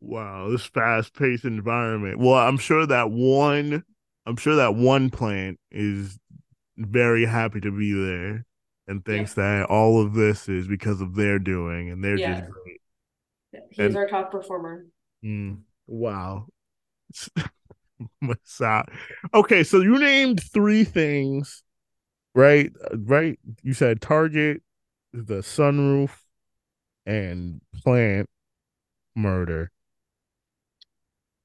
Wow, 0.00 0.50
this 0.50 0.64
fast 0.64 1.14
paced 1.14 1.44
environment. 1.44 2.18
Well, 2.18 2.34
I'm 2.34 2.58
sure 2.58 2.86
that 2.86 3.10
one 3.10 3.82
I'm 4.26 4.36
sure 4.36 4.56
that 4.56 4.74
one 4.74 5.08
plant 5.10 5.58
is 5.70 6.18
very 6.76 7.24
happy 7.24 7.60
to 7.60 7.70
be 7.76 7.92
there 7.92 8.44
and 8.86 9.02
thinks 9.04 9.34
that 9.34 9.66
all 9.70 10.00
of 10.02 10.12
this 10.14 10.48
is 10.50 10.68
because 10.68 11.00
of 11.00 11.14
their 11.14 11.38
doing 11.38 11.90
and 11.90 12.04
they're 12.04 12.18
Yeah. 12.18 12.40
just 12.40 12.50
great. 12.52 12.80
He's 13.70 13.78
And- 13.78 13.96
our 13.96 14.06
top 14.06 14.30
performer. 14.30 14.86
Mm, 15.24 15.62
wow. 15.86 16.46
Okay, 19.34 19.64
so 19.64 19.80
you 19.80 19.98
named 19.98 20.40
three 20.52 20.84
things, 20.84 21.64
right? 22.34 22.72
Right? 22.92 23.38
You 23.62 23.74
said 23.74 24.00
Target, 24.00 24.62
the 25.12 25.38
sunroof, 25.38 26.10
and 27.06 27.60
plant 27.82 28.28
murder. 29.14 29.70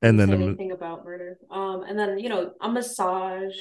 And 0.02 0.20
then 0.20 0.30
Say 0.30 0.38
the 0.38 0.44
anything 0.44 0.72
about 0.74 1.06
murder. 1.06 1.38
Um, 1.50 1.84
and 1.88 1.98
then 1.98 2.20
you 2.20 2.30
know 2.30 2.52
a 2.62 2.70
massage. 2.70 3.56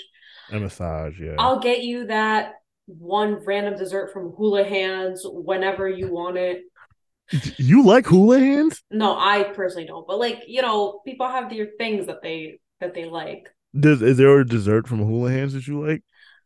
a 0.51 0.59
massage, 0.59 1.21
yeah. 1.21 1.37
I'll 1.39 1.61
get 1.61 1.83
you 1.83 2.07
that 2.07 2.55
one 2.87 3.35
random 3.45 3.77
dessert 3.77 4.13
from 4.13 4.33
Hula 4.33 4.65
Hands 4.65 5.21
whenever 5.25 5.89
you 5.89 6.13
want 6.13 6.37
it. 6.37 6.63
You 7.57 7.85
like 7.85 8.05
hula 8.07 8.39
hands? 8.41 8.83
No, 8.91 9.17
I 9.17 9.45
personally 9.55 9.87
don't, 9.87 10.07
but 10.07 10.19
like 10.19 10.43
you 10.47 10.61
know, 10.61 11.01
people 11.07 11.29
have 11.29 11.49
their 11.49 11.69
things 11.79 12.07
that 12.07 12.23
they 12.23 12.59
that 12.81 12.95
they 12.95 13.07
like. 13.07 13.49
Does 13.79 14.03
is 14.03 14.19
there 14.19 14.41
a 14.41 14.47
dessert 14.47 14.87
from 14.87 14.99
hula 14.99 15.31
hands 15.31 15.55
that 15.55 15.67
you 15.67 15.87
like? 15.87 16.03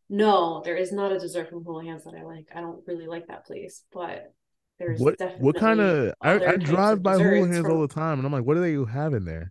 No, 0.08 0.62
there 0.64 0.76
is 0.76 0.92
not 0.92 1.12
a 1.12 1.18
dessert 1.18 1.48
from 1.50 1.64
Hula 1.64 1.84
Hands 1.84 2.02
that 2.04 2.14
I 2.14 2.22
like. 2.22 2.46
I 2.54 2.60
don't 2.60 2.82
really 2.86 3.06
like 3.06 3.26
that 3.28 3.44
place, 3.46 3.82
but 3.92 4.32
there's 4.78 5.00
What 5.00 5.18
definitely 5.18 5.44
what 5.44 5.56
kind 5.56 5.80
of 5.80 6.14
I, 6.22 6.34
I 6.52 6.56
drive 6.56 7.02
by 7.02 7.16
hula 7.16 7.48
hands 7.48 7.62
from- 7.62 7.72
all 7.72 7.80
the 7.86 7.92
time 7.92 8.18
and 8.18 8.26
I'm 8.26 8.32
like, 8.32 8.44
what 8.44 8.54
do 8.54 8.60
they 8.60 8.92
have 8.92 9.14
in 9.14 9.24
there? 9.24 9.50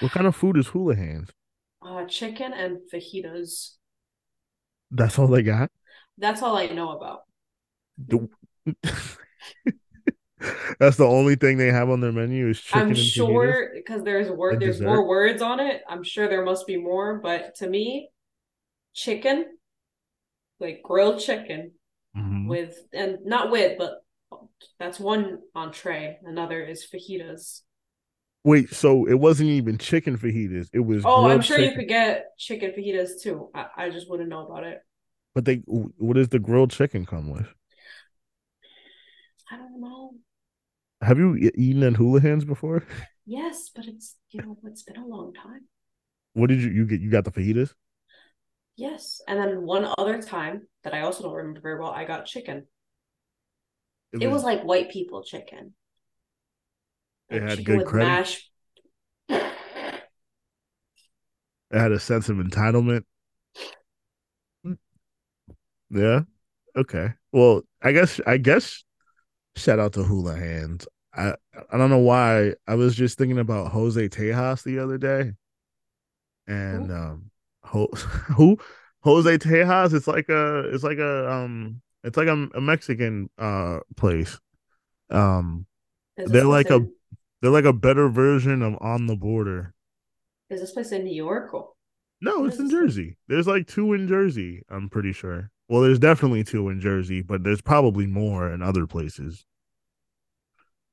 What 0.00 0.12
kind 0.12 0.26
of 0.26 0.34
food 0.36 0.56
is 0.58 0.68
hula 0.68 0.96
hands? 0.96 1.30
uh, 1.82 2.04
chicken 2.06 2.52
and 2.52 2.78
fajitas. 2.92 3.76
That's 4.90 5.18
all 5.18 5.28
they 5.28 5.42
got? 5.42 5.70
That's 6.18 6.42
all 6.42 6.56
I 6.56 6.66
know 6.66 6.90
about. 6.90 7.22
The- 7.98 8.28
That's 10.78 10.96
the 10.96 11.06
only 11.06 11.36
thing 11.36 11.56
they 11.56 11.70
have 11.70 11.88
on 11.88 12.00
their 12.00 12.12
menu 12.12 12.48
is 12.48 12.60
chicken 12.60 12.88
I'm 12.90 12.94
sure 12.94 13.70
because 13.74 14.02
there's 14.02 14.30
word 14.30 14.54
And 14.54 14.62
there's 14.62 14.76
dessert? 14.78 14.88
more 14.88 15.06
words 15.06 15.40
on 15.40 15.58
it. 15.60 15.82
I'm 15.88 16.02
sure 16.02 16.28
there 16.28 16.44
must 16.44 16.66
be 16.66 16.76
more, 16.76 17.18
but 17.18 17.54
to 17.56 17.68
me, 17.68 18.10
chicken, 18.94 19.46
like 20.60 20.82
grilled 20.82 21.20
chicken 21.20 21.72
Mhm. 22.16 22.48
with 22.48 22.78
and 22.92 23.18
not 23.24 23.50
with, 23.50 23.76
but 23.78 24.02
that's 24.78 24.98
one 24.98 25.40
entree. 25.54 26.18
Another 26.24 26.62
is 26.62 26.86
fajitas. 26.86 27.62
Wait, 28.44 28.70
so 28.70 29.06
it 29.06 29.14
wasn't 29.14 29.48
even 29.48 29.78
chicken 29.78 30.18
fajitas. 30.18 30.68
It 30.72 30.80
was 30.80 31.04
Oh, 31.04 31.26
I'm 31.26 31.40
sure 31.40 31.58
you 31.58 31.64
chicken. 31.64 31.80
could 31.80 31.88
get 31.88 32.26
chicken 32.38 32.72
fajitas 32.72 33.22
too. 33.22 33.50
I, 33.54 33.66
I 33.76 33.90
just 33.90 34.08
wouldn't 34.08 34.28
know 34.28 34.46
about 34.46 34.64
it. 34.64 34.80
But 35.34 35.44
they 35.44 35.56
what 35.66 36.14
does 36.14 36.28
the 36.28 36.38
grilled 36.38 36.70
chicken 36.70 37.06
come 37.06 37.30
with? 37.30 37.48
I 39.50 39.56
don't 39.56 39.80
know. 39.80 40.14
Have 41.00 41.18
you 41.18 41.36
eaten 41.54 41.82
at 41.82 41.96
hula 41.96 42.20
hands 42.20 42.44
before? 42.44 42.84
Yes, 43.26 43.70
but 43.74 43.86
it's 43.86 44.16
you 44.30 44.42
know 44.42 44.58
it's 44.64 44.82
been 44.82 44.98
a 44.98 45.06
long 45.06 45.32
time. 45.32 45.62
What 46.34 46.48
did 46.48 46.60
you 46.60 46.68
you 46.68 46.86
get? 46.86 47.00
You 47.00 47.10
got 47.10 47.24
the 47.24 47.30
fajitas? 47.32 47.72
Yes, 48.76 49.22
and 49.28 49.38
then 49.38 49.62
one 49.62 49.86
other 49.98 50.20
time 50.20 50.66
that 50.82 50.94
I 50.94 51.02
also 51.02 51.22
don't 51.22 51.34
remember 51.34 51.60
very 51.60 51.78
well, 51.78 51.90
I 51.90 52.04
got 52.04 52.26
chicken. 52.26 52.66
It 54.12 54.28
was 54.28 54.44
like 54.44 54.62
white 54.62 54.90
people 54.90 55.22
chicken. 55.24 55.74
It 57.30 57.42
had 57.42 57.58
chicken 57.58 57.78
good 57.78 57.86
credit? 57.86 58.06
mashed. 58.06 58.50
had 61.72 61.92
a 61.92 61.98
sense 61.98 62.28
of 62.28 62.36
entitlement. 62.36 63.04
Yeah. 65.90 66.22
Okay. 66.76 67.12
Well, 67.32 67.62
I 67.82 67.92
guess 67.92 68.20
I 68.26 68.38
guess 68.38 68.82
shout 69.56 69.78
out 69.78 69.92
to 69.94 70.02
Hula 70.02 70.36
Hands. 70.36 70.86
I 71.14 71.34
I 71.72 71.78
don't 71.78 71.90
know 71.90 71.98
why. 71.98 72.54
I 72.66 72.74
was 72.74 72.94
just 72.96 73.18
thinking 73.18 73.38
about 73.38 73.72
Jose 73.72 74.08
Tejas 74.08 74.64
the 74.64 74.78
other 74.80 74.98
day. 74.98 75.32
And 76.46 76.90
um 76.90 77.30
Ho, 77.64 77.86
who 78.36 78.58
Jose 79.00 79.38
Tejas, 79.38 79.92
it's 79.94 80.06
like 80.06 80.28
a 80.28 80.60
it's 80.74 80.84
like 80.84 80.98
a 80.98 81.30
um 81.30 81.80
it's 82.02 82.16
like 82.16 82.28
a, 82.28 82.48
a 82.54 82.60
Mexican 82.60 83.30
uh 83.38 83.80
place. 83.96 84.38
Um 85.10 85.66
Is 86.16 86.30
they're 86.30 86.44
place 86.44 86.68
like 86.68 86.70
a 86.70 86.86
they're 87.42 87.50
like 87.50 87.64
a 87.64 87.72
better 87.72 88.08
version 88.08 88.62
of 88.62 88.76
on 88.80 89.06
the 89.06 89.16
border. 89.16 89.74
Is 90.50 90.60
this 90.60 90.72
place 90.72 90.92
in 90.92 91.04
New 91.04 91.14
York? 91.14 91.52
Or... 91.52 91.70
No, 92.20 92.46
it's 92.46 92.58
in 92.58 92.70
Jersey. 92.70 93.18
There's 93.28 93.46
like 93.46 93.66
two 93.66 93.92
in 93.92 94.08
Jersey, 94.08 94.62
I'm 94.70 94.88
pretty 94.88 95.12
sure. 95.12 95.50
Well, 95.68 95.82
there's 95.82 95.98
definitely 95.98 96.44
two 96.44 96.68
in 96.68 96.80
Jersey, 96.80 97.22
but 97.22 97.42
there's 97.42 97.62
probably 97.62 98.06
more 98.06 98.50
in 98.50 98.62
other 98.62 98.86
places. 98.86 99.44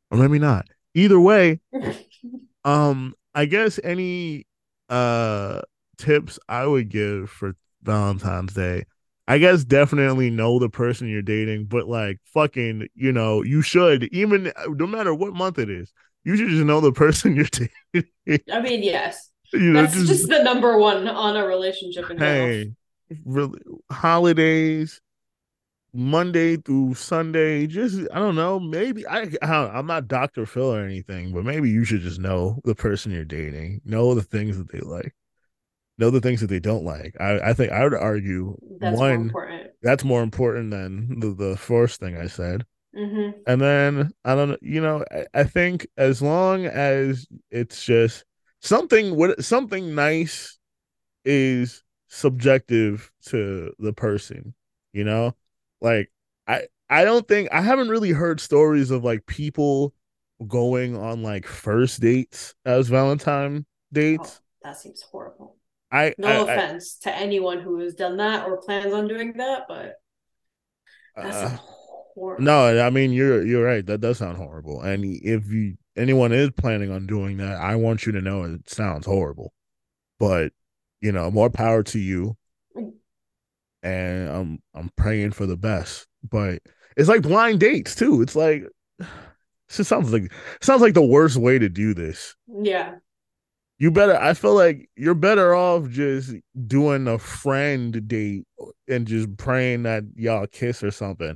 Or 0.09 0.17
maybe 0.17 0.39
not. 0.39 0.67
Either 0.93 1.19
way, 1.19 1.61
um, 2.65 3.15
I 3.33 3.45
guess 3.45 3.79
any 3.83 4.45
uh 4.89 5.61
tips 6.01 6.39
I 6.49 6.65
would 6.65 6.89
give 6.89 7.29
for 7.29 7.55
Valentine's 7.83 8.53
Day, 8.53 8.85
I 9.27 9.37
guess 9.37 9.63
definitely 9.63 10.29
know 10.29 10.59
the 10.59 10.69
person 10.69 11.07
you're 11.07 11.21
dating, 11.21 11.65
but 11.65 11.87
like 11.87 12.19
fucking, 12.33 12.87
you 12.95 13.11
know, 13.11 13.43
you 13.43 13.61
should 13.61 14.03
even 14.13 14.47
uh, 14.47 14.65
no 14.69 14.87
matter 14.87 15.13
what 15.13 15.33
month 15.33 15.59
it 15.59 15.69
is, 15.69 15.93
you 16.23 16.35
should 16.35 16.49
just 16.49 16.65
know 16.65 16.81
the 16.81 16.91
person 17.03 17.35
you're 17.35 17.45
dating. 17.45 18.41
I 18.51 18.61
mean, 18.61 18.83
yes. 18.83 19.29
you 19.53 19.71
know, 19.71 19.83
That's 19.83 20.05
just, 20.05 20.27
the 20.27 20.43
number 20.43 20.77
one 20.77 21.07
on 21.07 21.37
a 21.37 21.45
relationship 21.45 22.09
in 22.09 22.17
hey, 22.17 22.73
holidays, 23.91 25.01
Monday 25.93 26.57
through 26.57 26.95
Sunday. 26.95 27.67
Just 27.67 27.99
I 28.13 28.19
don't 28.19 28.35
know. 28.35 28.59
Maybe 28.59 29.05
I, 29.07 29.31
I 29.41 29.53
I'm 29.53 29.87
not 29.87 30.07
Doctor 30.07 30.45
Phil 30.45 30.73
or 30.73 30.83
anything, 30.83 31.33
but 31.33 31.45
maybe 31.45 31.69
you 31.69 31.83
should 31.83 32.01
just 32.01 32.19
know 32.19 32.59
the 32.63 32.75
person 32.75 33.11
you're 33.11 33.25
dating, 33.25 33.81
know 33.85 34.15
the 34.15 34.23
things 34.23 34.57
that 34.57 34.71
they 34.71 34.79
like, 34.79 35.13
know 36.01 36.11
the 36.11 36.21
things 36.21 36.41
that 36.41 36.47
they 36.49 36.61
don't 36.61 36.85
like. 36.85 37.15
I 37.21 37.51
I 37.51 37.53
think 37.53 37.73
I 37.73 37.83
would 37.85 37.95
argue 37.95 38.57
That's 38.79 39.01
one 39.01 39.31
important. 39.31 39.71
that's 39.83 40.05
more 40.05 40.23
important 40.23 40.71
than 40.71 41.19
the 41.21 41.33
the 41.35 41.57
first 41.57 42.01
thing 42.01 42.17
I 42.17 42.27
said. 42.27 42.65
hmm 42.93 43.31
And 43.45 43.61
then 43.61 44.11
I 44.25 44.35
don't 44.35 44.49
know, 44.51 44.57
you 44.61 44.81
know, 44.81 45.05
I, 45.11 45.25
I 45.33 45.43
think 45.45 45.87
as 45.97 46.21
long 46.21 46.65
as 46.65 47.27
it's 47.51 47.83
just 47.85 48.25
something 48.61 49.15
what 49.15 49.43
something 49.43 49.95
nice 49.95 50.59
is 51.25 51.83
subjective 52.09 53.11
to 53.27 53.73
the 53.79 53.93
person, 53.93 54.53
you 54.93 55.03
know? 55.03 55.35
Like 55.81 56.11
I 56.47 56.67
I 56.89 57.05
don't 57.05 57.27
think 57.27 57.49
I 57.51 57.61
haven't 57.61 57.89
really 57.89 58.11
heard 58.11 58.39
stories 58.41 58.91
of 58.91 59.03
like 59.03 59.25
people 59.25 59.93
going 60.47 60.95
on 60.95 61.23
like 61.23 61.45
first 61.47 62.01
dates 62.01 62.55
as 62.65 62.89
Valentine 62.89 63.65
Oh, 64.17 64.31
dates. 64.31 64.41
that 64.63 64.77
seems 64.77 65.01
horrible. 65.01 65.57
I 65.91 66.13
No 66.17 66.27
I- 66.27 66.31
I- 66.31 66.41
offense 66.41 66.95
to 66.99 67.15
anyone 67.15 67.59
who 67.59 67.79
has 67.79 67.93
done 67.95 68.17
that 68.17 68.47
or 68.47 68.57
plans 68.57 68.93
on 68.93 69.07
doing 69.07 69.33
that, 69.33 69.63
but 69.67 69.95
that's 71.15 71.35
uh, 71.35 71.57
horrible. 72.15 72.43
No, 72.43 72.79
I 72.79 72.89
mean 72.89 73.11
you're 73.11 73.45
you're 73.45 73.63
right. 73.65 73.85
That 73.85 74.01
does 74.01 74.19
sound 74.19 74.37
horrible. 74.37 74.81
And 74.81 75.03
if 75.05 75.47
you 75.51 75.77
anyone 75.97 76.31
is 76.31 76.51
planning 76.51 76.91
on 76.91 77.07
doing 77.07 77.37
that, 77.37 77.57
I 77.59 77.75
want 77.75 78.05
you 78.05 78.13
to 78.13 78.21
know 78.21 78.43
it 78.43 78.69
sounds 78.69 79.05
horrible. 79.05 79.53
But 80.19 80.53
you 81.01 81.11
know, 81.11 81.29
more 81.31 81.49
power 81.49 81.83
to 81.83 81.99
you. 81.99 82.37
And 83.83 84.29
I'm 84.29 84.59
I'm 84.73 84.91
praying 84.95 85.31
for 85.31 85.45
the 85.45 85.57
best. 85.57 86.07
But 86.29 86.61
it's 86.95 87.09
like 87.09 87.23
blind 87.23 87.59
dates 87.59 87.95
too. 87.95 88.21
It's 88.21 88.35
like 88.35 88.63
it 88.99 89.07
just 89.69 89.89
sounds 89.89 90.13
like 90.13 90.31
sounds 90.61 90.81
like 90.81 90.93
the 90.93 91.01
worst 91.01 91.37
way 91.37 91.57
to 91.59 91.67
do 91.69 91.93
this. 91.93 92.35
Yeah. 92.47 92.95
You 93.81 93.89
better 93.89 94.15
I 94.15 94.35
feel 94.35 94.53
like 94.53 94.91
you're 94.95 95.15
better 95.15 95.55
off 95.55 95.89
just 95.89 96.35
doing 96.67 97.07
a 97.07 97.17
friend 97.17 98.07
date 98.07 98.43
and 98.87 99.07
just 99.07 99.35
praying 99.37 99.81
that 99.83 100.03
y'all 100.15 100.45
kiss 100.45 100.83
or 100.83 100.91
something 100.91 101.35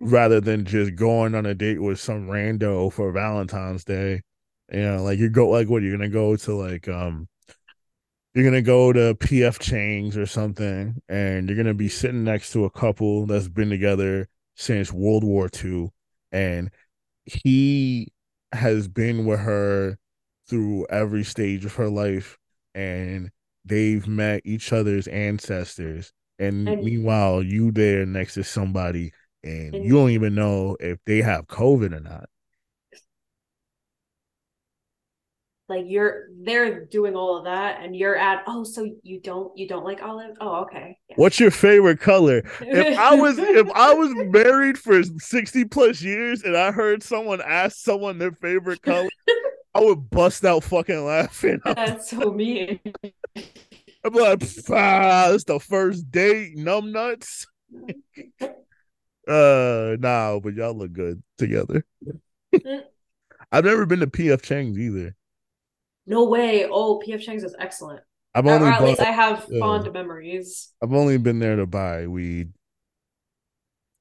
rather 0.00 0.40
than 0.40 0.64
just 0.64 0.94
going 0.94 1.34
on 1.34 1.44
a 1.44 1.54
date 1.54 1.82
with 1.82 2.00
some 2.00 2.28
rando 2.28 2.90
for 2.90 3.12
Valentine's 3.12 3.84
Day. 3.84 4.22
You 4.72 4.80
know, 4.80 5.02
like 5.02 5.18
you 5.18 5.28
go 5.28 5.50
like 5.50 5.68
what 5.68 5.82
you're 5.82 5.94
gonna 5.94 6.08
go 6.08 6.34
to 6.34 6.54
like 6.54 6.88
um 6.88 7.28
you're 8.32 8.46
gonna 8.46 8.62
go 8.62 8.90
to 8.94 9.14
PF 9.14 9.58
Chang's 9.58 10.16
or 10.16 10.24
something 10.24 11.02
and 11.10 11.46
you're 11.46 11.58
gonna 11.58 11.74
be 11.74 11.90
sitting 11.90 12.24
next 12.24 12.52
to 12.54 12.64
a 12.64 12.70
couple 12.70 13.26
that's 13.26 13.48
been 13.48 13.68
together 13.68 14.30
since 14.54 14.94
World 14.94 15.24
War 15.24 15.50
II 15.62 15.90
and 16.32 16.70
he 17.26 18.14
has 18.52 18.88
been 18.88 19.26
with 19.26 19.40
her 19.40 19.98
through 20.48 20.86
every 20.90 21.24
stage 21.24 21.64
of 21.64 21.74
her 21.74 21.88
life 21.88 22.38
and 22.74 23.30
they've 23.64 24.06
met 24.06 24.42
each 24.44 24.72
other's 24.72 25.08
ancestors 25.08 26.12
and, 26.38 26.68
And- 26.68 26.84
meanwhile 26.84 27.42
you 27.42 27.70
there 27.72 28.06
next 28.06 28.34
to 28.34 28.44
somebody 28.44 29.12
and 29.42 29.74
And- 29.74 29.84
you 29.84 29.92
don't 29.94 30.10
even 30.10 30.34
know 30.34 30.76
if 30.80 30.98
they 31.06 31.22
have 31.22 31.46
covid 31.46 31.92
or 31.94 32.00
not 32.00 32.28
Like 35.68 35.86
you're 35.88 36.28
they're 36.44 36.84
doing 36.84 37.16
all 37.16 37.38
of 37.38 37.44
that 37.44 37.82
and 37.82 37.96
you're 37.96 38.14
at 38.16 38.44
oh 38.46 38.62
so 38.62 38.88
you 39.02 39.20
don't 39.20 39.50
you 39.58 39.66
don't 39.66 39.84
like 39.84 40.00
olive? 40.00 40.36
Oh, 40.40 40.62
okay. 40.62 40.96
Yeah. 41.10 41.16
what's 41.16 41.40
your 41.40 41.50
favorite 41.50 41.98
color 41.98 42.42
if 42.60 42.96
i 42.96 43.14
was 43.20 43.36
if 43.38 43.68
i 43.74 43.92
was 43.92 44.12
married 44.14 44.78
for 44.78 45.02
60 45.02 45.64
plus 45.64 46.02
years 46.02 46.44
and 46.44 46.56
i 46.56 46.70
heard 46.70 47.02
someone 47.02 47.40
ask 47.44 47.78
someone 47.78 48.18
their 48.18 48.30
favorite 48.30 48.80
color 48.82 49.08
i 49.76 49.84
would 49.84 50.10
bust 50.10 50.44
out 50.44 50.64
fucking 50.64 51.04
laughing 51.04 51.60
That's 51.64 52.10
so 52.10 52.32
mean. 52.32 52.80
i'm 54.04 54.12
like 54.12 54.42
ah, 54.70 55.32
it's 55.32 55.44
the 55.44 55.60
first 55.60 56.10
date 56.10 56.56
numb 56.56 56.92
nuts 56.92 57.46
Uh, 59.26 59.96
no, 59.98 60.40
but 60.42 60.54
y'all 60.54 60.74
look 60.74 60.92
good 60.92 61.22
together. 61.36 61.84
I've 63.52 63.64
never 63.64 63.84
been 63.84 64.00
to 64.00 64.06
PF 64.06 64.42
Chang's 64.42 64.78
either. 64.78 65.16
No 66.06 66.24
way. 66.24 66.66
Oh, 66.70 67.02
PF 67.04 67.20
Chang's 67.20 67.42
is 67.42 67.56
excellent. 67.58 68.02
I've 68.34 68.46
only 68.46 68.68
or 68.68 68.72
at 68.72 68.84
least 68.84 69.00
I 69.00 69.10
have 69.10 69.46
yeah. 69.48 69.58
fond 69.58 69.92
memories. 69.92 70.72
I've 70.82 70.92
only 70.92 71.16
been 71.18 71.38
there 71.38 71.56
to 71.56 71.66
buy 71.66 72.06
weed. 72.06 72.52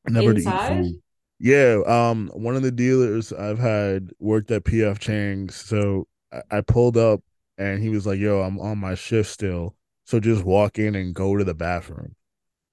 Never 0.08 0.34
to 0.34 0.40
eat 0.40 0.44
food. 0.44 1.02
Yeah, 1.40 1.82
um, 1.86 2.30
one 2.34 2.56
of 2.56 2.62
the 2.62 2.72
dealers 2.72 3.34
I've 3.34 3.60
had 3.60 4.12
worked 4.20 4.52
at 4.52 4.64
PF 4.64 5.00
Chang's, 5.00 5.56
so 5.56 6.08
I, 6.32 6.42
I 6.50 6.62
pulled 6.62 6.98
up 6.98 7.22
and 7.58 7.82
he 7.82 7.90
was 7.90 8.06
like, 8.06 8.20
"Yo, 8.20 8.42
I'm 8.42 8.60
on 8.60 8.78
my 8.78 8.96
shift 8.96 9.30
still, 9.30 9.76
so 10.06 10.20
just 10.20 10.44
walk 10.46 10.80
in 10.80 10.96
and 10.96 11.14
go 11.14 11.36
to 11.36 11.44
the 11.44 11.54
bathroom." 11.54 12.16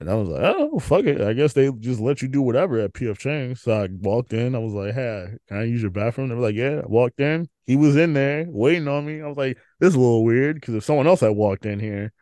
And 0.00 0.10
I 0.10 0.14
was 0.14 0.28
like, 0.28 0.42
"Oh, 0.44 0.78
fuck 0.80 1.06
it, 1.06 1.20
I 1.22 1.32
guess 1.34 1.54
they 1.54 1.70
just 1.72 2.00
let 2.00 2.22
you 2.22 2.28
do 2.28 2.42
whatever 2.42 2.80
at 2.80 2.94
PF 2.94 3.18
Chang's." 3.18 3.62
So 3.62 3.72
I 3.72 3.88
walked 3.90 4.32
in. 4.34 4.54
I 4.54 4.58
was 4.58 4.74
like, 4.74 4.94
"Hey, 4.94 5.28
can 5.48 5.58
I 5.58 5.64
use 5.64 5.82
your 5.82 5.90
bathroom?" 5.92 6.28
They 6.28 6.36
were 6.36 6.42
like, 6.42 6.56
"Yeah." 6.56 6.82
I 6.84 6.86
walked 6.88 7.20
in. 7.20 7.48
He 7.66 7.76
was 7.76 7.96
in 7.96 8.14
there 8.14 8.46
waiting 8.48 8.88
on 8.88 9.06
me. 9.06 9.22
I 9.22 9.28
was 9.28 9.36
like, 9.38 9.58
"This 9.80 9.90
is 9.90 9.96
a 9.96 10.00
little 10.00 10.24
weird 10.24 10.56
because 10.56 10.74
if 10.74 10.84
someone 10.84 11.06
else 11.08 11.20
had 11.20 11.30
walked 11.30 11.66
in 11.66 11.80
here, 11.80 12.12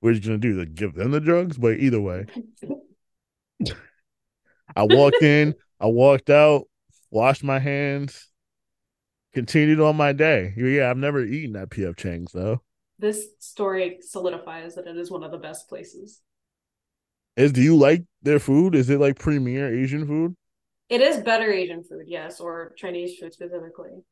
what 0.00 0.10
are 0.10 0.12
you 0.12 0.20
gonna 0.20 0.38
do? 0.38 0.58
Like, 0.58 0.74
give 0.74 0.94
them 0.94 1.12
the 1.12 1.20
drugs?" 1.20 1.58
But 1.58 1.78
either 1.78 2.00
way. 2.00 2.26
I 4.76 4.82
walked 4.84 5.22
in, 5.22 5.54
I 5.80 5.86
walked 5.86 6.30
out, 6.30 6.64
washed 7.10 7.44
my 7.44 7.58
hands, 7.58 8.28
continued 9.32 9.80
on 9.80 9.96
my 9.96 10.12
day. 10.12 10.54
Yeah, 10.56 10.90
I've 10.90 10.96
never 10.96 11.24
eaten 11.24 11.56
at 11.56 11.70
PF 11.70 11.96
Chang's 11.96 12.32
though. 12.32 12.62
This 12.98 13.28
story 13.38 13.98
solidifies 14.00 14.74
that 14.74 14.86
it 14.86 14.96
is 14.96 15.10
one 15.10 15.22
of 15.22 15.30
the 15.30 15.38
best 15.38 15.68
places. 15.68 16.20
Is 17.36 17.52
do 17.52 17.62
you 17.62 17.76
like 17.76 18.02
their 18.22 18.40
food? 18.40 18.74
Is 18.74 18.90
it 18.90 18.98
like 18.98 19.18
premier 19.18 19.72
Asian 19.72 20.06
food? 20.06 20.34
It 20.88 21.00
is 21.00 21.18
better 21.18 21.52
Asian 21.52 21.84
food, 21.84 22.04
yes, 22.06 22.40
or 22.40 22.72
Chinese 22.76 23.18
food 23.18 23.32
specifically. 23.32 24.02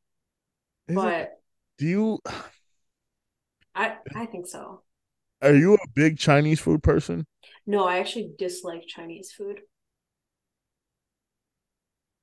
Is 0.87 0.95
it- 0.95 1.03
but 1.03 1.31
do 1.77 1.85
you 1.85 2.19
I 3.75 3.97
I 4.15 4.25
think 4.25 4.47
so. 4.47 4.81
are 5.41 5.53
you 5.53 5.75
a 5.75 5.87
big 5.95 6.17
Chinese 6.17 6.59
food 6.59 6.81
person? 6.83 7.25
No, 7.65 7.85
I 7.85 7.99
actually 7.99 8.31
dislike 8.37 8.87
Chinese 8.87 9.31
food. 9.31 9.61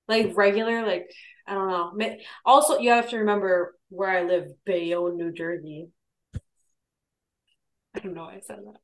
Like 0.09 0.37
regular, 0.37 0.87
like 0.87 1.11
I 1.47 1.55
don't 1.55 1.69
know. 1.99 2.17
Also, 2.45 2.79
you 2.79 2.91
have 2.91 3.11
to 3.11 3.19
remember 3.19 3.75
where 3.89 4.11
I 4.11 4.23
live, 4.23 4.49
Bayonne, 4.65 5.17
New 5.17 5.33
Jersey. 5.33 5.89
I 7.95 8.01
don't 8.01 8.15
know 8.15 8.23
why 8.25 8.35
I 8.35 8.41
said 8.41 8.61
that. 8.65 8.81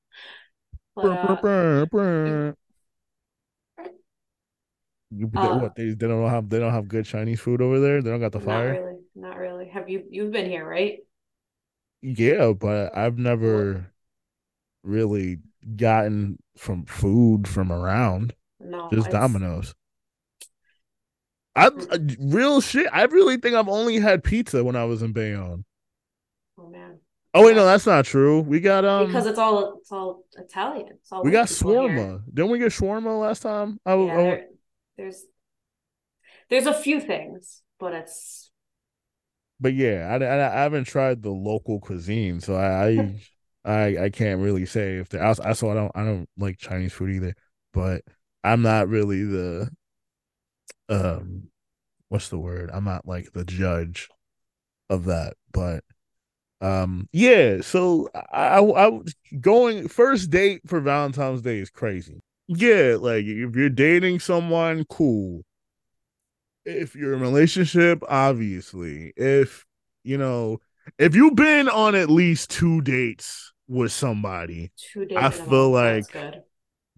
But 0.95 1.07
uh, 1.07 2.55
You, 5.13 5.29
Uh, 5.35 5.59
what 5.59 5.75
they, 5.75 5.91
they 5.91 6.07
don't 6.07 6.29
have 6.29 6.49
they 6.49 6.61
don't 6.61 6.73
have 6.73 6.87
good 6.87 7.05
Chinese 7.05 7.41
food 7.41 7.61
over 7.61 7.81
there. 7.81 8.01
They 8.01 8.11
don't 8.11 8.21
got 8.21 8.31
the 8.31 8.39
not 8.39 8.45
fire. 8.47 8.81
really, 8.81 9.01
not 9.17 9.39
really. 9.39 9.69
Have 9.69 9.89
you 9.89 10.05
you've 10.09 10.31
been 10.31 10.49
here, 10.49 10.65
right? 10.65 10.99
Yeah, 12.01 12.53
but 12.53 12.97
I've 12.97 13.19
never 13.19 13.93
really 14.85 15.39
gotten 15.77 16.39
from 16.57 16.85
food 16.85 17.49
from 17.49 17.73
around. 17.73 18.35
No, 18.61 18.89
Just 18.93 19.11
Domino's. 19.11 19.75
I 21.57 21.67
uh, 21.67 21.99
real 22.19 22.61
shit. 22.61 22.87
I 22.93 23.05
really 23.05 23.37
think 23.37 23.55
I've 23.55 23.69
only 23.69 23.99
had 23.99 24.23
pizza 24.25 24.63
when 24.65 24.77
I 24.77 24.85
was 24.85 25.03
in 25.03 25.13
Bayonne. 25.13 25.65
Oh 26.59 26.69
man, 26.69 26.99
Oh 27.35 27.45
wait, 27.45 27.57
no, 27.57 27.65
that's 27.65 27.87
not 27.87 28.05
true. 28.05 28.41
We 28.41 28.61
got 28.61 28.85
um, 28.85 29.07
because 29.07 29.27
it's 29.27 29.39
all 29.39 29.79
it's 29.81 29.93
all 29.93 30.25
Italian. 30.37 30.89
It's 31.01 31.13
all 31.13 31.25
we 31.25 31.31
got 31.31 31.49
here. 31.49 31.57
shawarma. 31.57 32.23
Didn't 32.33 32.51
we 32.51 32.59
get 32.59 32.73
shawarma 32.73 33.21
last 33.21 33.43
time? 33.43 33.79
I, 33.85 33.95
Yeah, 33.95 33.99
I 33.99 34.23
there- 34.23 34.47
there's 34.97 35.25
there's 36.49 36.67
a 36.67 36.75
few 36.75 37.01
things, 37.01 37.63
but 37.79 37.95
it's 37.95 38.51
but 39.61 39.75
yeah, 39.75 40.09
I, 40.11 40.25
I, 40.25 40.49
I 40.61 40.63
haven't 40.63 40.85
tried 40.85 41.23
the 41.23 41.31
local 41.31 41.81
cuisine, 41.81 42.41
so 42.41 42.55
I 42.57 42.89
I 42.89 43.21
I, 43.65 44.05
I 44.05 44.11
can't 44.11 44.41
really 44.41 44.67
say 44.67 44.97
if 44.97 45.11
there. 45.11 45.23
I 45.23 45.29
also, 45.29 45.71
I 45.71 45.75
don't 45.75 45.93
I 45.95 46.05
don't 46.05 46.29
like 46.39 46.59
Chinese 46.59 46.93
food 46.93 47.11
either, 47.11 47.35
but 47.73 48.03
I'm 48.43 48.63
not 48.63 48.89
really 48.89 49.23
the 49.25 49.71
um 50.91 51.45
what's 52.09 52.29
the 52.29 52.39
word? 52.39 52.71
I'm 52.73 52.85
not 52.85 53.07
like 53.07 53.33
the 53.33 53.45
judge 53.45 54.09
of 54.91 55.05
that, 55.07 55.35
but 55.53 55.85
um 56.61 57.09
yeah. 57.13 57.61
So 57.63 58.09
I 58.15 58.59
I, 58.59 58.87
I 58.89 59.01
going 59.41 59.89
first 59.89 60.31
date 60.31 60.63
for 60.67 60.81
Valentine's 60.81 61.43
Day 61.43 61.59
is 61.59 61.71
crazy. 61.71 62.21
Yeah, 62.49 62.97
like 62.99 63.25
if 63.25 63.55
you're 63.57 63.69
dating 63.71 64.21
someone, 64.21 64.85
cool. 64.91 65.43
If 66.65 66.95
you're 66.95 67.15
in 67.15 67.21
a 67.21 67.23
relationship, 67.23 68.03
obviously. 68.09 69.13
If 69.17 69.65
you 70.05 70.19
know, 70.19 70.59
if 70.99 71.15
you've 71.15 71.37
been 71.37 71.69
on 71.69 71.95
at 71.95 72.11
least 72.11 72.51
two 72.51 72.81
dates 72.83 73.53
with 73.69 73.93
somebody, 73.93 74.73
two 74.77 75.05
days. 75.07 75.17
I 75.19 75.31
feel. 75.31 75.73
That's 75.73 76.13
like- 76.13 76.13
good. 76.33 76.43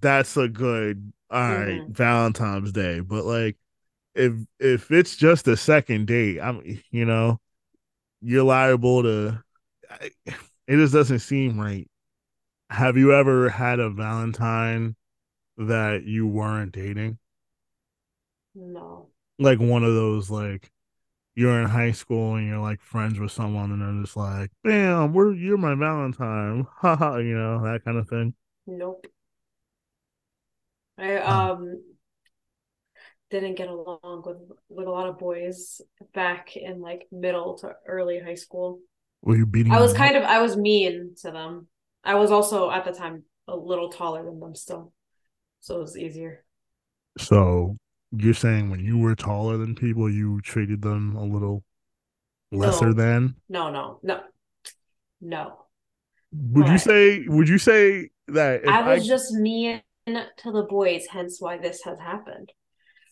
that's 0.01 0.36
a 0.36 0.49
good 0.49 1.12
all 1.30 1.40
right 1.49 1.80
Mhm. 1.82 1.88
Valentine's 1.95 2.72
Day. 2.72 3.01
But 3.01 3.24
like 3.24 3.57
if 4.14 4.34
if 4.58 4.90
it's 4.90 5.16
just 5.16 5.48
a 5.48 5.56
second 5.56 6.06
date, 6.06 6.40
I'm 6.40 6.62
you 6.90 7.04
know, 7.04 7.40
you're 8.22 8.44
liable 8.44 9.02
to 9.04 9.42
it 10.66 10.76
just 10.76 10.92
doesn't 10.94 11.20
seem 11.20 11.60
right. 11.60 11.88
Have 12.70 12.96
you 12.96 13.14
ever 13.14 13.50
had 13.50 13.80
a 13.80 13.90
Valentine 13.90 14.96
that 15.58 16.04
you 16.04 16.26
weren't 16.26 16.72
dating? 16.72 17.18
No, 18.54 19.10
Like 19.38 19.58
one 19.58 19.84
of 19.84 19.94
those 19.94 20.30
like 20.30 20.70
you're 21.36 21.60
in 21.62 21.68
high 21.68 21.92
school 21.92 22.36
and 22.36 22.48
you're 22.48 22.60
like 22.60 22.82
friends 22.82 23.18
with 23.20 23.32
someone 23.32 23.72
and 23.72 23.82
they're 23.82 24.02
just 24.04 24.16
like, 24.16 24.50
bam, 24.64 25.14
we're 25.14 25.34
you're 25.34 25.58
my 25.58 25.74
Valentine. 25.74 26.66
Haha, 26.78 27.18
you 27.18 27.36
know, 27.36 27.62
that 27.64 27.84
kind 27.84 27.98
of 27.98 28.08
thing. 28.08 28.34
nope. 28.66 29.06
I 30.98 31.16
um 31.18 31.82
didn't 33.33 33.57
get 33.57 33.68
along 33.68 34.22
with 34.26 34.39
with 34.68 34.87
a 34.87 34.91
lot 34.91 35.09
of 35.09 35.18
boys 35.18 35.80
back 36.14 36.57
in 36.57 36.80
like 36.80 37.09
middle 37.11 37.59
to 37.59 37.74
early 37.87 38.20
high 38.20 38.37
school. 38.37 38.80
Were 39.22 39.37
you 39.37 39.47
beating 39.47 39.72
I 39.72 39.80
was 39.80 39.93
them 39.93 40.03
up? 40.03 40.09
kind 40.09 40.16
of 40.16 40.24
I 40.24 40.41
was 40.41 40.57
mean 40.57 41.14
to 41.22 41.30
them. 41.33 41.68
I 42.05 42.14
was 42.16 42.30
also 42.30 42.70
at 42.70 42.85
the 42.85 42.93
time 42.93 43.24
a 43.49 43.57
little 43.57 43.91
taller 43.91 44.24
than 44.24 44.41
them 44.41 44.55
still, 44.55 44.93
so 45.61 45.76
it 45.78 45.80
was 45.80 45.97
easier. 45.99 46.45
So 47.18 47.76
you're 48.12 48.35
saying 48.35 48.70
when 48.70 48.80
you 48.80 48.99
were 48.99 49.14
taller 49.16 49.57
than 49.57 49.74
people, 49.74 50.11
you 50.11 50.41
treated 50.43 50.83
them 50.83 51.16
a 51.16 51.24
little 51.24 51.64
lesser 52.53 52.89
No. 52.89 52.93
than? 52.93 53.37
No, 53.49 53.70
no, 53.70 54.01
no, 54.03 54.22
no. 55.20 55.59
Would 56.33 56.68
you 56.68 56.78
say? 56.78 57.24
Would 57.28 57.49
you 57.49 57.59
say 57.59 58.11
that 58.28 58.62
I 58.66 58.80
I, 58.80 58.95
was 58.95 59.07
just 59.07 59.33
mean 59.33 59.83
to 60.07 60.53
the 60.53 60.66
boys, 60.68 61.07
hence 61.11 61.41
why 61.41 61.59
this 61.59 61.83
has 61.85 61.99
happened. 61.99 62.53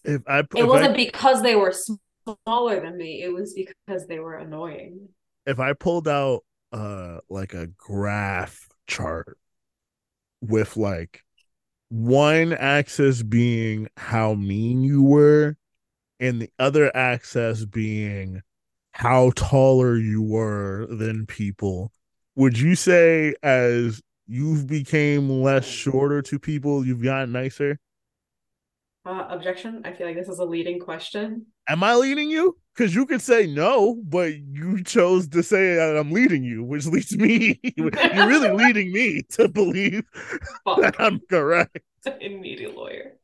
If 0.04 0.22
I 0.26 0.40
It 0.40 0.48
if 0.54 0.66
wasn't 0.66 0.92
I, 0.92 0.96
because 0.96 1.42
they 1.42 1.56
were 1.56 1.72
smaller 1.72 2.80
than 2.80 2.96
me. 2.96 3.22
It 3.22 3.32
was 3.32 3.54
because 3.54 4.06
they 4.06 4.18
were 4.18 4.36
annoying. 4.36 5.08
if 5.46 5.58
I 5.60 5.72
pulled 5.72 6.08
out 6.08 6.44
uh 6.72 7.18
like 7.28 7.54
a 7.54 7.66
graph 7.66 8.68
chart 8.86 9.38
with 10.40 10.76
like 10.76 11.22
one 11.88 12.52
axis 12.52 13.22
being 13.22 13.88
how 13.96 14.34
mean 14.34 14.82
you 14.82 15.02
were 15.02 15.56
and 16.20 16.40
the 16.42 16.50
other 16.58 16.94
axis 16.96 17.64
being 17.64 18.42
how 18.92 19.32
taller 19.36 19.96
you 19.96 20.22
were 20.22 20.86
than 20.90 21.26
people 21.26 21.92
would 22.36 22.58
you 22.58 22.74
say 22.76 23.34
as 23.42 24.00
you've 24.28 24.66
became 24.68 25.28
less 25.42 25.66
shorter 25.66 26.22
to 26.22 26.38
people 26.38 26.86
you've 26.86 27.02
gotten 27.02 27.32
nicer 27.32 27.78
Uh, 29.10 29.26
objection. 29.28 29.82
I 29.84 29.92
feel 29.92 30.06
like 30.06 30.14
this 30.14 30.28
is 30.28 30.38
a 30.38 30.44
leading 30.44 30.78
question. 30.78 31.46
am 31.68 31.82
i 31.82 31.94
leading 31.96 32.30
you 32.30 32.56
because 32.74 32.94
you 32.94 33.06
could 33.06 33.20
say 33.20 33.44
no 33.44 33.96
but 34.04 34.32
you 34.36 34.84
chose 34.84 35.26
to 35.28 35.42
say 35.42 35.74
that 35.74 35.96
i'm 35.96 36.12
leading 36.12 36.44
you 36.44 36.62
which 36.62 36.86
leads 36.86 37.16
me 37.16 37.60
you're 37.76 37.90
really 38.28 38.50
leading 38.50 38.92
me 38.92 39.22
to 39.30 39.48
believe 39.48 40.04
that 40.66 40.94
i'm 41.00 41.20
correct 41.28 41.80
immediate 42.20 42.76
lawyer. 42.76 43.16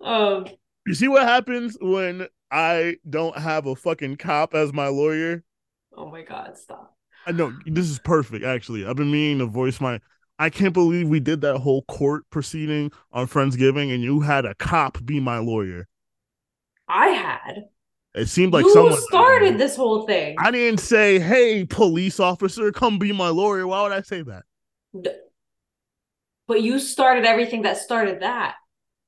Um, 0.00 0.46
you 0.86 0.94
see 0.94 1.08
what 1.08 1.24
happens 1.24 1.76
when 1.80 2.28
i 2.52 2.96
don't 3.08 3.36
have 3.36 3.66
a 3.66 3.74
fucking 3.74 4.16
cop 4.16 4.54
as 4.54 4.72
my 4.72 4.86
lawyer 4.86 5.42
oh 5.96 6.08
my 6.10 6.22
god, 6.22 6.56
stop. 6.56 6.96
I 7.26 7.32
know 7.32 7.52
this 7.66 7.88
is 7.88 7.98
perfect. 8.00 8.44
Actually, 8.44 8.86
I've 8.86 8.96
been 8.96 9.10
meaning 9.12 9.38
to 9.38 9.46
voice 9.46 9.80
my. 9.80 10.00
I 10.42 10.50
can't 10.50 10.74
believe 10.74 11.08
we 11.08 11.20
did 11.20 11.40
that 11.42 11.58
whole 11.58 11.82
court 11.82 12.24
proceeding 12.30 12.90
on 13.12 13.28
Friendsgiving, 13.28 13.94
and 13.94 14.02
you 14.02 14.22
had 14.22 14.44
a 14.44 14.56
cop 14.56 14.98
be 15.04 15.20
my 15.20 15.38
lawyer. 15.38 15.86
I 16.88 17.10
had. 17.10 17.68
It 18.16 18.26
seemed 18.26 18.52
like 18.52 18.64
you 18.64 18.72
someone 18.72 19.00
started 19.02 19.56
this 19.56 19.76
whole 19.76 20.04
thing. 20.04 20.34
I 20.40 20.50
didn't 20.50 20.80
say, 20.80 21.20
"Hey, 21.20 21.64
police 21.64 22.18
officer, 22.18 22.72
come 22.72 22.98
be 22.98 23.12
my 23.12 23.28
lawyer." 23.28 23.68
Why 23.68 23.82
would 23.84 23.92
I 23.92 24.02
say 24.02 24.22
that? 24.22 24.42
But 26.48 26.62
you 26.62 26.80
started 26.80 27.24
everything 27.24 27.62
that 27.62 27.76
started 27.76 28.18
that. 28.22 28.56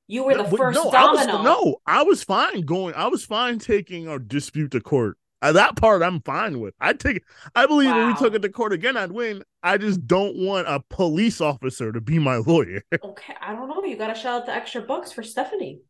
You 0.07 0.23
were 0.23 0.37
the 0.37 0.43
No, 0.43 0.55
first 0.55 0.75
no, 0.75 0.89
I 0.89 1.11
was, 1.11 1.27
no, 1.27 1.75
I 1.85 2.03
was 2.03 2.23
fine 2.23 2.61
going. 2.61 2.93
I 2.95 3.07
was 3.07 3.25
fine 3.25 3.59
taking 3.59 4.07
our 4.07 4.19
dispute 4.19 4.71
to 4.71 4.79
court. 4.79 5.17
Uh, 5.45 5.51
that 5.51 5.75
part 5.75 6.01
I'm 6.01 6.21
fine 6.21 6.59
with. 6.59 6.73
I 6.79 6.93
take. 6.93 7.21
I 7.53 7.67
believe 7.67 7.95
if 7.95 8.07
we 8.07 8.15
took 8.15 8.33
it 8.33 8.41
to 8.41 8.49
court 8.49 8.73
again, 8.73 8.97
I'd 8.97 9.11
win. 9.11 9.43
I 9.61 9.77
just 9.77 10.07
don't 10.07 10.35
want 10.37 10.67
a 10.67 10.81
police 10.89 11.39
officer 11.39 11.91
to 11.91 12.01
be 12.01 12.17
my 12.17 12.37
lawyer. 12.47 12.81
Okay, 13.03 13.35
I 13.39 13.53
don't 13.53 13.69
know. 13.69 13.83
You 13.83 13.95
gotta 13.95 14.15
shout 14.15 14.41
out 14.41 14.45
the 14.47 14.55
extra 14.55 14.81
bucks 14.81 15.11
for 15.11 15.21
Stephanie. 15.21 15.81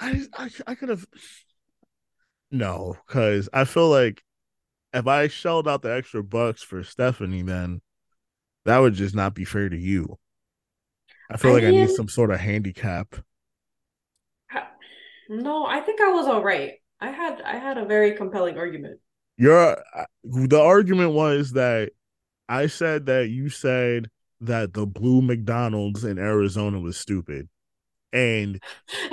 I 0.00 0.22
I, 0.36 0.50
I 0.66 0.74
could 0.74 0.88
have 0.88 1.06
no, 2.50 2.96
because 3.06 3.48
I 3.52 3.62
feel 3.62 3.90
like 3.90 4.24
if 4.92 5.06
I 5.06 5.28
shelled 5.28 5.68
out 5.68 5.82
the 5.82 5.94
extra 5.94 6.24
bucks 6.24 6.64
for 6.64 6.82
Stephanie, 6.82 7.42
then 7.42 7.80
that 8.64 8.78
would 8.78 8.94
just 8.94 9.14
not 9.14 9.36
be 9.36 9.44
fair 9.44 9.68
to 9.68 9.78
you. 9.78 10.18
I 11.30 11.36
feel 11.36 11.52
I 11.52 11.54
like 11.54 11.64
I 11.64 11.70
need 11.70 11.90
some 11.90 12.08
sort 12.08 12.32
of 12.32 12.40
handicap. 12.40 13.14
No, 15.28 15.64
I 15.64 15.80
think 15.80 16.00
I 16.00 16.12
was 16.12 16.26
all 16.26 16.42
right. 16.42 16.74
I 17.00 17.10
had 17.10 17.42
I 17.42 17.56
had 17.56 17.78
a 17.78 17.84
very 17.84 18.12
compelling 18.16 18.58
argument. 18.58 19.00
Your 19.36 19.76
uh, 19.94 20.04
the 20.22 20.60
argument 20.60 21.12
was 21.12 21.52
that 21.52 21.90
I 22.48 22.66
said 22.66 23.06
that 23.06 23.28
you 23.28 23.48
said 23.48 24.08
that 24.40 24.74
the 24.74 24.86
blue 24.86 25.22
McDonald's 25.22 26.04
in 26.04 26.18
Arizona 26.18 26.78
was 26.80 26.96
stupid, 26.96 27.48
and 28.12 28.60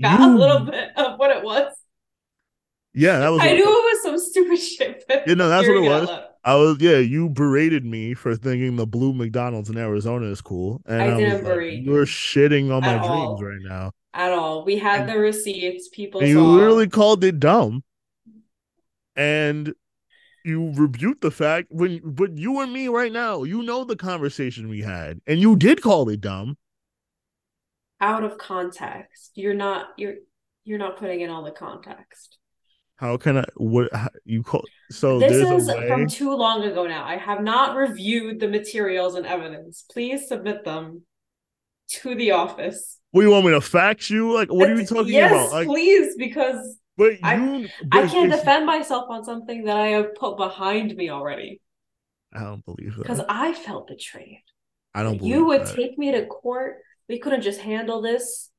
Got 0.00 0.20
you- 0.20 0.36
a 0.36 0.38
little 0.38 0.60
bit 0.60 0.96
of 0.96 1.18
what 1.18 1.30
it 1.36 1.42
was. 1.44 1.72
Yeah, 2.92 3.20
that 3.20 3.28
was. 3.28 3.40
I 3.40 3.52
knew 3.52 3.62
it 3.62 3.66
was 3.66 4.02
some 4.02 4.18
stupid 4.18 4.56
shit. 4.58 5.04
but 5.06 5.28
You 5.28 5.36
know, 5.36 5.48
that's 5.48 5.68
what 5.68 5.76
it 5.76 5.80
was. 5.80 6.10
I 6.42 6.54
was 6.56 6.78
yeah, 6.80 6.96
you 6.96 7.28
berated 7.28 7.84
me 7.84 8.14
for 8.14 8.34
thinking 8.34 8.76
the 8.76 8.86
blue 8.86 9.12
McDonald's 9.12 9.68
in 9.70 9.76
Arizona 9.76 10.26
is 10.26 10.40
cool. 10.40 10.80
And 10.86 11.02
I 11.02 11.06
I, 11.06 11.16
didn't 11.16 11.32
like, 11.34 11.42
berate 11.44 11.82
you 11.82 11.92
you're 11.92 12.06
shitting 12.06 12.74
on 12.74 12.82
my 12.82 12.96
all. 12.96 13.36
dreams 13.36 13.42
right 13.42 13.60
now. 13.62 13.92
At 14.12 14.32
all. 14.32 14.64
We 14.64 14.76
had 14.78 15.08
the 15.08 15.18
receipts. 15.18 15.88
People 15.88 16.22
you 16.22 16.42
literally 16.42 16.88
called 16.88 17.22
it 17.24 17.38
dumb. 17.38 17.84
And 19.16 19.74
you 20.44 20.72
rebuked 20.74 21.20
the 21.20 21.30
fact 21.30 21.68
when 21.70 22.00
but 22.04 22.36
you 22.38 22.60
and 22.60 22.72
me 22.72 22.88
right 22.88 23.12
now, 23.12 23.42
you 23.44 23.62
know 23.62 23.84
the 23.84 23.96
conversation 23.96 24.68
we 24.68 24.80
had, 24.82 25.20
and 25.26 25.38
you 25.40 25.56
did 25.56 25.82
call 25.82 26.08
it 26.08 26.20
dumb. 26.20 26.56
out 28.00 28.24
of 28.24 28.38
context. 28.38 29.32
You're 29.34 29.54
not 29.54 29.88
you're 29.96 30.16
you're 30.64 30.78
not 30.78 30.96
putting 30.98 31.20
in 31.20 31.30
all 31.30 31.42
the 31.44 31.50
context. 31.50 32.38
How 32.96 33.16
can 33.16 33.38
I 33.38 33.44
what 33.56 33.92
how, 33.94 34.08
you 34.24 34.42
call 34.42 34.64
so 34.90 35.18
this 35.18 35.32
is 35.32 35.68
a 35.68 35.76
way 35.76 35.88
from 35.88 36.06
too 36.06 36.34
long 36.34 36.64
ago 36.64 36.86
now. 36.86 37.04
I 37.04 37.16
have 37.16 37.42
not 37.42 37.76
reviewed 37.76 38.40
the 38.40 38.48
materials 38.48 39.14
and 39.14 39.26
evidence. 39.26 39.84
Please 39.90 40.28
submit 40.28 40.64
them 40.64 41.02
to 42.02 42.14
the 42.14 42.30
office. 42.32 42.98
what 43.10 43.22
do 43.22 43.26
you 43.28 43.32
want 43.32 43.46
me 43.46 43.52
to 43.52 43.60
fax 43.60 44.10
you? 44.10 44.32
Like 44.34 44.48
what 44.52 44.70
are 44.70 44.74
you 44.76 44.86
talking 44.86 45.12
yes, 45.12 45.30
about? 45.32 45.52
Like 45.52 45.66
please, 45.66 46.14
because 46.16 46.78
but 46.96 47.14
I- 47.22 47.34
you 47.36 47.68
I 47.92 48.02
but 48.02 48.10
can't 48.10 48.30
defend 48.30 48.66
myself 48.66 49.06
on 49.10 49.24
something 49.24 49.64
that 49.64 49.76
I 49.76 49.88
have 49.88 50.14
put 50.14 50.36
behind 50.36 50.94
me 50.96 51.10
already. 51.10 51.60
I 52.32 52.40
don't 52.40 52.64
believe 52.64 52.94
it. 52.96 53.02
because. 53.02 53.20
I 53.28 53.52
felt 53.54 53.88
betrayed. 53.88 54.42
I 54.94 55.02
don't 55.02 55.18
believe 55.18 55.34
You 55.34 55.46
would 55.46 55.62
that. 55.66 55.74
take 55.74 55.98
me 55.98 56.12
to 56.12 56.26
court. 56.26 56.76
We 57.08 57.18
couldn't 57.18 57.42
just 57.42 57.60
handle 57.60 58.00
this 58.02 58.50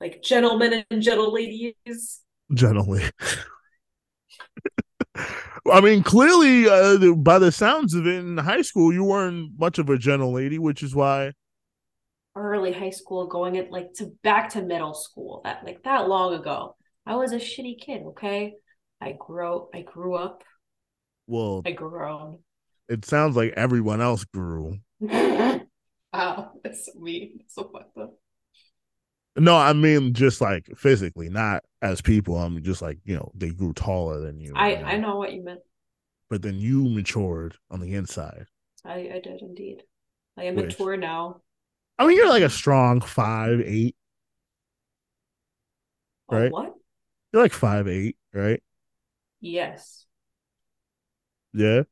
like 0.00 0.22
gentlemen 0.22 0.84
and 0.90 1.02
gentle 1.02 1.32
ladies. 1.32 2.20
generally. 2.54 3.02
I 5.70 5.80
mean, 5.80 6.02
clearly, 6.02 6.66
uh, 6.68 7.14
by 7.14 7.38
the 7.38 7.52
sounds 7.52 7.94
of 7.94 8.06
it, 8.06 8.14
in 8.16 8.38
high 8.38 8.62
school, 8.62 8.92
you 8.92 9.04
weren't 9.04 9.58
much 9.58 9.78
of 9.78 9.90
a 9.90 9.98
gentle 9.98 10.32
lady, 10.32 10.58
which 10.58 10.82
is 10.82 10.94
why. 10.94 11.32
Early 12.40 12.72
high 12.72 12.90
school, 12.90 13.26
going 13.26 13.58
at 13.58 13.70
like 13.70 13.92
to 13.96 14.12
back 14.22 14.50
to 14.50 14.62
middle 14.62 14.94
school. 14.94 15.42
That 15.44 15.64
like 15.64 15.82
that 15.84 16.08
long 16.08 16.32
ago. 16.34 16.74
I 17.04 17.16
was 17.16 17.32
a 17.32 17.36
shitty 17.36 17.78
kid. 17.80 18.02
Okay, 18.08 18.54
I 19.00 19.14
grew. 19.18 19.68
I 19.74 19.82
grew 19.82 20.14
up. 20.14 20.42
Well, 21.26 21.62
I 21.66 21.72
grown. 21.72 22.38
it 22.88 23.04
sounds 23.04 23.36
like 23.36 23.52
everyone 23.56 24.00
else 24.00 24.24
grew. 24.24 24.78
Wow, 26.12 26.52
that's 26.64 26.86
so 26.86 26.98
mean. 26.98 27.38
So 27.48 27.70
fucked 27.72 27.96
up. 27.96 28.14
No, 29.36 29.56
I 29.56 29.72
mean 29.74 30.12
just 30.12 30.40
like 30.40 30.66
physically, 30.76 31.28
not 31.28 31.62
as 31.82 32.00
people. 32.00 32.36
I 32.36 32.48
mean 32.48 32.64
just 32.64 32.82
like 32.82 32.98
you 33.04 33.14
know 33.14 33.30
they 33.36 33.50
grew 33.50 33.72
taller 33.72 34.20
than 34.20 34.40
you. 34.40 34.52
I 34.56 34.70
you 34.70 34.84
I 34.84 34.96
know 34.96 35.16
what 35.18 35.32
you 35.32 35.44
meant. 35.44 35.60
But 36.28 36.42
then 36.42 36.56
you 36.56 36.88
matured 36.88 37.56
on 37.70 37.78
the 37.80 37.94
inside. 37.94 38.46
I 38.84 38.94
I 39.14 39.20
did 39.22 39.40
indeed. 39.40 39.82
I 40.36 40.44
am 40.44 40.56
Which- 40.56 40.78
mature 40.78 40.96
now. 40.96 41.42
I 42.00 42.06
mean, 42.06 42.16
you're 42.16 42.30
like 42.30 42.42
a 42.42 42.48
strong 42.50 43.02
five 43.02 43.60
eight. 43.60 43.94
Oh, 46.30 46.36
Right. 46.36 46.50
what? 46.50 46.74
You're 47.32 47.42
like 47.42 47.52
five 47.52 47.88
eight, 47.88 48.16
right? 48.32 48.62
Yes. 49.40 50.06
Yeah. 51.52 51.82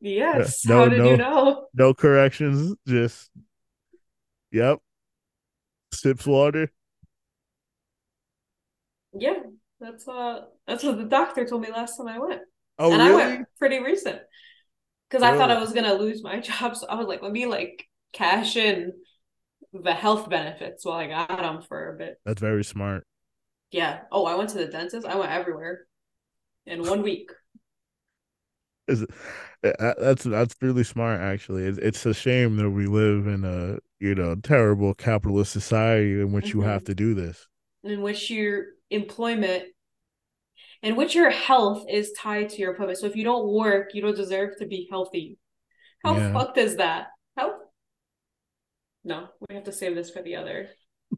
Yes. 0.00 0.64
No, 0.66 0.84
How 0.84 0.88
did 0.88 0.98
no. 0.98 1.10
you 1.10 1.16
know? 1.16 1.68
No 1.74 1.94
corrections. 1.94 2.74
Just. 2.86 3.30
Yep. 4.52 4.80
Sips 5.92 6.26
water. 6.26 6.70
Yeah. 9.12 9.40
That's 9.80 10.06
uh 10.08 10.46
that's 10.66 10.82
what 10.84 10.96
the 10.98 11.04
doctor 11.04 11.44
told 11.46 11.62
me 11.62 11.70
last 11.70 11.96
time 11.96 12.08
I 12.08 12.18
went. 12.18 12.42
Oh, 12.78 12.92
and 12.92 13.02
really? 13.02 13.22
I 13.22 13.26
went 13.36 13.48
pretty 13.58 13.80
recent. 13.80 14.20
Because 15.08 15.22
I 15.22 15.36
thought 15.36 15.50
I 15.50 15.60
was 15.60 15.72
gonna 15.72 15.94
lose 15.94 16.22
my 16.22 16.40
job. 16.40 16.76
So 16.76 16.86
I 16.88 16.94
was 16.96 17.06
like, 17.06 17.22
let 17.22 17.32
me 17.32 17.46
like 17.46 17.86
cash 18.14 18.56
in 18.56 18.92
the 19.72 19.92
health 19.94 20.30
benefits 20.30 20.84
while 20.84 20.98
I 20.98 21.08
got 21.08 21.28
them 21.28 21.62
for 21.62 21.94
a 21.94 21.98
bit. 21.98 22.18
That's 22.24 22.40
very 22.40 22.64
smart. 22.64 23.04
Yeah. 23.70 24.02
Oh, 24.12 24.24
I 24.24 24.36
went 24.36 24.50
to 24.50 24.58
the 24.58 24.66
dentist. 24.66 25.06
I 25.06 25.16
went 25.16 25.32
everywhere 25.32 25.86
in 26.66 26.82
one 26.82 27.02
week. 27.10 27.30
Is 28.86 29.02
it, 29.02 29.10
uh, 29.80 29.94
that's 29.98 30.24
that's 30.24 30.54
really 30.60 30.84
smart. 30.84 31.20
Actually, 31.20 31.64
it's, 31.64 31.78
it's 31.78 32.04
a 32.06 32.12
shame 32.12 32.56
that 32.56 32.70
we 32.70 32.86
live 32.86 33.26
in 33.26 33.44
a 33.44 33.78
you 33.98 34.14
know 34.14 34.34
terrible 34.36 34.92
capitalist 34.94 35.52
society 35.52 36.20
in 36.20 36.32
which 36.32 36.52
you 36.52 36.60
Mhm. 36.60 36.64
have 36.64 36.84
to 36.84 36.94
do 36.94 37.14
this. 37.14 37.48
in 37.82 38.00
which 38.02 38.30
your 38.30 38.64
employment 38.90 39.64
in 40.82 40.96
which 40.96 41.14
your 41.14 41.30
health 41.30 41.84
is 41.90 42.12
tied 42.12 42.50
to 42.50 42.58
your 42.58 42.70
employment. 42.70 42.98
So 42.98 43.06
if 43.06 43.16
you 43.16 43.24
don't 43.24 43.48
work, 43.48 43.94
you 43.94 44.02
don't 44.02 44.16
deserve 44.16 44.56
to 44.58 44.66
be 44.66 44.86
healthy. 44.90 45.38
How 46.04 46.14
Yeah. 46.16 46.32
fucked 46.32 46.58
is 46.58 46.76
that? 46.76 47.08
How 47.36 47.60
no, 49.04 49.28
we 49.48 49.54
have 49.54 49.64
to 49.64 49.72
save 49.72 49.94
this 49.94 50.10
for 50.10 50.22
the 50.22 50.36
other 50.36 50.68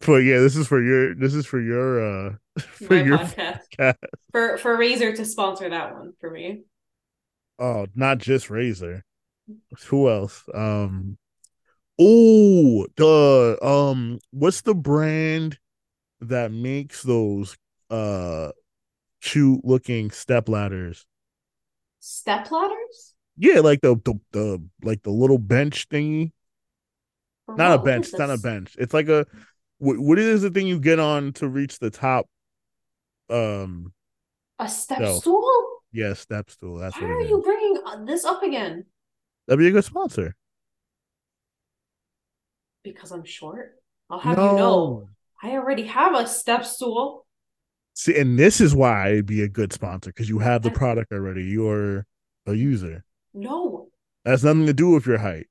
But 0.07 0.17
yeah, 0.19 0.39
this 0.41 0.57
is 0.57 0.67
for 0.67 0.83
your 0.83 1.15
this 1.15 1.35
is 1.35 1.47
for 1.47 1.61
your 1.61 2.29
uh 2.29 2.35
for 2.61 2.95
my 2.95 3.03
your 3.03 3.19
podcast. 3.19 3.61
podcast. 3.79 3.97
For 4.33 4.59
for 4.59 4.77
Razer 4.77 5.15
to 5.17 5.25
sponsor 5.25 5.69
that 5.71 5.95
one 5.95 6.13
for 6.21 6.31
me. 6.31 6.65
Oh, 7.59 7.87
not 7.95 8.19
just 8.19 8.49
Razer. 8.49 9.03
Who 9.87 10.09
else? 10.11 10.45
Um 10.55 11.19
Oh, 11.99 12.87
the 12.97 13.59
um 13.63 14.19
what's 14.31 14.61
the 14.63 14.75
brand 14.75 15.59
that 16.21 16.53
makes 16.53 17.03
those 17.03 17.57
uh 17.91 18.51
cute 19.23 19.65
looking 19.65 20.11
step 20.11 20.49
ladders? 20.49 21.07
Step 22.01 22.51
ladders? 22.51 23.15
Yeah, 23.39 23.61
like 23.61 23.81
the 23.81 23.97
the, 24.05 24.15
the 24.33 24.65
like 24.83 25.03
the 25.03 25.11
little 25.11 25.39
bench 25.39 25.89
thingy. 25.89 26.33
For 27.47 27.57
Not 27.57 27.69
a 27.69 27.71
what? 27.71 27.79
What 27.79 27.85
bench, 27.85 28.09
it's 28.09 28.19
not 28.19 28.31
a 28.31 28.39
bench. 28.39 28.77
It's 28.79 28.95
like 28.95 29.09
a 29.09 29.27
what, 29.79 29.99
what 29.99 30.19
is 30.19 30.43
the 30.43 30.51
thing 30.51 30.67
you 30.67 30.79
get 30.81 30.99
on 30.99 31.33
to 31.35 31.49
reach 31.49 31.79
the 31.79 31.91
top 31.91 32.27
um 33.31 33.93
A 34.59 34.69
step 34.69 35.01
No. 35.01 35.19
stool? 35.21 35.81
yeah, 35.93 36.13
step 36.15 36.51
stool. 36.51 36.79
That's 36.79 36.95
Why 36.97 37.03
what 37.03 37.11
are 37.11 37.21
it 37.21 37.25
is. 37.25 37.31
you 37.31 37.43
bringing 37.43 37.79
uh, 37.85 38.05
this 38.05 38.25
up 38.25 38.43
again? 38.43 38.85
That'd 39.47 39.59
be 39.59 39.69
a 39.69 39.73
good 39.73 39.85
sponsor. 39.85 40.35
Because 42.83 43.11
I'm 43.11 43.25
short. 43.25 43.77
I'll 44.11 44.21
have 44.21 44.39
you 44.39 44.45
know, 44.45 45.09
I 45.43 45.53
already 45.53 45.87
have 45.87 46.15
a 46.15 46.27
step 46.27 46.65
stool. 46.65 47.27
See, 47.95 48.17
and 48.19 48.39
this 48.39 48.61
is 48.61 48.75
why 48.75 49.09
it'd 49.13 49.27
be 49.27 49.43
a 49.43 49.49
good 49.49 49.73
sponsor 49.73 50.11
because 50.11 50.29
you 50.29 50.39
have 50.39 50.63
the 50.63 50.71
product 50.71 51.13
already. 51.13 51.45
You're 51.45 52.07
a 52.47 52.55
user. 52.55 53.03
No, 53.35 53.89
that's 54.25 54.43
nothing 54.45 54.67
to 54.67 54.73
do 54.75 54.91
with 54.91 55.07
your 55.07 55.19
height. 55.19 55.47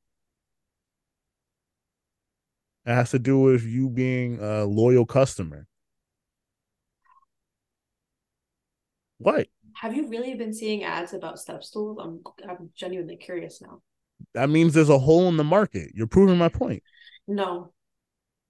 It 2.85 2.93
has 2.93 3.11
to 3.11 3.19
do 3.19 3.39
with 3.39 3.63
you 3.63 3.89
being 3.89 4.39
a 4.39 4.65
loyal 4.65 5.05
customer. 5.05 5.67
What? 9.17 9.47
Have 9.73 9.95
you 9.95 10.07
really 10.07 10.35
been 10.35 10.53
seeing 10.53 10.83
ads 10.83 11.13
about 11.13 11.39
step 11.39 11.63
stools? 11.63 11.97
I'm 12.01 12.21
I'm 12.47 12.69
genuinely 12.75 13.17
curious 13.17 13.61
now. 13.61 13.81
That 14.33 14.49
means 14.49 14.73
there's 14.73 14.89
a 14.89 14.99
hole 14.99 15.27
in 15.27 15.37
the 15.37 15.43
market. 15.43 15.91
You're 15.93 16.07
proving 16.07 16.37
my 16.37 16.49
point. 16.49 16.83
No, 17.27 17.73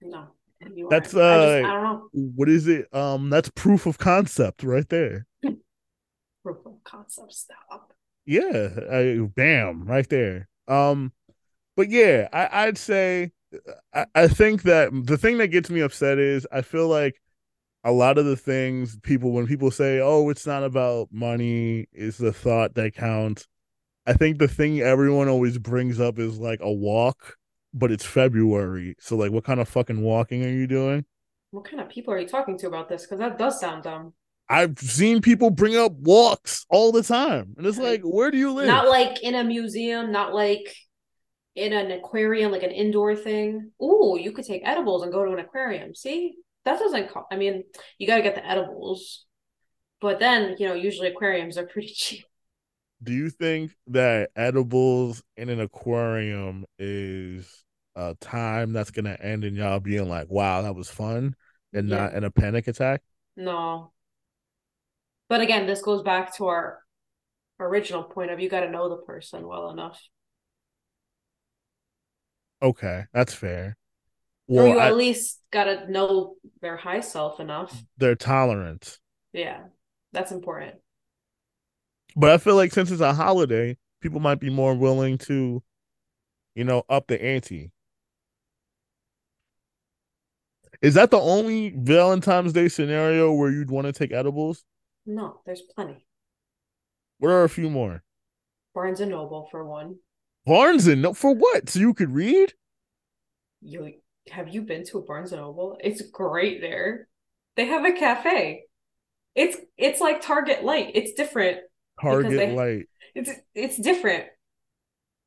no. 0.00 0.26
That's, 0.60 0.82
aren't. 0.82 0.92
I, 0.92 1.00
just, 1.00 1.16
uh, 1.16 1.68
I 1.68 1.72
don't 1.72 1.82
know. 1.82 2.08
What 2.12 2.48
is 2.48 2.66
it? 2.66 2.92
Um, 2.94 3.30
that's 3.30 3.50
proof 3.50 3.86
of 3.86 3.98
concept 3.98 4.62
right 4.62 4.88
there. 4.88 5.26
Proof 5.42 6.58
of 6.64 6.82
concept. 6.84 7.32
Stop. 7.32 7.92
Yeah, 8.24 8.70
I, 8.90 9.18
bam, 9.34 9.84
right 9.84 10.08
there. 10.08 10.48
Um, 10.68 11.12
but 11.76 11.90
yeah, 11.90 12.28
I, 12.32 12.66
I'd 12.66 12.78
say 12.78 13.32
I, 13.92 14.06
I 14.14 14.28
think 14.28 14.62
that 14.62 14.90
the 14.92 15.16
thing 15.16 15.38
that 15.38 15.48
gets 15.48 15.70
me 15.70 15.80
upset 15.80 16.18
is 16.18 16.46
I 16.52 16.62
feel 16.62 16.88
like 16.88 17.20
a 17.84 17.92
lot 17.92 18.18
of 18.18 18.24
the 18.24 18.36
things 18.36 18.98
people 19.02 19.32
when 19.32 19.46
people 19.46 19.70
say, 19.70 20.00
"Oh, 20.00 20.28
it's 20.30 20.46
not 20.46 20.64
about 20.64 21.08
money," 21.12 21.86
is 21.92 22.18
the 22.18 22.32
thought 22.32 22.74
that 22.74 22.94
counts. 22.94 23.46
I 24.06 24.12
think 24.12 24.38
the 24.38 24.48
thing 24.48 24.80
everyone 24.80 25.28
always 25.28 25.58
brings 25.58 26.00
up 26.00 26.18
is 26.18 26.38
like 26.38 26.60
a 26.62 26.72
walk, 26.72 27.36
but 27.74 27.90
it's 27.92 28.04
February, 28.04 28.96
so 29.00 29.16
like, 29.16 29.32
what 29.32 29.44
kind 29.44 29.60
of 29.60 29.68
fucking 29.68 30.02
walking 30.02 30.44
are 30.44 30.50
you 30.50 30.66
doing? 30.66 31.04
What 31.50 31.64
kind 31.64 31.80
of 31.80 31.88
people 31.88 32.12
are 32.14 32.18
you 32.18 32.28
talking 32.28 32.58
to 32.58 32.66
about 32.66 32.88
this? 32.88 33.02
Because 33.02 33.18
that 33.18 33.38
does 33.38 33.60
sound 33.60 33.84
dumb. 33.84 34.14
I've 34.48 34.78
seen 34.78 35.20
people 35.20 35.50
bring 35.50 35.76
up 35.76 35.92
walks 35.92 36.64
all 36.70 36.92
the 36.92 37.02
time, 37.02 37.54
and 37.56 37.66
it's 37.66 37.78
like, 37.78 38.02
where 38.02 38.30
do 38.30 38.38
you 38.38 38.52
live? 38.52 38.66
Not 38.66 38.88
like 38.88 39.22
in 39.22 39.34
a 39.34 39.42
museum. 39.42 40.12
Not 40.12 40.34
like 40.34 40.74
in 41.56 41.72
an 41.72 41.90
aquarium, 41.90 42.52
like 42.52 42.62
an 42.62 42.70
indoor 42.70 43.16
thing. 43.16 43.72
Ooh, 43.82 44.16
you 44.20 44.32
could 44.32 44.44
take 44.44 44.62
edibles 44.64 45.02
and 45.02 45.12
go 45.12 45.24
to 45.24 45.32
an 45.32 45.38
aquarium. 45.38 45.94
See, 45.94 46.34
that 46.64 46.78
doesn't. 46.78 47.08
Co- 47.08 47.26
I 47.30 47.36
mean, 47.36 47.64
you 47.98 48.06
got 48.06 48.16
to 48.16 48.22
get 48.22 48.34
the 48.34 48.46
edibles, 48.46 49.24
but 50.00 50.18
then 50.20 50.56
you 50.58 50.68
know, 50.68 50.74
usually 50.74 51.08
aquariums 51.08 51.58
are 51.58 51.66
pretty 51.66 51.88
cheap. 51.94 52.24
Do 53.02 53.12
you 53.12 53.30
think 53.30 53.72
that 53.88 54.30
edibles 54.36 55.22
in 55.36 55.48
an 55.50 55.60
aquarium 55.60 56.64
is 56.78 57.64
a 57.94 58.14
time 58.20 58.72
that's 58.72 58.90
gonna 58.90 59.16
end 59.20 59.44
in 59.44 59.54
y'all 59.54 59.80
being 59.80 60.08
like, 60.08 60.28
"Wow, 60.30 60.62
that 60.62 60.74
was 60.74 60.88
fun," 60.90 61.34
and 61.72 61.88
Yeah. 61.88 61.96
not 61.96 62.14
in 62.14 62.24
a 62.24 62.30
panic 62.30 62.68
attack? 62.68 63.02
No. 63.36 63.92
But 65.28 65.40
again, 65.40 65.66
this 65.66 65.82
goes 65.82 66.02
back 66.02 66.36
to 66.36 66.46
our 66.46 66.82
original 67.58 68.04
point 68.04 68.30
of 68.30 68.38
you 68.40 68.48
got 68.48 68.60
to 68.60 68.70
know 68.70 68.88
the 68.88 68.98
person 69.02 69.46
well 69.46 69.70
enough. 69.70 70.00
Okay, 72.62 73.04
that's 73.12 73.34
fair. 73.34 73.76
or 74.48 74.56
Well, 74.56 74.68
you 74.68 74.78
I- 74.78 74.88
at 74.88 74.96
least 74.96 75.40
got 75.50 75.64
to 75.64 75.90
know 75.90 76.36
their 76.60 76.76
high 76.76 77.00
self 77.00 77.40
enough. 77.40 77.82
their 77.96 78.14
tolerance, 78.14 79.00
Yeah. 79.32 79.64
That's 80.12 80.30
important. 80.32 80.76
but 82.14 82.30
I 82.30 82.38
feel 82.38 82.54
like 82.56 82.72
since 82.72 82.90
it's 82.90 83.00
a 83.02 83.12
holiday, 83.12 83.76
people 84.00 84.20
might 84.20 84.40
be 84.40 84.48
more 84.50 84.74
willing 84.74 85.18
to, 85.18 85.62
you 86.54 86.64
know, 86.64 86.84
up 86.88 87.06
the 87.08 87.22
ante. 87.22 87.72
Is 90.82 90.94
that 90.94 91.10
the 91.10 91.18
only 91.20 91.70
Valentine's 91.70 92.52
Day 92.52 92.68
scenario 92.68 93.32
where 93.32 93.50
you'd 93.50 93.70
want 93.70 93.86
to 93.86 93.92
take 93.92 94.12
edibles? 94.12 94.64
No, 95.06 95.40
there's 95.46 95.62
plenty. 95.62 96.06
What 97.18 97.30
are 97.30 97.44
a 97.44 97.48
few 97.48 97.70
more? 97.70 98.02
Barnes 98.74 99.00
and 99.00 99.10
Noble 99.10 99.48
for 99.50 99.64
one. 99.64 99.96
Barnes 100.46 100.86
and 100.86 101.02
no 101.02 101.12
for 101.12 101.34
what? 101.34 101.68
So 101.68 101.80
you 101.80 101.92
could 101.92 102.14
read? 102.14 102.54
You 103.60 103.94
have 104.30 104.48
you 104.48 104.62
been 104.62 104.84
to 104.86 104.98
a 104.98 105.02
Barnes 105.02 105.32
and 105.32 105.40
Noble? 105.40 105.76
It's 105.82 106.02
great 106.10 106.60
there. 106.60 107.08
They 107.56 107.66
have 107.66 107.84
a 107.84 107.92
cafe. 107.92 108.64
It's 109.34 109.56
it's 109.76 110.00
like 110.00 110.22
Target 110.22 110.64
Light. 110.64 110.92
It's 110.94 111.12
different. 111.14 111.58
Target 112.00 112.30
they- 112.32 112.52
light. 112.54 112.88
it's 113.14 113.30
it's 113.54 113.76
different 113.76 114.26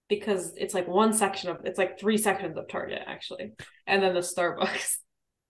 because 0.08 0.54
it's 0.56 0.74
like 0.74 0.88
one 0.88 1.14
section 1.14 1.50
of 1.50 1.58
it's 1.66 1.78
like 1.78 2.00
three 2.00 2.18
sections 2.18 2.58
of 2.58 2.68
Target 2.70 3.02
actually, 3.06 3.52
and 3.86 4.02
then 4.02 4.14
the 4.14 4.22
Starbucks. 4.22 4.96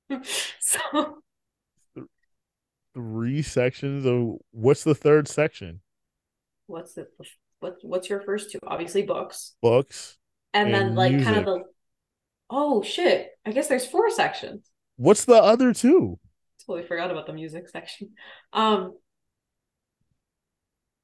so 0.59 1.19
Three 2.95 3.43
sections 3.43 4.05
of 4.05 4.37
what's 4.51 4.83
the 4.83 4.95
third 4.95 5.27
section? 5.27 5.81
what's 6.65 6.93
the 6.93 7.07
what 7.59 7.75
what's 7.81 8.09
your 8.09 8.21
first 8.21 8.51
two? 8.51 8.59
Obviously 8.65 9.03
books, 9.03 9.55
Books. 9.61 10.17
and, 10.53 10.73
then 10.73 10.87
And 10.87 10.95
like 10.95 11.21
kind 11.23 11.37
of 11.37 11.45
the. 11.45 11.63
Oh 12.49 12.81
shit! 12.81 13.29
I 13.45 13.51
guess 13.51 13.67
there's 13.67 13.85
four 13.85 14.09
sections. 14.09 14.69
What's 14.97 15.25
the 15.25 15.35
other 15.35 15.73
two? 15.73 16.19
Totally 16.65 16.87
forgot 16.87 17.11
about 17.11 17.25
the 17.27 17.33
music 17.33 17.69
section. 17.69 18.11
Um. 18.53 18.97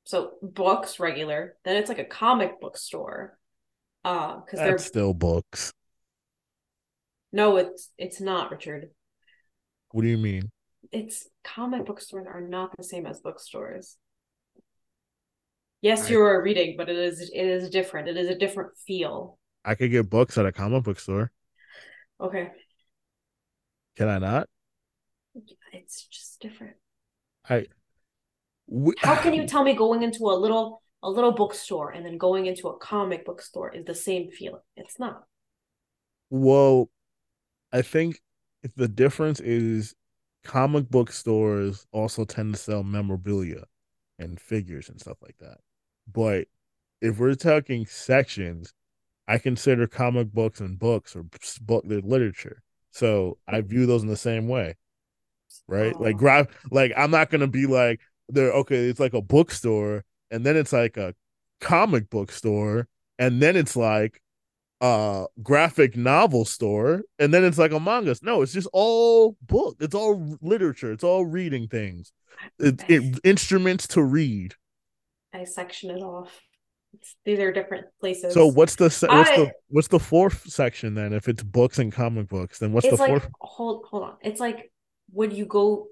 So 0.06 0.34
books 0.42 1.00
regular, 1.00 1.56
then 1.66 1.78
it's 1.78 1.90
like 1.90 2.00
a 2.00 2.06
comic 2.06 2.62
book 2.62 2.78
store. 2.78 3.38
Uh, 4.04 4.38
because 4.42 4.60
they're 4.60 4.78
still 4.78 5.14
books. 5.16 5.74
no, 7.32 7.58
it's 7.58 7.90
it's 7.98 8.22
not 8.22 8.52
Richard. 8.52 8.92
What 9.92 10.04
do 10.04 10.08
you 10.10 10.18
mean? 10.18 10.52
It's 10.92 11.28
comic 11.44 11.86
book 11.86 12.00
stores 12.00 12.28
are 12.28 12.42
not 12.42 12.72
the 12.78 12.84
same 12.84 13.08
as 13.08 13.20
bookstores. 13.22 13.98
Yes, 15.86 16.08
I- 16.08 16.14
you 16.14 16.22
are 16.22 16.42
reading, 16.42 16.78
but 16.78 16.90
it 16.90 16.98
is 16.98 17.30
it 17.30 17.46
is 17.46 17.70
different. 17.70 18.08
It 18.08 18.18
is 18.18 18.28
a 18.28 18.36
different 18.36 18.76
feel. 18.88 19.38
I 19.64 19.76
could 19.76 19.92
get 19.92 20.10
books 20.10 20.36
at 20.36 20.46
a 20.48 20.52
comic 20.52 20.84
book 20.84 21.00
store. 21.00 21.32
Okay, 22.20 22.50
Can 23.96 24.10
I 24.10 24.18
not? 24.18 24.50
it's 25.72 26.08
just 26.08 26.40
different. 26.40 26.76
We- 28.68 28.96
How 28.98 29.16
can 29.16 29.36
you 29.36 29.46
tell 29.48 29.64
me 29.64 29.76
going 29.76 30.02
into 30.02 30.24
a 30.26 30.34
little 30.34 30.82
a 31.04 31.10
little 31.10 31.34
bookstore 31.34 31.92
and 31.92 32.04
then 32.04 32.18
going 32.18 32.48
into 32.48 32.68
a 32.68 32.78
comic 32.80 33.24
book 33.24 33.44
store 33.44 33.72
is 33.72 33.86
the 33.86 33.94
same 33.94 34.32
feeling? 34.32 34.62
It's 34.76 34.98
not. 34.98 35.26
Well, 36.32 36.90
I 37.72 37.84
think 37.84 38.22
the 38.76 38.88
difference 38.88 39.40
is 39.40 39.94
comic 40.44 40.90
book 40.90 41.12
stores 41.12 41.86
also 41.92 42.26
tend 42.26 42.56
to 42.56 42.60
sell 42.60 42.82
memorabilia 42.82 43.66
and 44.18 44.40
figures 44.40 44.90
and 44.90 45.00
stuff 45.00 45.18
like 45.22 45.38
that. 45.40 45.60
But 46.12 46.48
if 47.02 47.20
we're 47.20 47.36
talking 47.36 47.86
sections, 47.86 48.74
I 49.28 49.38
consider 49.38 49.88
comic 49.88 50.32
books 50.32 50.60
and 50.60 50.78
books 50.78 51.16
or 51.16 51.26
book 51.62 51.84
they're 51.88 52.02
literature. 52.02 52.62
So 52.92 53.38
I 53.48 53.62
view 53.62 53.86
those 53.86 54.04
in 54.04 54.08
the 54.10 54.18
same 54.18 54.48
way. 54.48 54.76
Right? 55.68 56.00
Like 56.00 56.16
Oh. 56.16 56.20
grab 56.20 56.50
like 56.72 56.94
I'm 56.96 57.12
not 57.12 57.30
gonna 57.30 57.48
be 57.48 57.66
like 57.66 58.02
they're 58.30 58.52
okay, 58.54 58.88
it's 58.90 59.00
like 59.00 59.14
a 59.14 59.22
bookstore, 59.22 60.04
and 60.32 60.46
then 60.46 60.58
it's 60.58 60.74
like 60.74 60.98
a 60.98 61.16
comic 61.62 62.10
book 62.10 62.32
store, 62.32 62.88
and 63.20 63.42
then 63.42 63.56
it's 63.56 63.76
like 63.76 64.22
uh 64.82 65.26
graphic 65.42 65.96
novel 65.96 66.44
store 66.44 67.02
and 67.18 67.34
then 67.34 67.46
it's 67.46 67.58
like 67.58 67.72
a 67.72 67.80
manga 67.80 68.14
no 68.22 68.42
it's 68.42 68.52
just 68.52 68.68
all 68.74 69.38
book 69.42 69.78
it's 69.80 69.96
all 69.96 70.38
literature 70.42 70.92
it's 70.92 71.04
all 71.04 71.26
reading 71.26 71.66
things 71.66 72.12
it, 72.60 72.84
it 72.90 73.18
instruments 73.24 73.88
to 73.88 74.04
read 74.04 74.54
I 75.36 75.44
section 75.44 75.90
it 75.92 76.02
off. 76.02 76.32
It's, 76.94 77.16
these 77.26 77.40
are 77.40 77.52
different 77.52 77.88
places. 78.00 78.34
so 78.34 78.48
what's 78.48 78.76
the 78.76 78.90
se- 78.90 79.08
what's 79.10 79.30
the 79.32 79.52
what's 79.68 79.88
the 79.90 80.00
fourth 80.00 80.50
section 80.50 80.94
then 80.94 81.12
if 81.12 81.28
it's 81.28 81.44
books 81.44 81.78
and 81.78 81.92
comic 81.92 82.30
books 82.30 82.60
then 82.60 82.72
what's 82.72 82.86
it's 82.86 82.96
the 82.96 83.02
like 83.04 83.10
fourth 83.10 83.28
hold 83.42 83.86
hold 83.90 84.04
on. 84.04 84.16
It's 84.22 84.40
like 84.40 84.72
would 85.12 85.34
you 85.34 85.46
go 85.46 85.88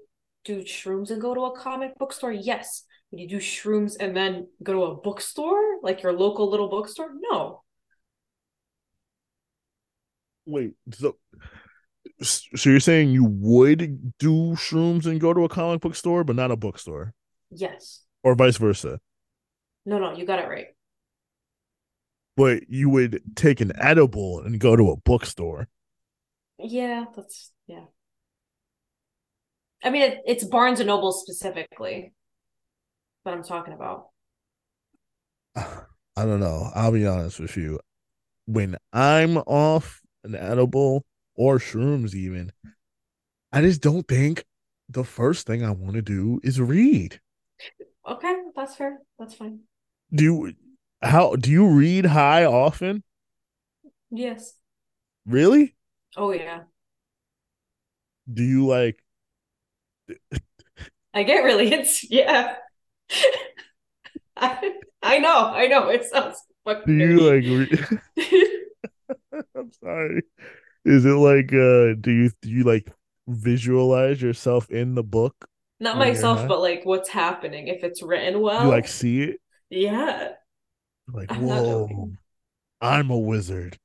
do 0.46 0.62
shrooms 0.62 1.10
and 1.10 1.20
go 1.20 1.34
to 1.34 1.42
a 1.44 1.58
comic 1.58 1.98
book 1.98 2.12
store? 2.12 2.32
Yes. 2.32 2.84
Would 3.10 3.20
you 3.20 3.28
do 3.28 3.36
shrooms 3.38 3.96
and 4.00 4.16
then 4.16 4.48
go 4.62 4.72
to 4.72 4.82
a 4.84 4.94
bookstore, 4.96 5.62
like 5.82 6.02
your 6.02 6.12
local 6.12 6.50
little 6.50 6.68
bookstore? 6.68 7.10
No. 7.30 7.62
wait 10.46 10.72
so 10.92 11.16
so 12.22 12.70
you're 12.70 12.80
saying 12.80 13.10
you 13.10 13.24
would 13.24 14.12
do 14.18 14.54
shrooms 14.56 15.06
and 15.06 15.20
go 15.20 15.32
to 15.32 15.44
a 15.44 15.48
comic 15.48 15.80
book 15.80 15.94
store 15.94 16.22
but 16.24 16.36
not 16.36 16.50
a 16.50 16.56
bookstore 16.56 17.14
Yes. 17.50 18.02
or 18.22 18.34
vice 18.34 18.56
versa 18.58 19.00
No, 19.86 19.98
no, 19.98 20.12
you 20.16 20.24
got 20.26 20.38
it 20.38 20.48
right. 20.48 20.68
but 22.36 22.68
you 22.68 22.88
would 22.90 23.20
take 23.36 23.60
an 23.60 23.72
edible 23.78 24.40
and 24.40 24.58
go 24.58 24.76
to 24.76 24.90
a 24.90 24.96
bookstore 24.96 25.68
Yeah, 26.58 27.04
that's 27.14 27.52
yeah. 27.66 27.84
I 29.82 29.90
mean, 29.90 30.02
it, 30.02 30.22
it's 30.26 30.44
Barnes 30.44 30.80
and 30.80 30.86
Noble 30.86 31.12
specifically, 31.12 32.12
what 33.22 33.34
I'm 33.34 33.42
talking 33.44 33.74
about. 33.74 34.06
I 35.56 36.24
don't 36.24 36.40
know. 36.40 36.70
I'll 36.74 36.92
be 36.92 37.06
honest 37.06 37.40
with 37.40 37.56
you. 37.56 37.80
When 38.46 38.76
I'm 38.92 39.38
off 39.38 40.00
an 40.22 40.34
edible 40.34 41.04
or 41.34 41.58
shrooms, 41.58 42.14
even, 42.14 42.52
I 43.52 43.62
just 43.62 43.80
don't 43.80 44.06
think 44.06 44.44
the 44.88 45.04
first 45.04 45.46
thing 45.46 45.64
I 45.64 45.70
want 45.70 45.94
to 45.94 46.02
do 46.02 46.40
is 46.42 46.60
read. 46.60 47.20
Okay, 48.08 48.34
that's 48.54 48.76
fair. 48.76 49.00
That's 49.18 49.34
fine. 49.34 49.60
Do 50.14 50.24
you, 50.24 50.52
how 51.02 51.36
do 51.36 51.50
you 51.50 51.66
read 51.68 52.06
high 52.06 52.44
often? 52.44 53.02
Yes. 54.10 54.54
Really? 55.26 55.76
Oh 56.16 56.32
yeah. 56.32 56.64
Do 58.32 58.42
you 58.42 58.66
like? 58.66 59.02
I 61.12 61.22
get 61.22 61.44
really 61.44 61.68
it's 61.72 62.08
yeah. 62.10 62.56
I 64.36 64.72
I 65.02 65.18
know, 65.18 65.46
I 65.46 65.66
know. 65.66 65.88
It 65.88 66.04
sounds 66.04 66.36
fucking 66.64 66.84
Do 66.86 66.92
you 66.92 67.20
nerdy. 67.20 67.20
like? 67.20 67.44
Re- 67.44 67.98
I'm 69.56 69.72
sorry. 69.72 70.22
Is 70.84 71.04
it 71.04 71.10
like? 71.10 71.52
uh 71.52 71.94
Do 72.00 72.10
you 72.10 72.30
do 72.42 72.50
you 72.50 72.64
like 72.64 72.90
visualize 73.28 74.22
yourself 74.22 74.70
in 74.70 74.94
the 74.94 75.02
book? 75.04 75.48
Not 75.80 75.98
myself, 75.98 76.46
but 76.48 76.60
like 76.60 76.84
what's 76.84 77.08
happening 77.10 77.68
if 77.68 77.84
it's 77.84 78.02
written 78.02 78.40
well. 78.40 78.64
You 78.64 78.68
like 78.68 78.88
see 78.88 79.22
it? 79.22 79.40
Yeah. 79.76 80.34
Like, 81.08 81.30
I'm 81.30 81.38
whoa. 81.38 82.10
I'm 82.80 83.10
a 83.10 83.18
wizard. 83.18 83.78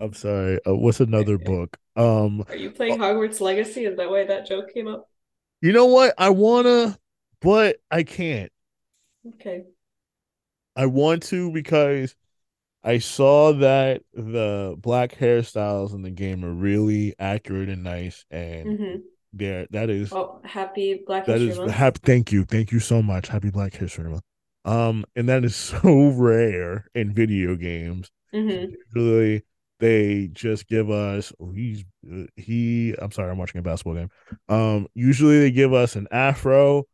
I'm 0.00 0.12
sorry. 0.14 0.58
Uh, 0.66 0.74
what's 0.74 1.00
another 1.00 1.38
book? 1.38 1.76
Um, 1.96 2.44
Are 2.48 2.56
you 2.56 2.70
playing 2.70 2.98
Hogwarts 2.98 3.40
Legacy? 3.40 3.84
Is 3.84 3.96
that 3.96 4.10
why 4.10 4.24
that 4.24 4.46
joke 4.46 4.72
came 4.72 4.88
up? 4.88 5.08
you 5.60 5.72
know 5.72 5.86
what? 5.86 6.14
I 6.18 6.30
wanna, 6.30 6.98
but 7.40 7.76
I 7.90 8.02
can't. 8.02 8.52
Okay. 9.26 9.66
I 10.74 10.86
want 10.86 11.22
to 11.24 11.50
because 11.52 12.14
I 12.84 12.98
saw 12.98 13.52
that 13.54 14.02
the 14.14 14.76
black 14.78 15.12
hairstyles 15.12 15.94
in 15.94 16.02
the 16.02 16.10
game 16.10 16.44
are 16.44 16.52
really 16.52 17.14
accurate 17.18 17.68
and 17.70 17.84
nice, 17.84 18.24
and 18.30 18.78
hmm 18.78 19.15
there 19.32 19.66
that 19.70 19.90
is 19.90 20.10
Oh, 20.12 20.40
happy 20.44 21.02
Black 21.06 21.26
that 21.26 21.40
is 21.40 21.58
happy. 21.58 22.00
Thank 22.04 22.32
you, 22.32 22.44
thank 22.44 22.72
you 22.72 22.80
so 22.80 23.02
much. 23.02 23.28
Happy 23.28 23.50
Black 23.50 23.74
History 23.74 24.10
Month. 24.10 24.22
Um, 24.64 25.04
and 25.14 25.28
that 25.28 25.44
is 25.44 25.54
so 25.72 26.08
rare 26.08 26.86
in 26.94 27.12
video 27.12 27.56
games. 27.56 28.10
hmm 28.32 28.66
usually 28.94 29.42
they 29.78 30.28
just 30.32 30.68
give 30.68 30.90
us 30.90 31.32
oh, 31.38 31.50
he's 31.52 31.84
uh, 32.10 32.24
he 32.36 32.94
i'm 32.98 33.12
sorry 33.12 33.30
i'm 33.30 33.36
watching 33.38 33.58
a 33.58 33.62
basketball 33.62 33.94
game 33.94 34.08
um 34.48 34.86
usually 34.94 35.38
they 35.38 35.50
give 35.50 35.74
us 35.74 35.96
an 35.96 36.08
afro 36.10 36.84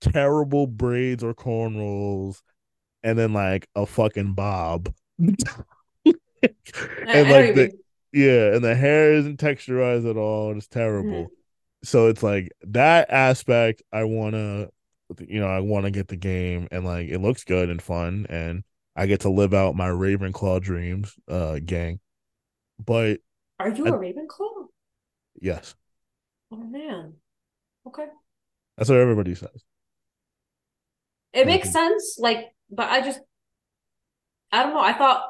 terrible 0.00 0.66
braids 0.66 1.24
or 1.24 1.34
cornrows 1.34 2.42
and 3.02 3.18
then 3.18 3.32
like 3.32 3.68
a 3.74 3.86
fucking 3.86 4.34
bob 4.34 4.92
and 5.18 5.36
I, 7.06 7.18
I 7.18 7.22
like 7.22 7.46
you 7.46 7.54
the 7.54 7.70
yeah 8.12 8.54
and 8.54 8.64
the 8.64 8.74
hair 8.74 9.12
isn't 9.14 9.38
texturized 9.40 10.08
at 10.08 10.16
all 10.16 10.56
it's 10.56 10.66
terrible 10.68 11.32
so 11.86 12.08
it's 12.08 12.22
like 12.22 12.50
that 12.62 13.10
aspect 13.10 13.82
i 13.92 14.04
want 14.04 14.34
to 14.34 14.68
you 15.26 15.40
know 15.40 15.46
i 15.48 15.60
want 15.60 15.84
to 15.84 15.90
get 15.90 16.08
the 16.08 16.16
game 16.16 16.66
and 16.70 16.84
like 16.84 17.08
it 17.08 17.20
looks 17.20 17.44
good 17.44 17.70
and 17.70 17.80
fun 17.80 18.26
and 18.28 18.64
i 18.96 19.06
get 19.06 19.20
to 19.20 19.30
live 19.30 19.54
out 19.54 19.76
my 19.76 19.88
ravenclaw 19.88 20.60
dreams 20.60 21.14
uh 21.28 21.58
gang 21.64 22.00
but 22.84 23.20
Are 23.58 23.68
you 23.70 23.86
I- 23.86 23.90
a 23.90 23.92
Ravenclaw? 23.92 24.66
yes 25.40 25.74
Oh 26.52 26.56
man. 26.56 27.14
Okay. 27.86 28.06
that's 28.76 28.88
what 28.90 28.98
everybody 28.98 29.34
says 29.34 29.64
It 31.32 31.46
makes 31.46 31.70
sense, 31.72 32.16
like, 32.18 32.46
but 32.70 32.88
I 32.88 33.00
just, 33.02 33.20
I 34.52 34.62
don't 34.62 34.72
know. 34.74 34.80
I 34.80 34.92
thought, 34.92 35.28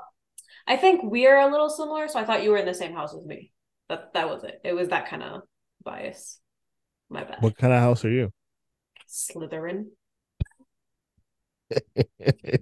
I 0.67 0.77
think 0.77 1.01
we're 1.05 1.39
a 1.39 1.51
little 1.51 1.69
similar, 1.71 2.07
so 2.09 2.19
I 2.19 2.25
thought 2.25 2.43
you 2.45 2.51
were 2.51 2.59
in 2.59 2.67
the 2.67 2.75
same 2.75 2.93
house 2.95 3.15
as 3.15 3.25
me. 3.25 3.51
That 3.89 4.13
that 4.15 4.29
was 4.29 4.45
it. 4.45 4.61
It 4.65 4.73
was 4.75 4.89
that 4.89 5.09
kind 5.09 5.23
of 5.23 5.43
bias. 5.83 6.39
My 7.09 7.25
bad. 7.25 7.37
what 7.41 7.57
kind 7.57 7.73
of 7.73 7.81
house 7.81 8.05
are 8.05 8.11
you 8.11 8.33
Slytherin. 9.09 9.87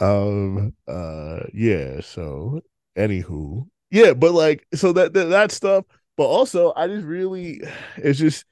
um 0.00 0.74
uh 0.88 1.40
yeah 1.52 2.00
so 2.00 2.60
anywho 2.98 3.66
yeah 3.90 4.12
but 4.12 4.32
like 4.32 4.66
so 4.74 4.92
that 4.92 5.12
that, 5.12 5.26
that 5.26 5.52
stuff 5.52 5.84
but 6.16 6.24
also 6.24 6.72
I 6.76 6.88
just 6.88 7.04
really 7.04 7.60
it's 7.96 8.18
just 8.18 8.44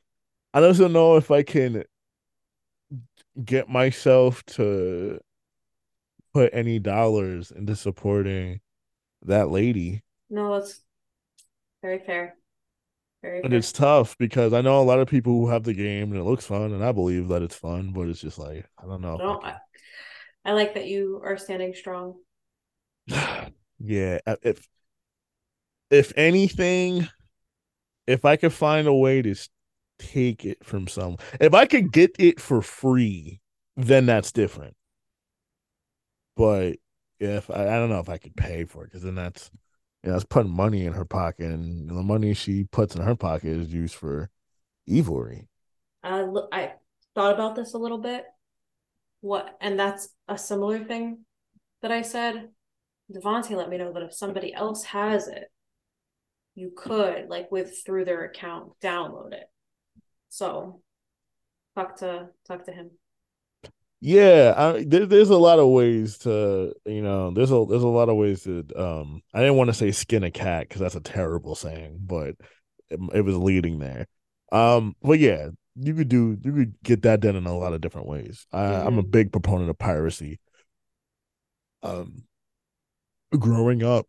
I 0.54 0.60
just 0.60 0.80
don't 0.80 0.92
know 0.92 1.16
if 1.16 1.30
I 1.30 1.42
can 1.42 1.84
get 3.44 3.68
myself 3.68 4.44
to 4.46 5.18
put 6.34 6.50
any 6.52 6.78
dollars 6.78 7.50
into 7.50 7.76
supporting 7.76 8.60
that 9.22 9.50
lady. 9.50 10.02
No, 10.28 10.58
that's 10.58 10.80
very 11.82 12.00
fair. 12.00 12.36
Very 13.22 13.42
And 13.42 13.54
it's 13.54 13.70
tough 13.70 14.16
because 14.18 14.52
I 14.52 14.60
know 14.60 14.80
a 14.80 14.82
lot 14.82 14.98
of 14.98 15.08
people 15.08 15.32
who 15.32 15.48
have 15.48 15.62
the 15.62 15.74
game 15.74 16.10
and 16.10 16.20
it 16.20 16.24
looks 16.24 16.44
fun 16.44 16.72
and 16.72 16.84
I 16.84 16.92
believe 16.92 17.28
that 17.28 17.42
it's 17.42 17.54
fun, 17.54 17.92
but 17.92 18.08
it's 18.08 18.20
just 18.20 18.38
like 18.38 18.66
I 18.82 18.86
don't 18.86 19.00
know. 19.00 19.14
I 19.14 19.18
No, 19.18 19.40
I, 19.42 19.56
I 20.44 20.52
like 20.52 20.74
that 20.74 20.88
you 20.88 21.20
are 21.22 21.36
standing 21.38 21.74
strong. 21.74 22.16
yeah, 23.78 24.18
if 24.42 24.66
if 25.90 26.12
anything, 26.16 27.06
if 28.06 28.24
I 28.24 28.36
could 28.36 28.52
find 28.52 28.88
a 28.88 28.94
way 28.94 29.22
to 29.22 29.34
take 29.98 30.44
it 30.44 30.64
from 30.64 30.88
some, 30.88 31.18
if 31.40 31.54
I 31.54 31.66
could 31.66 31.92
get 31.92 32.16
it 32.18 32.40
for 32.40 32.60
free, 32.62 33.40
then 33.76 34.06
that's 34.06 34.32
different. 34.32 34.74
But 36.36 36.76
if 37.20 37.50
I, 37.50 37.62
I 37.62 37.78
don't 37.78 37.90
know 37.90 38.00
if 38.00 38.08
I 38.08 38.18
could 38.18 38.36
pay 38.36 38.64
for 38.64 38.84
it, 38.84 38.86
because 38.88 39.02
then 39.02 39.14
that's 39.14 39.50
you 40.02 40.08
know, 40.08 40.12
that's 40.14 40.24
putting 40.24 40.54
money 40.54 40.84
in 40.84 40.92
her 40.92 41.04
pocket, 41.04 41.46
and 41.46 41.88
the 41.88 41.94
money 41.94 42.34
she 42.34 42.64
puts 42.64 42.94
in 42.94 43.02
her 43.02 43.14
pocket 43.14 43.50
is 43.56 43.72
used 43.72 43.94
for 43.94 44.30
evilry. 44.88 45.48
I 46.02 46.26
I 46.50 46.72
thought 47.14 47.34
about 47.34 47.54
this 47.54 47.74
a 47.74 47.78
little 47.78 47.98
bit. 47.98 48.24
What, 49.20 49.56
and 49.60 49.78
that's 49.78 50.08
a 50.26 50.36
similar 50.36 50.84
thing 50.84 51.24
that 51.82 51.92
I 51.92 52.02
said. 52.02 52.48
Devontae 53.12 53.56
let 53.56 53.68
me 53.68 53.76
know 53.76 53.92
that 53.92 54.02
if 54.02 54.14
somebody 54.14 54.54
else 54.54 54.84
has 54.84 55.28
it, 55.28 55.50
you 56.54 56.72
could 56.76 57.28
like 57.28 57.50
with 57.52 57.82
through 57.84 58.04
their 58.04 58.24
account 58.24 58.72
download 58.82 59.32
it. 59.32 59.44
So, 60.28 60.82
talk 61.74 61.96
to 61.98 62.28
talk 62.46 62.64
to 62.66 62.72
him. 62.72 62.90
Yeah, 64.04 64.54
I, 64.56 64.84
there, 64.84 65.06
there's 65.06 65.30
a 65.30 65.36
lot 65.36 65.60
of 65.60 65.68
ways 65.68 66.18
to, 66.18 66.74
you 66.86 67.02
know, 67.02 67.30
there's 67.30 67.52
a 67.52 67.64
there's 67.68 67.84
a 67.84 67.88
lot 67.88 68.08
of 68.08 68.16
ways 68.16 68.42
to. 68.44 68.66
Um, 68.76 69.22
I 69.32 69.38
didn't 69.40 69.56
want 69.56 69.68
to 69.68 69.74
say 69.74 69.92
skin 69.92 70.24
a 70.24 70.30
cat 70.30 70.68
because 70.68 70.80
that's 70.80 70.96
a 70.96 71.00
terrible 71.00 71.54
saying, 71.54 72.00
but 72.02 72.34
it, 72.90 72.98
it 73.14 73.20
was 73.22 73.36
leading 73.36 73.78
there. 73.78 74.08
Um, 74.50 74.96
but 75.02 75.20
yeah, 75.20 75.50
you 75.76 75.94
could 75.94 76.08
do 76.08 76.36
you 76.42 76.52
could 76.52 76.74
get 76.82 77.02
that 77.02 77.20
done 77.20 77.36
in 77.36 77.46
a 77.46 77.56
lot 77.56 77.74
of 77.74 77.80
different 77.80 78.08
ways. 78.08 78.44
I, 78.52 78.64
I'm 78.64 78.98
a 78.98 79.02
Mhm. 79.02 79.04
big 79.04 79.30
proponent 79.30 79.70
of 79.70 79.78
piracy. 79.78 80.40
Um, 81.82 82.24
growing 83.38 83.82
up, 83.82 84.06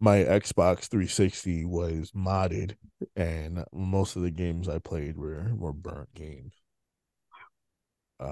my 0.00 0.18
Xbox 0.18 0.86
360 0.88 1.64
was 1.64 2.10
modded, 2.12 2.76
and 3.16 3.64
most 3.72 4.16
of 4.16 4.22
the 4.22 4.30
games 4.30 4.68
I 4.68 4.78
played 4.78 5.16
were 5.16 5.52
were 5.54 5.72
burnt 5.72 6.12
games. 6.14 6.54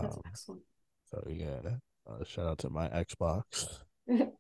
That's 0.01 0.17
Um, 0.17 0.23
excellent. 0.27 0.63
So 1.11 1.23
yeah, 1.29 1.79
uh, 2.09 2.25
shout 2.25 2.47
out 2.47 2.59
to 2.59 2.71
my 2.71 2.89
Xbox. 2.89 3.81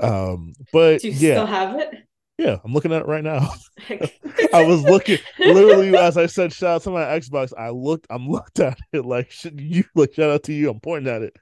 um, 0.00 0.54
but 0.72 1.00
Do 1.00 1.08
you 1.08 1.14
yeah, 1.14 1.34
still 1.34 1.46
have 1.46 1.78
it? 1.78 1.94
yeah, 2.38 2.56
I'm 2.64 2.72
looking 2.72 2.92
at 2.92 3.02
it 3.02 3.08
right 3.08 3.24
now. 3.24 3.50
I 4.52 4.62
was 4.64 4.82
looking 4.82 5.18
literally 5.38 5.96
as 5.96 6.16
I 6.16 6.26
said, 6.26 6.52
shout 6.52 6.76
out 6.76 6.82
to 6.82 6.90
my 6.90 7.04
Xbox. 7.04 7.52
I 7.56 7.70
looked, 7.70 8.06
I'm 8.10 8.28
looked 8.28 8.60
at 8.60 8.78
it 8.92 9.04
like 9.04 9.30
should 9.30 9.60
you 9.60 9.84
like 9.94 10.14
shout 10.14 10.30
out 10.30 10.44
to 10.44 10.52
you. 10.52 10.70
I'm 10.70 10.80
pointing 10.80 11.12
at 11.12 11.22
it. 11.22 11.36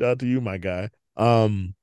Shout 0.00 0.10
out 0.12 0.18
to 0.20 0.26
you, 0.26 0.40
my 0.40 0.58
guy. 0.58 0.90
Um, 1.16 1.74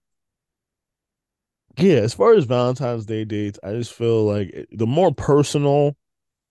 yeah, 1.77 1.97
as 1.97 2.13
far 2.13 2.33
as 2.33 2.45
Valentine's 2.45 3.05
Day 3.05 3.25
dates, 3.25 3.59
I 3.63 3.73
just 3.73 3.93
feel 3.93 4.23
like 4.25 4.67
the 4.71 4.87
more 4.87 5.13
personal, 5.13 5.95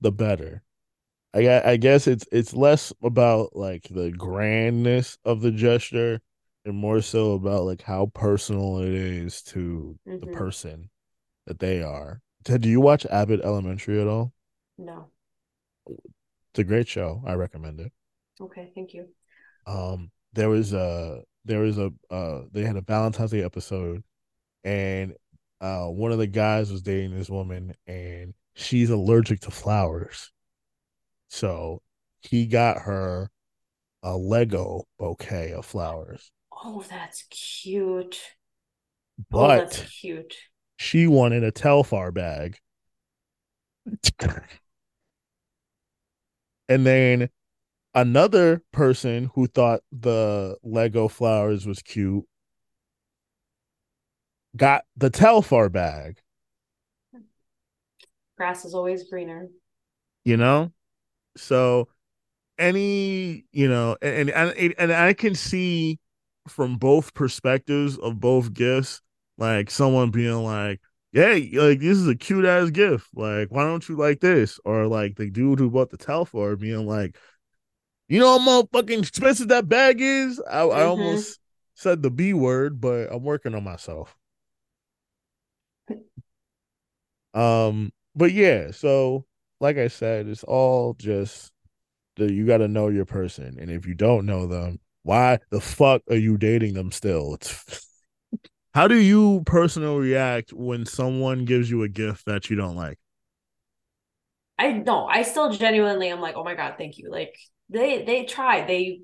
the 0.01 0.13
better. 0.13 0.63
I 1.35 1.73
I 1.73 1.77
guess 1.77 2.07
it's 2.07 2.27
it's 2.33 2.55
less 2.55 2.93
about 3.03 3.57
like 3.57 3.89
the 3.91 4.11
grandness 4.13 5.19
of 5.25 5.41
the 5.41 5.51
gesture 5.51 6.21
and 6.65 6.77
more 6.77 7.01
so 7.03 7.33
about 7.33 7.65
like 7.65 7.83
how 7.83 8.07
personal 8.15 8.79
it 8.79 8.95
is 8.95 9.43
to 9.45 9.99
the 10.07 10.27
Mhm. 10.27 10.33
person 10.33 10.91
that 11.47 11.59
they 11.59 11.83
are. 11.83 12.21
Ted, 12.45 12.63
do 12.63 12.69
you 12.69 12.81
watch 12.81 13.07
Abbott 13.07 13.41
Elementary 13.43 14.01
at 14.01 14.07
all? 14.09 14.33
No. 14.79 15.11
It's 15.89 16.59
a 16.61 16.65
great 16.65 16.89
show. 16.89 17.23
I 17.27 17.35
recommend 17.35 17.81
it. 17.81 17.93
Okay, 18.41 18.71
thank 18.75 18.95
you. 18.95 19.09
Um, 19.67 20.11
there 20.33 20.49
was 20.49 20.73
a 20.73 21.23
there 21.45 21.61
was 21.61 21.79
a 21.79 21.93
uh 22.11 22.43
they 22.53 22.63
had 22.65 22.77
a 22.77 22.81
Valentine's 22.83 23.31
Day 23.33 23.43
episode, 23.43 24.03
and 24.65 25.15
uh 25.61 25.87
one 25.87 26.13
of 26.13 26.19
the 26.19 26.27
guys 26.27 26.71
was 26.71 26.83
dating 26.83 27.17
this 27.17 27.31
woman, 27.31 27.75
and 27.87 28.35
she's 28.55 28.91
allergic 28.91 29.41
to 29.41 29.51
flowers, 29.51 30.31
so 31.35 31.83
he 32.21 32.47
got 32.47 32.83
her 32.83 33.29
a 34.05 34.17
Lego 34.17 34.85
bouquet 34.99 35.53
of 35.53 35.67
flowers, 35.67 36.31
Oh, 36.53 36.85
that's 36.89 37.25
cute. 37.31 38.21
oh, 39.19 39.25
but 39.31 39.71
that's 39.71 40.01
cute. 40.01 40.37
she 40.77 41.07
wanted 41.09 41.43
a 41.43 41.51
Telfar 41.51 42.15
bag. 42.15 42.59
and 46.69 46.87
then 46.87 47.29
another 47.95 48.63
person 48.73 49.31
who 49.35 49.47
thought 49.49 49.81
the 49.91 50.57
Lego 50.63 51.09
flowers 51.09 51.67
was 51.67 51.83
cute 51.83 52.25
got 54.57 54.85
the 54.97 55.11
Telfar 55.11 55.71
bag, 55.71 56.21
Grass 58.37 58.65
is 58.65 58.75
always 58.75 59.09
greener. 59.09 59.49
you 60.25 60.37
know? 60.37 60.73
So 61.37 61.89
any, 62.59 63.45
you 63.53 63.69
know, 63.69 63.97
and 64.03 64.31
and 64.31 64.75
and 64.79 64.93
I 64.93 65.15
can 65.15 65.35
see 65.35 65.99
from 66.49 66.79
both 66.79 67.15
perspectives 67.15 67.99
of 67.99 68.21
both 68.21 68.53
gifts, 68.55 69.01
like 69.39 69.71
someone 69.71 70.11
being 70.11 70.35
like, 70.45 70.81
"Hey, 71.13 71.51
like 71.55 71.81
this 71.81 71.99
is 71.99 72.09
a 72.09 72.17
cute 72.17 72.45
ass 72.47 72.71
gift. 72.71 73.09
Like, 73.15 73.49
why 73.51 73.65
don't 73.65 73.89
you 73.89 73.97
like 73.97 74.21
this?" 74.21 74.61
Or 74.65 74.87
like 74.89 75.17
the 75.17 75.31
dude 75.31 75.59
who 75.61 75.71
bought 75.71 75.91
the 75.91 75.99
Telfar 75.99 76.59
being 76.59 76.87
like, 76.87 77.17
"You 78.09 78.21
know 78.21 78.39
how 78.39 78.67
fucking 78.73 79.01
expensive 79.01 79.49
that 79.49 79.69
bag 79.69 80.01
is." 80.01 80.41
I, 80.51 80.61
I 80.63 80.85
Mhm. 80.85 80.85
almost 80.85 81.41
said 81.75 82.03
the 82.03 82.11
B 82.11 82.33
word, 82.35 82.81
but 82.81 83.13
I'm 83.13 83.23
working 83.25 83.55
on 83.55 83.65
myself. 83.65 84.17
Um, 87.35 87.93
but 88.15 88.33
yeah, 88.33 88.71
so 88.71 89.27
like 89.61 89.79
I 89.79 89.89
said, 89.89 90.29
it's 90.29 90.45
all 90.45 90.95
just 90.95 91.53
that 92.17 92.33
you 92.33 92.47
got 92.47 92.59
to 92.59 92.69
know 92.69 92.89
your 92.89 93.05
person, 93.07 93.57
and 93.61 93.71
if 93.71 93.87
you 93.87 93.95
don't 93.95 94.27
know 94.27 94.47
them, 94.47 94.81
why 95.03 95.39
the 95.51 95.61
fuck 95.61 96.03
are 96.11 96.17
you 96.17 96.39
dating 96.39 96.75
them 96.75 96.93
still? 96.93 97.35
It's 97.35 97.87
how 98.75 98.89
do 98.89 98.97
you 98.97 99.43
personally 99.47 100.01
react 100.01 100.53
when 100.53 100.87
someone 100.87 101.45
gives 101.45 101.71
you 101.71 101.83
a 101.83 101.89
gift 101.89 102.27
that 102.27 102.51
you 102.51 102.57
don't 102.57 102.77
like? 102.77 102.99
I 104.59 104.73
no, 104.73 105.07
I 105.07 105.23
still 105.23 105.51
genuinely 105.53 106.09
I'm 106.11 106.21
like, 106.21 106.37
oh 106.37 106.45
my 106.45 106.55
God, 106.55 106.75
thank 106.79 106.99
you. 106.99 107.11
Like 107.11 107.37
they 107.69 108.05
they 108.05 108.25
tried. 108.25 108.69
They 108.69 109.01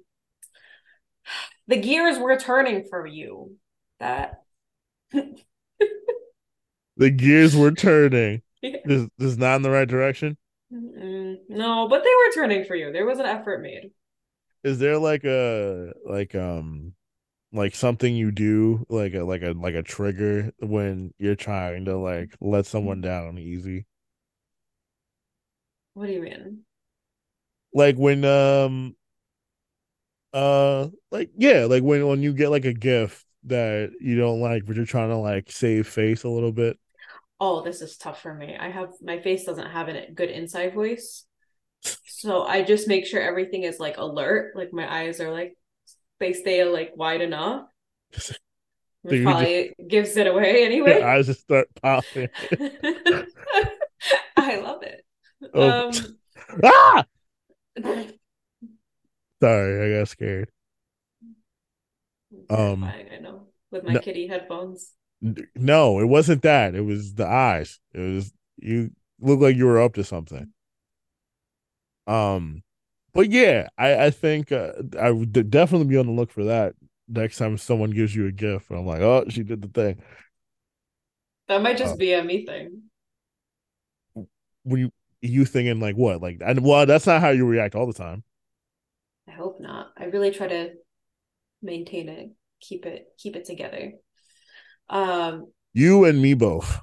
the 1.67 1.77
gears 1.77 2.19
were 2.19 2.37
turning 2.37 2.85
for 2.89 3.07
you. 3.07 3.57
That 3.99 4.43
The 6.97 7.11
gears 7.11 7.57
were 7.57 7.73
turning. 7.73 8.43
Yeah. 8.63 8.77
This, 8.85 9.09
this 9.19 9.29
is 9.33 9.39
not 9.39 9.57
in 9.57 9.63
the 9.63 9.71
right 9.71 9.89
direction. 9.89 10.37
Mm, 10.73 11.39
no, 11.49 11.89
but 11.89 12.03
they 12.05 12.11
were 12.11 12.33
turning 12.33 12.65
for 12.65 12.77
you. 12.77 12.93
There 12.93 13.07
was 13.07 13.19
an 13.19 13.27
effort 13.27 13.61
made. 13.63 13.91
Is 14.63 14.79
there 14.79 14.99
like 14.99 15.25
a 15.25 15.93
like 16.05 16.35
um 16.35 16.95
like 17.53 17.75
something 17.75 18.15
you 18.17 18.33
do 18.33 18.87
like 18.91 19.15
a 19.15 19.25
like 19.25 19.43
a 19.43 19.53
like 19.53 19.75
a 19.75 19.83
trigger 19.83 20.53
when 20.61 21.15
you're 21.19 21.37
trying 21.37 21.87
to 21.87 21.97
like 21.99 22.37
let 22.41 22.67
someone 22.67 23.01
down 23.01 23.39
easy? 23.39 23.87
What 25.95 26.07
do 26.07 26.13
you 26.13 26.23
mean? 26.23 26.65
like 27.73 27.97
when 27.97 28.25
um 28.25 28.97
uh 30.33 30.89
like 31.11 31.31
yeah 31.37 31.65
like 31.65 31.83
when 31.83 32.07
when 32.07 32.23
you 32.23 32.33
get 32.33 32.51
like 32.51 32.65
a 32.65 32.73
gift 32.73 33.25
that 33.45 33.91
you 34.01 34.17
don't 34.17 34.41
like 34.41 34.65
but 34.65 34.77
you're 34.77 34.85
trying 34.85 35.09
to 35.09 35.17
like 35.17 35.51
save 35.51 35.89
face 35.89 36.23
a 36.23 36.29
little 36.29 36.53
bit 36.53 36.79
Oh, 37.41 37.63
this 37.63 37.81
is 37.81 37.97
tough 37.97 38.21
for 38.21 38.35
me. 38.35 38.57
I 38.59 38.69
have 38.71 38.91
my 39.01 39.21
face 39.21 39.45
doesn't 39.45 39.71
have 39.71 39.89
a 39.89 40.11
good 40.13 40.31
inside 40.31 40.75
voice. 40.75 41.25
So 42.07 42.43
I 42.45 42.63
just 42.63 42.87
make 42.87 43.07
sure 43.07 43.21
everything 43.23 43.63
is 43.63 43.81
like 43.81 43.97
alert. 43.97 44.55
Like 44.55 44.73
my 44.73 44.87
eyes 44.93 45.21
are 45.21 45.31
like 45.33 45.57
they 46.19 46.35
stay 46.35 46.63
like 46.65 46.93
wide 46.97 47.21
enough. 47.23 47.67
You 49.03 49.23
probably 49.23 49.73
gives 49.89 50.15
it 50.19 50.27
away 50.27 50.67
anyway. 50.67 50.99
your 50.99 51.09
eyes 51.09 51.25
just 51.25 51.41
start 51.41 51.69
popping 51.83 52.29
I 54.37 54.57
love 54.61 54.83
it. 54.83 55.07
Oh. 55.55 55.89
Um 55.89 55.93
ah 56.65 57.05
sorry 59.43 59.97
i 59.97 59.99
got 60.01 60.09
scared 60.09 60.51
Um, 62.51 62.85
I 62.85 63.19
know. 63.23 63.47
With 63.71 63.85
my 63.85 63.95
no- 63.95 64.01
kitty 64.01 64.27
headphones. 64.27 64.93
No 65.55 66.01
it 66.01 66.07
wasn't 66.07 66.43
that 66.43 66.75
it 66.75 66.81
was 66.81 67.15
the 67.15 67.27
eyes 67.27 67.79
it 67.93 68.01
was 68.01 68.33
you 68.57 68.91
looked 69.21 69.43
like 69.43 69.57
you 69.57 69.67
were 69.67 69.81
up 69.81 69.95
to 69.95 70.05
something. 70.05 70.49
Um, 72.07 72.63
but 73.13 73.31
yeah, 73.31 73.69
I 73.79 74.07
I 74.07 74.11
think 74.11 74.53
uh, 74.53 74.73
I 74.99 75.11
would 75.11 75.33
definitely 75.51 75.89
be 75.89 75.97
on 75.97 76.07
the 76.07 76.13
look 76.13 76.31
for 76.31 76.45
that 76.45 76.75
next 77.09 77.39
time 77.39 77.59
someone 77.59 77.91
gives 77.91 78.15
you 78.15 78.27
a 78.27 78.33
gift. 78.33 78.71
I'm 78.71 78.87
like, 78.87 79.01
oh, 79.01 79.25
she 79.29 79.43
did 79.43 79.63
the 79.63 79.69
thing. 79.69 80.03
That 81.49 81.61
might 81.61 81.77
just 81.77 81.99
Oh. 81.99 81.99
be 81.99 82.15
a 82.15 82.25
me 82.25 82.47
thing. 82.47 82.85
When 84.65 84.81
you 84.81 84.93
you 85.23 85.45
thinking 85.45 85.81
like 85.81 85.97
what? 85.97 86.23
Like, 86.23 86.39
and 86.45 86.65
well, 86.65 86.87
that's 86.87 87.07
not 87.07 87.21
how 87.21 87.31
you 87.31 87.47
react 87.47 87.75
all 87.75 87.87
the 87.87 87.93
time. 87.93 88.25
I 89.27 89.31
hope 89.33 89.61
not. 89.61 89.93
I 89.97 90.05
really 90.05 90.31
try 90.31 90.47
to 90.49 90.75
maintain 91.63 92.09
it, 92.09 92.33
keep 92.61 92.87
it, 92.87 93.15
keep 93.19 93.37
it 93.37 93.45
together. 93.47 93.95
Um, 94.91 95.47
You 95.73 96.05
and 96.05 96.21
me 96.21 96.35
both. 96.35 96.81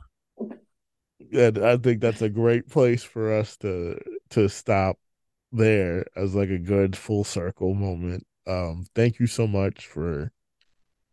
And 1.33 1.57
I 1.57 1.77
think 1.77 1.99
that's 2.01 2.21
a 2.21 2.29
great 2.29 2.69
place 2.69 3.03
for 3.03 3.33
us 3.33 3.57
to 3.57 3.99
to 4.29 4.47
stop 4.47 4.97
there 5.51 6.05
as 6.15 6.33
like 6.35 6.49
a 6.49 6.57
good 6.57 6.95
full 6.95 7.23
circle 7.23 7.73
moment. 7.73 8.25
Um, 8.45 8.85
thank 8.95 9.19
you 9.19 9.27
so 9.27 9.45
much 9.45 9.87
for 9.87 10.31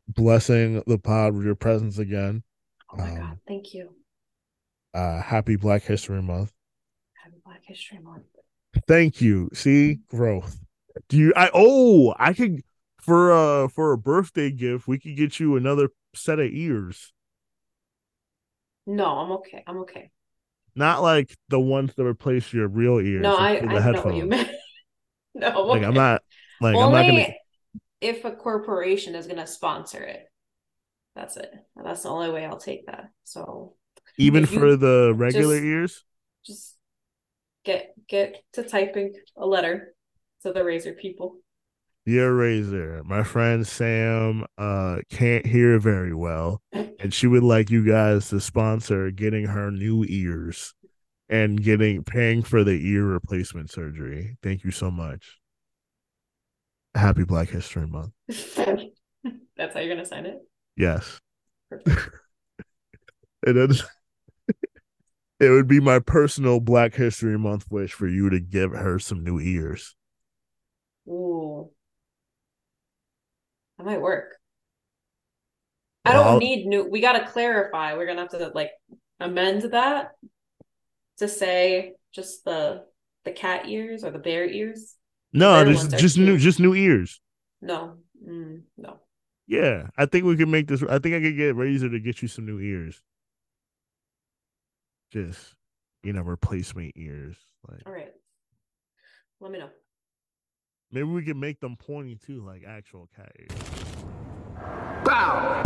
blessing 0.06 0.82
the 0.86 0.98
pod 0.98 1.34
with 1.34 1.44
your 1.44 1.56
presence 1.56 1.98
again. 1.98 2.44
oh 2.92 2.96
my 2.98 3.10
Um, 3.10 3.16
God, 3.18 3.38
thank 3.48 3.74
you. 3.74 3.90
Uh, 4.92 5.20
happy 5.20 5.56
Black 5.56 5.82
History 5.82 6.22
Month. 6.22 6.52
Happy 7.24 7.36
Black 7.44 7.62
History 7.64 7.98
Month. 7.98 8.24
Thank 8.86 9.20
you. 9.20 9.50
See 9.52 9.98
growth. 10.08 10.60
Do 11.08 11.16
you? 11.16 11.32
I 11.34 11.50
oh, 11.52 12.14
I 12.18 12.34
could 12.34 12.62
for 13.00 13.32
uh 13.32 13.68
for 13.68 13.92
a 13.92 13.98
birthday 13.98 14.52
gift. 14.52 14.86
We 14.86 14.98
could 15.00 15.16
get 15.16 15.40
you 15.40 15.56
another 15.56 15.88
set 16.16 16.38
of 16.38 16.50
ears. 16.50 17.12
No, 18.86 19.06
I'm 19.06 19.32
okay. 19.32 19.64
I'm 19.66 19.78
okay. 19.78 20.10
Not 20.74 21.02
like 21.02 21.34
the 21.48 21.60
ones 21.60 21.94
that 21.94 22.04
replace 22.04 22.52
your 22.52 22.68
real 22.68 22.98
ears. 22.98 23.22
No, 23.22 23.36
I, 23.36 23.60
for 23.60 23.68
I 23.70 23.90
know 23.92 24.02
what 24.02 24.16
you 24.16 24.26
meant. 24.26 24.50
no, 25.34 25.48
I'm 25.48 25.68
Like 25.68 25.78
okay. 25.78 25.86
I'm 25.86 25.94
not 25.94 26.22
like 26.60 26.74
Only 26.76 26.98
I'm 27.00 27.06
not 27.06 27.10
gonna. 27.22 27.34
if 28.00 28.24
a 28.24 28.32
corporation 28.32 29.14
is 29.14 29.26
gonna 29.26 29.46
sponsor 29.46 30.02
it. 30.02 30.24
That's 31.14 31.36
it. 31.36 31.52
That's 31.82 32.02
the 32.02 32.08
only 32.08 32.30
way 32.30 32.44
I'll 32.44 32.58
take 32.58 32.86
that. 32.86 33.10
So 33.22 33.74
Even 34.18 34.46
for 34.46 34.76
the 34.76 35.12
regular 35.14 35.54
just- 35.56 35.64
ears. 35.64 36.04
just 36.44 36.76
get 37.64 37.94
get 38.08 38.42
to 38.54 38.64
typing 38.64 39.14
a 39.36 39.46
letter 39.46 39.94
to 40.42 40.52
the 40.52 40.60
Razer 40.60 40.96
people. 40.98 41.38
Dear 42.06 42.32
Razer, 42.32 43.02
my 43.04 43.22
friend 43.22 43.66
Sam 43.66 44.44
uh 44.58 44.98
can't 45.10 45.46
hear 45.46 45.78
very 45.78 46.14
well, 46.14 46.60
and 46.72 47.14
she 47.14 47.26
would 47.26 47.42
like 47.42 47.70
you 47.70 47.86
guys 47.86 48.28
to 48.28 48.40
sponsor 48.40 49.10
getting 49.10 49.46
her 49.46 49.70
new 49.70 50.04
ears 50.06 50.74
and 51.30 51.62
getting 51.62 52.04
paying 52.04 52.42
for 52.42 52.62
the 52.62 52.72
ear 52.72 53.04
replacement 53.04 53.70
surgery. 53.70 54.36
Thank 54.42 54.64
you 54.64 54.70
so 54.70 54.90
much. 54.90 55.38
Happy 56.94 57.24
Black 57.24 57.48
History 57.48 57.86
Month. 57.86 58.12
That's 58.28 59.74
how 59.74 59.80
you're 59.80 59.94
gonna 59.94 60.04
sign 60.04 60.26
it. 60.26 60.38
Yes. 60.76 61.20
It 63.46 63.58
is 63.58 63.84
it 65.40 65.50
would 65.50 65.68
be 65.68 65.80
my 65.80 65.98
personal 65.98 66.60
Black 66.60 66.94
History 66.94 67.38
Month 67.38 67.66
wish 67.70 67.92
for 67.92 68.08
you 68.08 68.30
to 68.30 68.40
give 68.40 68.72
her 68.72 68.98
some 68.98 69.22
new 69.22 69.38
ears. 69.38 69.94
Ooh. 71.06 71.70
That 73.84 73.90
might 73.90 74.00
work. 74.00 74.36
I 76.06 76.12
don't 76.12 76.26
I'll- 76.26 76.38
need 76.38 76.66
new 76.66 76.88
we 76.88 77.00
gotta 77.00 77.26
clarify. 77.26 77.94
We're 77.94 78.06
gonna 78.06 78.22
have 78.22 78.30
to 78.30 78.50
like 78.54 78.70
amend 79.20 79.62
that 79.72 80.12
to 81.18 81.28
say 81.28 81.92
just 82.12 82.44
the 82.44 82.86
the 83.24 83.32
cat 83.32 83.68
ears 83.68 84.02
or 84.04 84.10
the 84.10 84.18
bear 84.18 84.46
ears. 84.46 84.96
No, 85.32 85.64
just 85.64 85.90
just 85.98 86.16
new 86.16 86.38
just 86.38 86.60
new 86.60 86.74
ears. 86.74 87.20
No. 87.60 87.98
Mm, 88.26 88.62
no. 88.78 89.00
Yeah, 89.46 89.88
I 89.98 90.06
think 90.06 90.24
we 90.24 90.36
can 90.36 90.50
make 90.50 90.68
this. 90.68 90.82
I 90.82 90.98
think 90.98 91.14
I 91.14 91.20
could 91.20 91.36
get 91.36 91.54
Razer 91.54 91.90
to 91.90 92.00
get 92.00 92.22
you 92.22 92.28
some 92.28 92.46
new 92.46 92.60
ears. 92.60 93.02
Just, 95.12 95.54
you 96.02 96.14
know, 96.14 96.22
replacement 96.22 96.94
ears. 96.96 97.36
Like 97.68 97.82
All 97.84 97.92
right. 97.92 98.12
Let 99.40 99.50
me 99.50 99.58
know. 99.58 99.68
Maybe 100.94 101.08
we 101.08 101.24
can 101.24 101.40
make 101.40 101.58
them 101.58 101.74
pointy 101.76 102.14
too, 102.24 102.46
like 102.46 102.62
actual 102.64 103.08
cat 103.16 103.32
ears. 103.36 103.50
Bow. 105.04 105.62